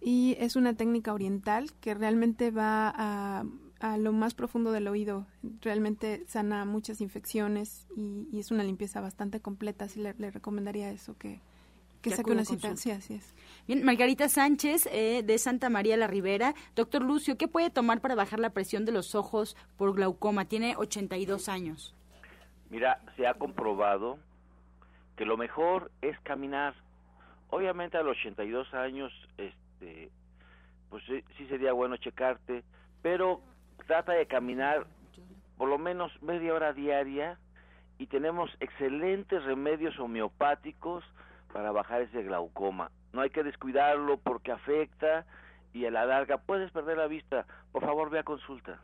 y 0.00 0.36
es 0.40 0.56
una 0.56 0.74
técnica 0.74 1.12
oriental 1.12 1.70
que 1.80 1.92
realmente 1.92 2.50
va 2.50 2.88
a, 2.88 3.44
a, 3.80 3.98
lo 3.98 4.12
más 4.12 4.32
profundo 4.32 4.72
del 4.72 4.88
oído. 4.88 5.26
Realmente 5.60 6.24
sana 6.28 6.64
muchas 6.64 7.02
infecciones 7.02 7.86
y, 7.94 8.26
y 8.32 8.38
es 8.38 8.50
una 8.50 8.64
limpieza 8.64 9.02
bastante 9.02 9.40
completa. 9.40 9.84
Así 9.84 10.00
le, 10.00 10.14
le 10.16 10.30
recomendaría 10.30 10.90
eso 10.90 11.16
que, 11.18 11.40
que 12.00 12.10
saque 12.10 12.30
una 12.30 12.44
cita. 12.44 12.74
Sí, 12.76 12.90
así 12.90 13.14
es. 13.14 13.34
Bien, 13.66 13.84
Margarita 13.84 14.28
Sánchez 14.28 14.86
eh, 14.92 15.24
de 15.24 15.38
Santa 15.38 15.70
María 15.70 15.96
la 15.96 16.06
Ribera. 16.06 16.54
Doctor 16.76 17.02
Lucio, 17.02 17.36
¿qué 17.36 17.48
puede 17.48 17.68
tomar 17.68 18.00
para 18.00 18.14
bajar 18.14 18.38
la 18.38 18.50
presión 18.50 18.84
de 18.84 18.92
los 18.92 19.16
ojos 19.16 19.56
por 19.76 19.92
glaucoma? 19.92 20.44
Tiene 20.44 20.76
82 20.76 21.48
años. 21.48 21.92
Mira, 22.70 23.00
se 23.16 23.26
ha 23.26 23.34
comprobado 23.34 24.18
que 25.16 25.24
lo 25.24 25.36
mejor 25.36 25.90
es 26.00 26.16
caminar. 26.20 26.74
Obviamente 27.50 27.96
a 27.96 28.02
los 28.02 28.16
82 28.18 28.72
años, 28.72 29.12
este, 29.36 30.12
pues 30.88 31.02
sí, 31.36 31.46
sería 31.48 31.72
bueno 31.72 31.96
checarte, 31.96 32.62
pero 33.02 33.40
trata 33.88 34.12
de 34.12 34.26
caminar 34.26 34.86
por 35.58 35.68
lo 35.68 35.78
menos 35.78 36.12
media 36.22 36.54
hora 36.54 36.72
diaria 36.72 37.36
y 37.98 38.06
tenemos 38.06 38.48
excelentes 38.60 39.42
remedios 39.42 39.98
homeopáticos 39.98 41.02
para 41.52 41.72
bajar 41.72 42.02
ese 42.02 42.22
glaucoma. 42.22 42.92
No 43.16 43.22
hay 43.22 43.30
que 43.30 43.42
descuidarlo 43.42 44.18
porque 44.18 44.52
afecta 44.52 45.24
y 45.72 45.86
a 45.86 45.90
la 45.90 46.04
larga 46.04 46.36
puedes 46.36 46.70
perder 46.70 46.98
la 46.98 47.06
vista. 47.06 47.46
Por 47.72 47.82
favor, 47.82 48.10
ve 48.10 48.18
a 48.18 48.24
consulta. 48.24 48.78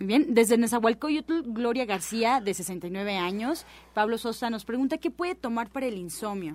Bien, 0.00 0.34
desde 0.34 0.58
Nezahualcóyotl, 0.58 1.42
Gloria 1.44 1.84
García, 1.84 2.40
de 2.40 2.52
69 2.52 3.16
años. 3.16 3.66
Pablo 3.94 4.18
Sosa 4.18 4.50
nos 4.50 4.64
pregunta 4.64 4.98
qué 4.98 5.12
puede 5.12 5.36
tomar 5.36 5.70
para 5.70 5.86
el 5.86 5.96
insomnio. 5.96 6.54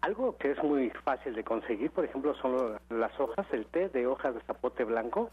Algo 0.00 0.38
que 0.38 0.52
es 0.52 0.62
muy 0.62 0.88
fácil 1.04 1.34
de 1.34 1.44
conseguir, 1.44 1.90
por 1.90 2.06
ejemplo, 2.06 2.34
son 2.40 2.78
las 2.88 3.20
hojas, 3.20 3.46
el 3.52 3.66
té 3.66 3.90
de 3.90 4.06
hojas 4.06 4.34
de 4.34 4.40
zapote 4.40 4.84
blanco. 4.84 5.30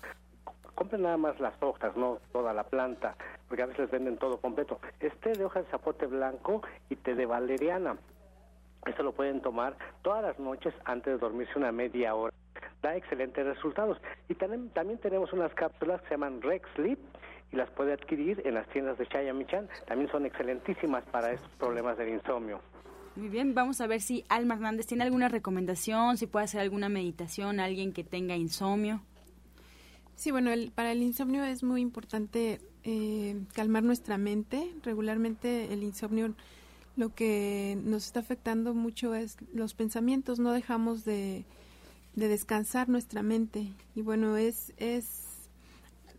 Compren 0.76 1.03
nada 1.03 1.15
más 1.15 1.39
las 1.39 1.53
hojas, 1.61 1.95
no 1.95 2.17
toda 2.34 2.51
la 2.53 2.65
planta, 2.65 3.15
porque 3.47 3.63
a 3.63 3.67
veces 3.67 3.89
venden 3.89 4.17
todo 4.17 4.41
completo. 4.41 4.82
Es 4.99 5.17
té 5.21 5.32
de 5.32 5.45
hojas 5.45 5.63
de 5.63 5.71
zapote 5.71 6.07
blanco 6.07 6.61
y 6.89 6.97
té 6.97 7.15
de 7.15 7.26
valeriana. 7.26 7.95
Esto 8.86 9.03
lo 9.03 9.13
pueden 9.13 9.41
tomar 9.41 9.77
todas 10.01 10.23
las 10.23 10.39
noches 10.39 10.73
antes 10.86 11.13
de 11.13 11.19
dormirse 11.19 11.57
una 11.57 11.71
media 11.71 12.15
hora 12.15 12.34
da 12.84 12.95
excelentes 12.95 13.45
resultados. 13.45 13.97
Y 14.29 14.36
también, 14.36 14.69
también 14.69 14.99
tenemos 14.99 15.34
unas 15.34 15.51
cápsulas 15.55 16.01
que 16.01 16.09
se 16.09 16.13
llaman 16.13 16.41
Rex 16.41 16.67
Sleep 16.75 16.99
y 17.51 17.55
las 17.55 17.69
puede 17.71 17.93
adquirir 17.93 18.41
en 18.45 18.53
las 18.55 18.67
tiendas 18.69 18.97
de 18.99 19.07
Chaya 19.07 19.34
Michan. 19.34 19.67
También 19.88 20.11
son 20.11 20.25
excelentísimas 20.25 21.03
para 21.05 21.31
estos 21.31 21.49
problemas 21.57 21.97
del 21.97 22.09
insomnio. 22.09 22.59
Muy 23.15 23.29
bien, 23.29 23.53
vamos 23.53 23.79
a 23.79 23.88
ver 23.88 24.01
si 24.01 24.23
Alma 24.27 24.55
Hernández 24.55 24.88
tiene 24.88 25.03
alguna 25.03 25.29
recomendación, 25.29 26.17
si 26.17 26.27
puede 26.27 26.45
hacer 26.45 26.61
alguna 26.61 26.89
meditación, 26.89 27.59
alguien 27.59 27.93
que 27.93 28.03
tenga 28.03 28.36
insomnio. 28.36 29.01
Sí, 30.15 30.31
bueno, 30.31 30.51
el, 30.51 30.71
para 30.71 30.91
el 30.91 31.01
insomnio 31.01 31.43
es 31.43 31.63
muy 31.63 31.81
importante 31.81 32.59
eh, 32.84 33.39
calmar 33.53 33.84
nuestra 33.84 34.17
mente. 34.17 34.73
Regularmente 34.84 35.71
el 35.73 35.84
insomnio 35.84 36.34
lo 36.96 37.14
que 37.14 37.78
nos 37.84 38.06
está 38.06 38.20
afectando 38.20 38.74
mucho 38.74 39.16
es 39.16 39.38
los 39.54 39.74
pensamientos. 39.74 40.39
No 40.39 40.52
dejamos 40.52 41.06
de, 41.06 41.46
de 42.16 42.28
descansar 42.28 42.89
nuestra 42.89 43.24
mente. 43.24 43.74
Y 43.96 44.02
bueno, 44.02 44.38
es, 44.38 44.74
es, 44.78 45.22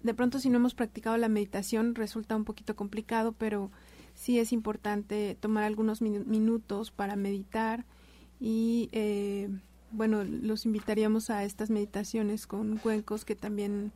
de 0.03 0.14
pronto 0.14 0.39
si 0.39 0.51
no 0.51 0.57
hemos 0.57 0.75
practicado 0.75 1.16
la 1.16 1.29
meditación 1.29 1.95
resulta 1.95 2.37
un 2.37 2.45
poquito 2.45 2.77
complicado, 2.77 3.33
pero 3.33 3.70
sí 4.14 4.39
es 4.39 4.53
importante 4.53 5.37
tomar 5.41 5.64
algunos 5.64 6.01
minutos 6.01 6.91
para 6.91 7.16
meditar 7.16 7.85
y 8.41 8.89
eh, 8.93 9.49
bueno, 9.93 10.25
los 10.25 10.66
invitaríamos 10.66 11.31
a 11.31 11.45
estas 11.45 11.70
meditaciones 11.70 12.47
con 12.47 12.79
cuencos 12.79 13.25
que 13.25 13.37
también 13.37 13.93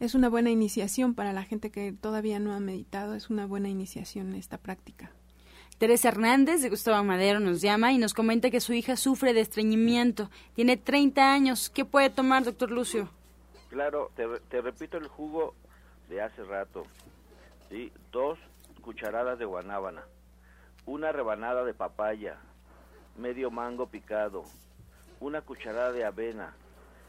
es 0.00 0.14
una 0.14 0.28
buena 0.28 0.50
iniciación 0.50 1.14
para 1.14 1.32
la 1.32 1.44
gente 1.44 1.70
que 1.70 1.92
todavía 1.92 2.38
no 2.38 2.52
ha 2.52 2.60
meditado, 2.60 3.14
es 3.14 3.30
una 3.30 3.46
buena 3.46 3.68
iniciación 3.68 4.34
esta 4.34 4.58
práctica. 4.58 5.12
Teresa 5.78 6.08
Hernández 6.08 6.60
de 6.60 6.70
Gustavo 6.70 7.04
Madero 7.04 7.38
nos 7.38 7.60
llama 7.60 7.92
y 7.92 7.98
nos 7.98 8.12
comenta 8.12 8.50
que 8.50 8.60
su 8.60 8.72
hija 8.72 8.96
sufre 8.96 9.32
de 9.32 9.42
estreñimiento. 9.42 10.28
Tiene 10.56 10.76
30 10.76 11.32
años. 11.32 11.70
¿Qué 11.70 11.84
puede 11.84 12.10
tomar, 12.10 12.42
doctor 12.42 12.72
Lucio? 12.72 13.08
Claro, 13.70 14.10
te, 14.16 14.60
repito 14.60 14.96
el 14.96 15.06
jugo 15.06 15.54
de 16.08 16.20
hace 16.20 16.42
rato. 16.42 16.82
¿sí? 17.68 17.92
Dos 18.10 18.40
cucharadas 18.80 19.38
de 19.38 19.44
guanábana, 19.44 20.02
una 20.84 21.12
rebanada 21.12 21.64
de 21.64 21.74
papaya, 21.74 22.38
medio 23.16 23.52
mango 23.52 23.86
picado, 23.86 24.42
una 25.20 25.42
cucharada 25.42 25.92
de 25.92 26.04
avena 26.04 26.54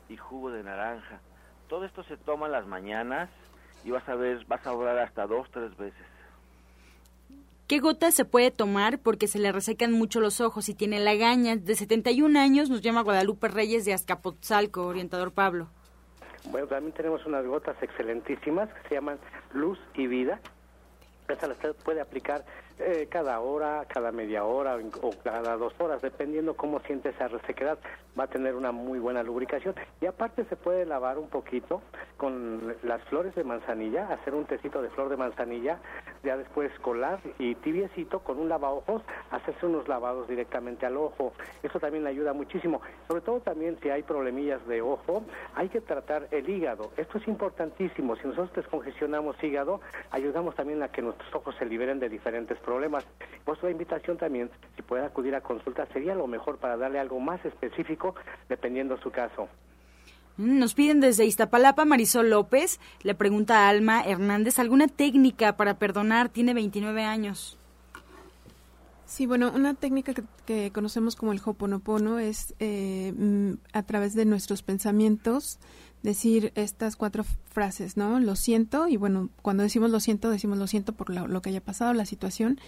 y 0.10 0.18
jugo 0.18 0.52
de 0.52 0.62
naranja. 0.62 1.22
Todo 1.70 1.86
esto 1.86 2.04
se 2.04 2.18
toma 2.18 2.46
en 2.46 2.52
las 2.52 2.68
mañanas 2.68 3.32
y 3.84 3.90
vas 3.90 4.08
a 4.08 4.14
ver, 4.14 4.46
vas 4.46 4.68
a 4.68 4.74
orar 4.74 5.00
hasta 5.00 5.26
dos, 5.26 5.50
tres 5.50 5.76
veces. 5.76 6.06
¿Qué 7.70 7.78
gotas 7.78 8.16
se 8.16 8.26
puede 8.26 8.50
tomar? 8.50 8.98
Porque 8.98 9.28
se 9.28 9.38
le 9.38 9.52
resecan 9.52 9.92
mucho 9.92 10.20
los 10.22 10.42
ojos 10.42 10.70
y 10.70 10.74
tiene 10.74 11.00
lagañas. 11.00 11.64
De 11.66 11.76
71 11.76 12.40
años 12.40 12.68
nos 12.72 12.82
llama 12.82 13.04
Guadalupe 13.04 13.48
Reyes 13.48 13.86
de 13.86 13.94
Azcapotzalco, 13.94 14.88
orientador 14.88 15.32
Pablo. 15.34 15.68
Bueno, 16.46 16.66
también 16.66 16.96
tenemos 16.96 17.24
unas 17.28 17.46
gotas 17.46 17.76
excelentísimas 17.84 18.70
que 18.74 18.90
se 18.90 18.96
llaman 18.96 19.20
Luz 19.54 19.78
y 19.94 20.08
Vida. 20.08 20.40
Esta 21.28 21.46
la 21.46 21.54
puede 21.86 22.02
aplicar 22.02 22.44
eh, 22.80 23.08
cada 23.08 23.40
hora, 23.40 23.86
cada 23.88 24.12
media 24.12 24.46
hora 24.46 24.78
o 25.04 25.12
cada 25.24 25.56
dos 25.58 25.74
horas, 25.80 26.02
dependiendo 26.02 26.56
cómo 26.56 26.80
siente 26.80 27.10
esa 27.10 27.28
resequedad, 27.28 27.78
va 28.18 28.24
a 28.24 28.28
tener 28.28 28.56
una 28.56 28.72
muy 28.72 28.98
buena 28.98 29.22
lubricación. 29.22 29.76
Y 30.02 30.08
aparte 30.08 30.44
se 30.46 30.56
puede 30.56 30.88
lavar 30.88 31.20
un 31.20 31.30
poquito 31.30 31.84
con 32.18 32.76
las 32.82 33.04
flores 33.10 33.36
de 33.36 33.44
manzanilla, 33.44 34.08
hacer 34.08 34.34
un 34.34 34.46
tecito 34.46 34.82
de 34.82 34.90
flor 34.90 35.10
de 35.10 35.18
manzanilla, 35.18 35.80
ya 36.24 36.38
después 36.38 36.72
colar 36.80 37.20
y 37.38 37.56
tibiecito 37.56 38.20
con 38.20 38.40
un 38.40 38.50
lavaojos, 38.50 39.02
hacerse 39.32 39.66
unos 39.66 39.88
lavados 39.88 40.28
directamente 40.28 40.86
al 40.86 40.98
ojo. 40.98 41.34
Eso 41.64 41.80
también 41.80 42.04
le 42.04 42.10
ayuda 42.10 42.34
muchísimo. 42.34 42.82
Sobre 43.08 43.22
todo 43.22 43.40
también 43.40 43.78
si 43.82 43.90
hay 43.90 44.04
problemillas 44.04 44.66
de 44.68 44.82
ojo, 44.82 45.24
hay 45.56 45.70
que 45.70 45.82
tratar 45.82 46.28
el 46.32 46.50
hígado. 46.50 46.92
Esto 46.98 47.18
es 47.18 47.28
importantísimo. 47.28 48.16
Si 48.16 48.28
nosotros 48.28 48.54
descongestionamos 48.54 49.42
hígado, 49.44 49.82
ayudamos 50.12 50.56
también 50.56 50.84
a 50.84 50.90
que 50.90 51.02
nuestros 51.02 51.34
ojos 51.34 51.56
se 51.58 51.66
liberen 51.66 52.00
de 52.00 52.10
diferentes 52.10 52.58
problemas. 52.60 53.06
Pues 53.46 53.62
la 53.64 53.72
invitación 53.72 54.18
también, 54.18 54.50
si 54.76 54.82
puede 54.82 55.06
acudir 55.06 55.36
a 55.36 55.42
consulta, 55.42 55.86
sería 55.88 56.16
lo 56.16 56.28
mejor 56.28 56.58
para 56.58 56.78
darle 56.78 57.00
algo 57.00 57.20
más 57.20 57.44
específico 57.46 58.16
dependiendo 58.48 58.98
su 58.98 59.12
caso. 59.12 59.48
Nos 60.40 60.74
piden 60.74 61.02
desde 61.02 61.26
Iztapalapa, 61.26 61.84
Marisol 61.84 62.30
López, 62.30 62.80
le 63.04 63.14
pregunta 63.14 63.66
a 63.66 63.70
Alma 63.70 64.02
Hernández, 64.02 64.58
¿alguna 64.58 64.88
técnica 64.88 65.58
para 65.58 65.78
perdonar? 65.78 66.30
Tiene 66.30 66.54
29 66.54 67.04
años. 67.04 67.58
Sí, 69.06 69.26
bueno, 69.26 69.52
una 69.54 69.74
técnica 69.74 70.14
que, 70.46 70.72
conocemos 70.72 71.18
como 71.18 71.34
el 71.34 71.42
Hoponopono 71.44 72.20
es 72.20 72.56
eh, 72.60 73.14
mm, 73.18 73.56
a 73.74 73.84
través 73.84 74.14
de 74.14 74.24
nuestros 74.24 74.64
pensamientos 74.64 75.60
decir 76.04 76.54
estas 76.56 76.96
cuatro 76.96 77.26
frases, 77.52 77.98
¿no? 77.98 78.22
Lo 78.22 78.38
siento, 78.38 78.88
y 78.88 78.96
bueno, 78.96 79.30
cuando 79.42 79.64
decimos 79.64 79.92
lo 79.92 80.00
siento, 80.00 80.30
decimos 80.30 80.58
lo 80.58 80.68
siento 80.68 80.94
por 80.94 81.10
lo, 81.10 81.42
que 81.42 81.50
haya 81.50 81.60
pasado, 81.60 81.94
la 81.94 82.06
situación, 82.06 82.62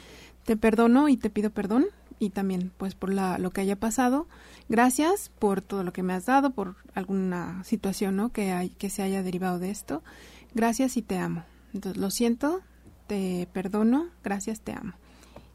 te 0.44 0.58
perdono 0.58 1.08
y 1.08 1.16
te 1.16 1.30
pido 1.30 1.52
perdón, 1.52 1.86
y 2.22 2.30
también 2.30 2.72
pues 2.78 2.94
por 2.94 3.12
la, 3.12 3.40
lo 3.40 3.50
que 3.50 3.62
haya 3.62 3.76
pasado, 3.76 4.28
gracias 4.70 5.32
por 5.40 5.62
todo 5.62 5.84
lo 5.84 5.92
que 5.92 6.04
me 6.04 6.14
has 6.14 6.28
dado, 6.28 6.52
por 6.52 6.76
alguna 6.94 7.64
situación, 7.64 8.16
¿no? 8.16 8.32
Que, 8.32 8.52
hay, 8.52 8.70
que 8.70 8.92
se 8.92 9.02
haya 9.02 9.24
derivado 9.24 9.58
de 9.58 9.72
esto, 9.72 10.04
gracias 10.54 10.98
y 10.98 11.02
te 11.02 11.18
amo. 11.18 11.44
Entonces, 11.74 12.00
lo 12.00 12.12
siento, 12.12 12.62
te 13.08 13.48
perdono, 13.54 14.10
gracias, 14.24 14.62
te 14.62 14.72
amo. 14.72 14.94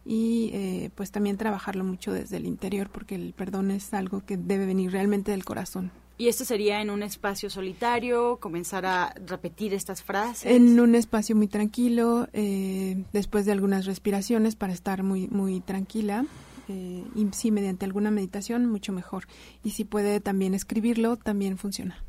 Y 0.04 0.50
eh, 0.54 0.90
pues 0.96 1.12
también 1.12 1.36
trabajarlo 1.36 1.84
mucho 1.84 2.12
desde 2.12 2.36
el 2.36 2.46
interior, 2.46 2.90
porque 2.90 3.14
el 3.14 3.32
perdón 3.32 3.70
es 3.70 3.94
algo 3.94 4.26
que 4.26 4.36
debe 4.36 4.66
venir 4.66 4.90
realmente 4.90 5.30
del 5.30 5.44
corazón. 5.44 5.92
¿Y 6.18 6.28
esto 6.28 6.44
sería 6.44 6.80
en 6.80 6.90
un 6.90 7.02
espacio 7.04 7.48
solitario, 7.48 8.38
comenzar 8.40 8.86
a 8.86 9.14
repetir 9.24 9.72
estas 9.72 10.02
frases? 10.02 10.50
En 10.50 10.80
un 10.80 10.96
espacio 10.96 11.36
muy 11.36 11.46
tranquilo, 11.46 12.26
eh, 12.32 13.04
después 13.12 13.44
de 13.44 13.52
algunas 13.52 13.84
respiraciones 13.84 14.56
para 14.56 14.72
estar 14.72 15.04
muy, 15.04 15.28
muy 15.28 15.60
tranquila. 15.60 16.24
Eh, 16.68 17.04
y 17.14 17.28
sí, 17.32 17.50
mediante 17.50 17.84
alguna 17.84 18.10
meditación, 18.10 18.66
mucho 18.66 18.92
mejor. 18.92 19.24
Y 19.62 19.70
si 19.70 19.84
puede 19.84 20.20
también 20.20 20.54
escribirlo, 20.54 21.16
también 21.16 21.58
funciona. 21.58 22.02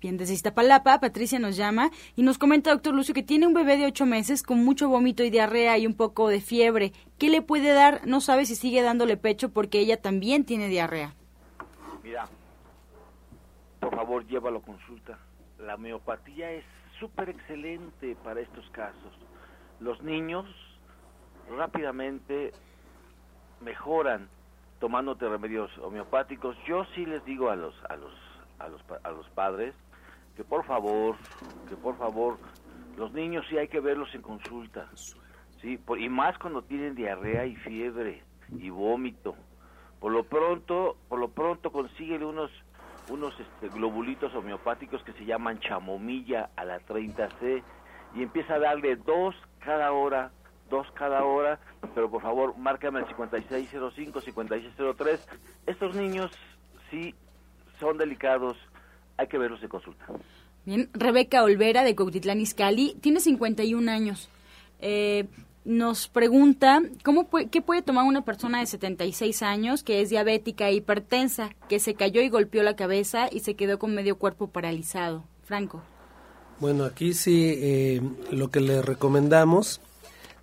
Bien, 0.00 0.16
desde 0.16 0.34
Iztapalapa, 0.34 0.98
Patricia 0.98 1.38
nos 1.38 1.56
llama 1.56 1.92
y 2.16 2.24
nos 2.24 2.36
comenta, 2.36 2.70
doctor 2.70 2.92
Lucio, 2.92 3.14
que 3.14 3.22
tiene 3.22 3.46
un 3.46 3.54
bebé 3.54 3.76
de 3.76 3.86
ocho 3.86 4.04
meses 4.04 4.42
con 4.42 4.64
mucho 4.64 4.88
vómito 4.88 5.22
y 5.22 5.30
diarrea 5.30 5.78
y 5.78 5.86
un 5.86 5.94
poco 5.94 6.28
de 6.28 6.40
fiebre. 6.40 6.92
¿Qué 7.18 7.28
le 7.28 7.40
puede 7.40 7.72
dar? 7.72 8.04
No 8.04 8.20
sabe 8.20 8.44
si 8.44 8.56
sigue 8.56 8.82
dándole 8.82 9.16
pecho 9.16 9.50
porque 9.50 9.78
ella 9.78 10.00
también 10.00 10.44
tiene 10.44 10.66
diarrea. 10.66 11.14
Mira, 12.02 12.26
por 13.78 13.94
favor 13.94 14.26
llévalo 14.26 14.58
a 14.58 14.62
consulta. 14.62 15.20
La 15.60 15.76
homeopatía 15.76 16.50
es 16.50 16.64
súper 16.98 17.28
excelente 17.28 18.16
para 18.24 18.40
estos 18.40 18.68
casos. 18.70 19.12
Los 19.78 20.02
niños 20.02 20.46
rápidamente 21.56 22.52
mejoran 23.62 24.28
tomándote 24.78 25.28
remedios 25.28 25.76
homeopáticos. 25.78 26.56
Yo 26.66 26.84
sí 26.94 27.06
les 27.06 27.24
digo 27.24 27.50
a 27.50 27.56
los 27.56 27.74
a 27.88 27.96
los 27.96 28.12
a 28.58 28.68
los 28.68 28.82
a 29.04 29.10
los 29.10 29.28
padres 29.30 29.74
que 30.36 30.44
por 30.44 30.64
favor, 30.66 31.16
que 31.68 31.76
por 31.76 31.96
favor 31.98 32.38
los 32.96 33.12
niños 33.12 33.46
sí 33.48 33.58
hay 33.58 33.68
que 33.68 33.80
verlos 33.80 34.14
en 34.14 34.22
consulta. 34.22 34.88
Sí, 35.60 35.78
y 35.98 36.08
más 36.08 36.38
cuando 36.38 36.62
tienen 36.62 36.94
diarrea 36.94 37.46
y 37.46 37.56
fiebre 37.56 38.24
y 38.58 38.70
vómito. 38.70 39.36
Por 40.00 40.12
lo 40.12 40.24
pronto, 40.24 40.96
por 41.08 41.20
lo 41.20 41.28
pronto 41.28 41.70
consíguele 41.70 42.24
unos 42.24 42.50
unos 43.06 43.38
este, 43.40 43.68
globulitos 43.68 44.34
homeopáticos 44.34 45.02
que 45.04 45.12
se 45.14 45.24
llaman 45.24 45.58
chamomilla 45.60 46.50
a 46.56 46.64
la 46.64 46.80
30C 46.80 47.64
y 48.14 48.22
empieza 48.22 48.54
a 48.54 48.58
darle 48.60 48.96
dos 48.96 49.34
cada 49.58 49.92
hora, 49.92 50.32
dos 50.72 50.88
cada 50.94 51.24
hora, 51.24 51.60
pero 51.94 52.10
por 52.10 52.22
favor 52.22 52.56
márcame 52.58 52.98
el 52.98 53.06
5605, 53.06 54.20
5603. 54.20 55.20
Estos 55.66 55.94
niños 55.94 56.32
sí 56.90 57.14
son 57.78 57.98
delicados, 57.98 58.56
hay 59.16 59.28
que 59.28 59.38
verlos 59.38 59.60
de 59.60 59.68
consulta. 59.68 60.04
Bien, 60.64 60.88
Rebeca 60.94 61.44
Olvera 61.44 61.84
de 61.84 61.94
Cautitlán 61.94 62.40
Izcalli 62.40 62.96
tiene 63.00 63.20
51 63.20 63.90
años. 63.90 64.28
Eh, 64.80 65.26
nos 65.64 66.08
pregunta 66.08 66.82
cómo 67.04 67.28
qué 67.50 67.62
puede 67.62 67.82
tomar 67.82 68.04
una 68.04 68.24
persona 68.24 68.58
de 68.60 68.66
76 68.66 69.42
años 69.42 69.84
que 69.84 70.00
es 70.00 70.10
diabética 70.10 70.68
e 70.68 70.74
hipertensa, 70.74 71.50
que 71.68 71.78
se 71.78 71.94
cayó 71.94 72.20
y 72.22 72.30
golpeó 72.30 72.62
la 72.62 72.74
cabeza 72.74 73.28
y 73.30 73.40
se 73.40 73.54
quedó 73.54 73.78
con 73.78 73.94
medio 73.94 74.16
cuerpo 74.16 74.48
paralizado. 74.48 75.24
Franco. 75.44 75.82
Bueno, 76.58 76.84
aquí 76.84 77.12
sí 77.12 77.54
eh, 77.58 78.00
lo 78.30 78.50
que 78.50 78.60
le 78.60 78.82
recomendamos, 78.82 79.80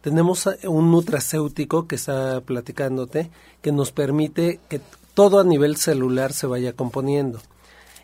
tenemos 0.02 0.48
un 0.68 0.92
nutracéutico 0.92 1.88
que 1.88 1.96
está 1.96 2.42
platicándote, 2.42 3.30
que 3.62 3.72
nos 3.72 3.92
permite 3.92 4.60
que 4.70 4.82
todo 5.14 5.40
a 5.40 5.44
nivel 5.44 5.78
celular 5.78 6.34
se 6.34 6.48
vaya 6.48 6.74
componiendo. 6.74 7.40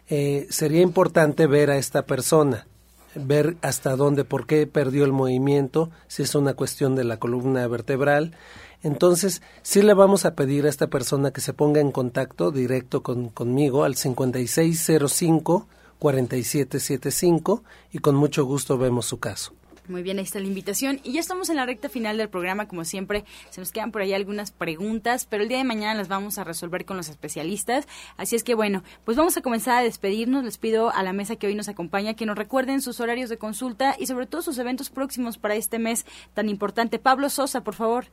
Eh, 0.10 0.48
sería 0.50 0.82
importante 0.82 1.48
ver 1.48 1.72
a 1.72 1.78
esta 1.78 2.04
persona 2.04 2.68
ver 3.16 3.58
hasta 3.62 3.96
dónde, 3.96 4.24
por 4.24 4.46
qué 4.46 4.68
perdió 4.68 5.06
el 5.06 5.14
movimiento, 5.14 5.90
si 6.08 6.24
es 6.24 6.36
una 6.36 6.54
cuestión 6.54 6.96
de 6.96 7.06
la 7.06 7.18
columna 7.18 7.68
vertebral. 7.68 8.36
Entonces, 8.84 9.42
sí 9.64 9.82
le 9.82 9.94
vamos 9.94 10.26
a 10.26 10.36
pedir 10.36 10.66
a 10.66 10.70
esta 10.70 10.88
persona 10.88 11.32
que 11.32 11.42
se 11.42 11.54
ponga 11.54 11.82
en 11.82 11.92
contacto 11.92 12.52
directo 12.52 13.02
con, 13.02 13.30
conmigo 13.30 13.84
al 13.84 13.96
5605 13.96 15.68
4775 15.98 17.64
y 17.94 18.00
con 18.00 18.16
mucho 18.16 18.46
gusto 18.46 18.78
vemos 18.78 19.06
su 19.06 19.18
caso. 19.20 19.54
Muy 19.88 20.02
bien, 20.02 20.18
ahí 20.18 20.24
está 20.24 20.40
la 20.40 20.48
invitación. 20.48 21.00
Y 21.04 21.14
ya 21.14 21.20
estamos 21.20 21.50
en 21.50 21.58
la 21.58 21.66
recta 21.66 21.90
final 21.90 22.18
del 22.18 22.30
programa, 22.30 22.68
como 22.68 22.86
siempre. 22.86 23.24
Se 23.52 23.62
nos 23.62 23.72
quedan 23.72 23.92
por 23.92 24.02
ahí 24.02 24.14
algunas 24.14 24.52
preguntas, 24.52 25.26
pero 25.30 25.44
el 25.44 25.50
día 25.50 25.60
de 25.60 25.64
mañana 25.64 25.94
las 25.94 26.08
vamos 26.08 26.40
a 26.40 26.44
resolver 26.44 26.86
con 26.86 26.98
los 26.98 27.08
especialistas. 27.08 27.88
Así 28.18 28.36
es 28.36 28.44
que 28.44 28.56
bueno, 28.56 28.84
pues 29.04 29.16
vamos 29.16 29.38
a 29.38 29.42
comenzar 29.42 29.78
a 29.78 29.84
despedirnos. 29.84 30.44
Les 30.44 30.58
pido 30.58 30.90
a 30.90 31.04
la 31.04 31.14
mesa 31.14 31.36
que 31.36 31.48
hoy 31.48 31.56
nos 31.56 31.70
acompaña 31.70 32.16
que 32.16 32.26
nos 32.26 32.38
recuerden 32.38 32.82
sus 32.82 33.00
horarios 33.00 33.30
de 33.30 33.38
consulta 33.38 33.96
y 34.00 34.08
sobre 34.08 34.26
todo 34.26 34.42
sus 34.42 34.58
eventos 34.58 34.90
próximos 34.90 35.38
para 35.38 35.56
este 35.56 35.78
mes 35.78 36.06
tan 36.34 36.50
importante. 36.50 36.98
Pablo 36.98 37.30
Sosa, 37.30 37.64
por 37.64 37.76
favor. 37.76 38.08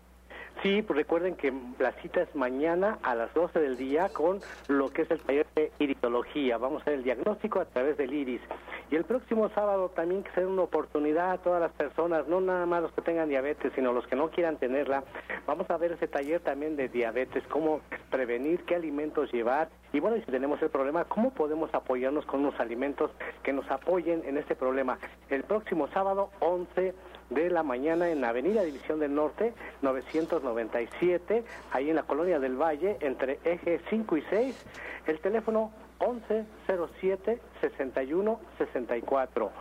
Sí, 0.63 0.81
pues 0.81 0.97
recuerden 0.97 1.35
que 1.35 1.53
la 1.81 1.91
cita 2.03 2.23
es 2.23 2.33
mañana 2.37 2.99
a 3.03 3.17
las 3.17 3.35
12 3.35 3.59
del 3.59 3.77
día 3.77 4.11
con 4.11 4.39
lo 4.69 4.91
que 4.91 5.03
es 5.03 5.11
el 5.11 5.21
taller 5.21 5.47
de 5.57 5.73
iridología. 5.81 6.57
Vamos 6.57 6.79
a 6.79 6.83
hacer 6.83 6.95
el 6.95 7.03
diagnóstico 7.03 7.59
a 7.59 7.65
través 7.65 7.97
del 7.97 8.13
iris. 8.13 8.41
Y 8.89 8.95
el 8.95 9.05
próximo 9.05 9.49
sábado 9.57 9.89
también 9.89 10.23
que 10.23 10.31
sea 10.31 10.47
una 10.47 10.63
oportunidad 10.63 11.33
a 11.33 11.39
todas 11.39 11.61
las 11.61 11.73
personas, 11.73 12.29
no 12.29 12.41
nada 12.41 12.65
más 12.67 12.81
los 12.81 12.93
que 12.93 13.03
tengan 13.03 13.29
diabetes, 13.29 13.73
sino 13.75 13.93
los 13.93 14.07
que 14.07 14.15
no 14.15 14.31
quieran 14.31 14.57
tenerla. 14.57 15.03
Vamos 15.49 15.69
a 15.69 15.77
ver 15.79 15.93
ese 15.93 16.07
taller 16.07 16.41
también 16.41 16.77
de 16.77 16.89
diabetes, 16.89 17.43
cómo 17.49 17.81
prevenir, 18.13 18.63
qué 18.65 18.77
alimentos 18.77 19.33
llevar. 19.33 19.69
Y 19.93 19.99
bueno, 19.99 20.17
si 20.19 20.31
tenemos 20.31 20.63
el 20.63 20.71
problema, 20.71 21.07
cómo 21.07 21.35
podemos 21.35 21.75
apoyarnos 21.75 22.25
con 22.27 22.39
unos 22.39 22.61
alimentos 22.61 23.11
que 23.43 23.53
nos 23.53 23.69
apoyen 23.69 24.23
en 24.27 24.37
este 24.37 24.55
problema. 24.55 24.99
El 25.29 25.43
próximo 25.43 25.89
sábado, 25.89 26.31
11 26.39 26.95
de 27.35 27.51
la 27.51 27.63
mañana 27.63 28.11
en 28.11 28.25
Avenida 28.25 28.63
División 28.63 29.01
del 29.01 29.15
Norte, 29.15 29.53
997, 29.83 31.45
ahí 31.73 31.91
en 31.91 31.97
la 31.97 32.03
Colonia 32.03 32.39
del 32.39 32.57
Valle, 32.57 32.97
entre 33.01 33.39
eje 33.45 33.81
5 33.91 34.17
y 34.17 34.23
6, 34.31 34.67
el 35.07 35.21
teléfono 35.21 35.73
1107 36.01 37.41
61 37.61 38.41
64. 38.59 39.53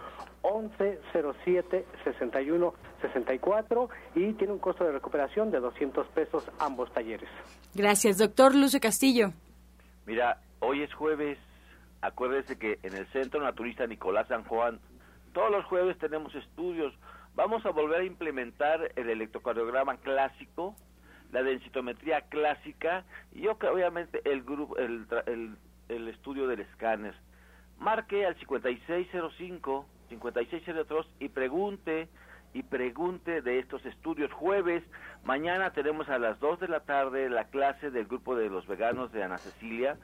1107 0.43 1.85
61 2.03 2.73
64 3.01 3.89
y 4.15 4.33
tiene 4.33 4.53
un 4.53 4.59
costo 4.59 4.83
de 4.83 4.91
recuperación 4.91 5.51
de 5.51 5.59
200 5.59 6.07
pesos 6.07 6.43
ambos 6.59 6.91
talleres. 6.93 7.29
Gracias, 7.75 8.17
doctor 8.17 8.55
Lucio 8.55 8.79
Castillo. 8.79 9.33
Mira, 10.05 10.41
hoy 10.59 10.83
es 10.83 10.93
jueves. 10.93 11.37
Acuérdese 12.01 12.57
que 12.57 12.79
en 12.81 12.95
el 12.95 13.05
Centro 13.11 13.41
Naturista 13.41 13.85
Nicolás 13.85 14.27
San 14.27 14.43
Juan, 14.45 14.79
todos 15.33 15.51
los 15.51 15.65
jueves 15.65 15.97
tenemos 15.99 16.33
estudios. 16.33 16.93
Vamos 17.35 17.65
a 17.65 17.71
volver 17.71 18.01
a 18.01 18.05
implementar 18.05 18.91
el 18.95 19.09
electrocardiograma 19.09 19.97
clásico, 19.97 20.75
la 21.31 21.43
densitometría 21.43 22.21
clásica 22.21 23.05
y 23.33 23.41
yo 23.41 23.57
obviamente 23.71 24.21
el 24.25 24.43
grupo 24.43 24.77
el, 24.77 25.07
el, 25.27 25.55
el 25.87 26.07
estudio 26.09 26.47
del 26.47 26.59
escáner. 26.59 27.15
Marque 27.79 28.25
al 28.25 28.35
5605 28.35 29.85
5602 30.09 31.07
y 31.19 31.29
pregunte 31.29 32.09
y 32.53 32.63
pregunte 32.63 33.41
de 33.41 33.59
estos 33.59 33.85
estudios. 33.85 34.31
Jueves, 34.33 34.83
mañana 35.23 35.71
tenemos 35.71 36.09
a 36.09 36.19
las 36.19 36.39
2 36.39 36.59
de 36.59 36.67
la 36.67 36.81
tarde 36.81 37.29
la 37.29 37.45
clase 37.45 37.91
del 37.91 38.05
grupo 38.05 38.35
de 38.35 38.49
los 38.49 38.67
veganos 38.67 39.11
de 39.11 39.23
Ana 39.23 39.37
Cecilia. 39.37 39.97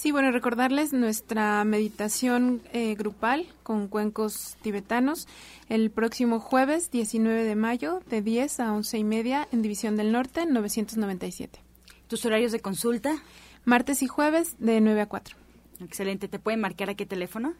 Sí, 0.00 0.12
bueno, 0.12 0.32
recordarles 0.32 0.94
nuestra 0.94 1.62
meditación 1.64 2.62
eh, 2.72 2.94
grupal 2.94 3.46
con 3.62 3.86
cuencos 3.86 4.56
tibetanos 4.62 5.28
el 5.68 5.90
próximo 5.90 6.40
jueves 6.40 6.90
19 6.90 7.44
de 7.44 7.54
mayo 7.54 8.00
de 8.08 8.22
10 8.22 8.60
a 8.60 8.72
11 8.72 8.96
y 8.96 9.04
media 9.04 9.46
en 9.52 9.60
División 9.60 9.98
del 9.98 10.10
Norte 10.10 10.46
997. 10.46 11.60
¿Tus 12.08 12.24
horarios 12.24 12.50
de 12.50 12.60
consulta? 12.60 13.22
Martes 13.66 14.02
y 14.02 14.06
jueves 14.06 14.56
de 14.58 14.80
9 14.80 15.02
a 15.02 15.06
4. 15.06 15.36
Excelente. 15.84 16.28
¿Te 16.28 16.38
pueden 16.38 16.62
marcar 16.62 16.88
a 16.88 16.94
qué 16.94 17.04
teléfono? 17.04 17.52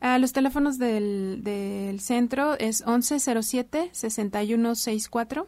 A 0.00 0.18
los 0.18 0.32
teléfonos 0.32 0.78
del, 0.78 1.44
del 1.44 2.00
centro 2.00 2.58
es 2.58 2.84
1107-6164 2.84 5.46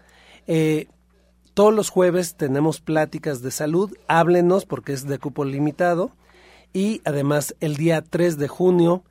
Eh, 0.48 0.88
todos 1.56 1.74
los 1.74 1.90
jueves 1.90 2.36
tenemos 2.36 2.82
pláticas 2.82 3.42
de 3.42 3.50
salud, 3.50 3.96
háblenos 4.10 4.66
porque 4.66 4.92
es 4.92 5.08
de 5.08 5.20
cupo 5.20 5.46
limitado. 5.46 6.12
Y 6.74 7.02
además 7.06 7.56
el 7.62 7.78
día 7.78 8.02
3 8.02 8.38
de 8.38 8.50
junio 8.50 9.06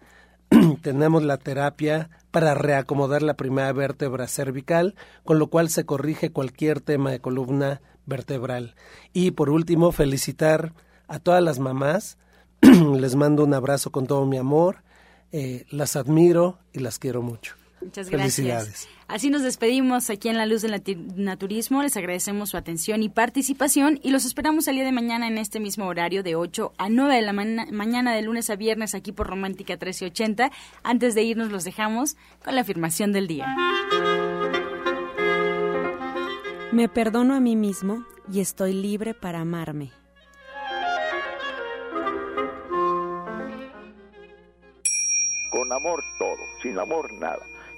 tenemos 0.83 1.23
la 1.23 1.39
terapia 1.39 2.11
para 2.31 2.53
reacomodar 2.53 3.23
la 3.23 3.33
primera 3.33 3.73
vértebra 3.73 4.29
cervical, 4.29 4.95
con 5.25 5.39
lo 5.39 5.47
cual 5.49 5.71
se 5.71 5.87
corrige 5.87 6.33
cualquier 6.33 6.83
tema 6.83 7.11
de 7.11 7.21
columna 7.21 7.81
vertebral. 8.05 8.75
Y 9.15 9.31
por 9.31 9.49
último, 9.49 9.91
felicitar 9.91 10.75
a 11.09 11.21
todas 11.21 11.43
las 11.43 11.59
mamás. 11.59 12.19
Les 12.61 13.17
mando 13.17 13.43
un 13.43 13.55
abrazo 13.55 13.91
con 13.91 14.07
todo 14.07 14.27
mi 14.27 14.37
amor. 14.37 14.83
Eh, 15.33 15.65
las 15.71 15.97
admiro 15.97 16.59
y 16.75 16.81
las 16.81 16.99
quiero 16.99 17.23
mucho. 17.23 17.64
Muchas 17.85 18.09
gracias. 18.09 18.89
Así 19.07 19.28
nos 19.28 19.43
despedimos 19.43 20.09
aquí 20.09 20.28
en 20.28 20.39
La 20.39 20.47
Luz 20.47 20.62
del 20.62 20.82
Naturismo. 21.16 21.82
Les 21.82 21.97
agradecemos 21.97 22.51
su 22.51 22.57
atención 22.57 23.03
y 23.03 23.11
participación 23.11 24.01
y 24.03 24.11
los 24.11 24.24
esperamos 24.24 24.66
el 24.66 24.76
día 24.76 24.85
de 24.85 24.93
mañana 24.93 25.28
en 25.28 25.37
este 25.37 25.61
mismo 25.61 25.87
horario 25.87 26.22
de 26.22 26.35
8 26.35 26.72
a 26.78 26.89
9 26.89 27.16
de 27.16 27.22
la 27.22 27.32
mañana 27.32 28.14
de 28.14 28.22
lunes 28.22 28.49
a 28.49 28.57
viernes 28.57 28.95
aquí 28.95 29.12
por 29.12 29.26
Romántica 29.26 29.74
1380. 29.74 30.51
Antes 30.82 31.14
de 31.14 31.22
irnos 31.22 31.53
los 31.53 31.64
dejamos 31.64 32.16
con 32.43 32.55
la 32.55 32.62
afirmación 32.62 33.12
del 33.12 33.26
día. 33.26 33.55
Me 36.72 36.89
perdono 36.89 37.35
a 37.35 37.41
mí 37.41 37.55
mismo 37.55 38.05
y 38.32 38.41
estoy 38.41 38.72
libre 38.72 39.12
para 39.14 39.41
amarme. 39.41 39.93
Con 45.51 45.72
amor 45.72 46.03
todo, 46.18 46.37
sin 46.62 46.78
amor 46.78 47.12
nada. 47.12 47.54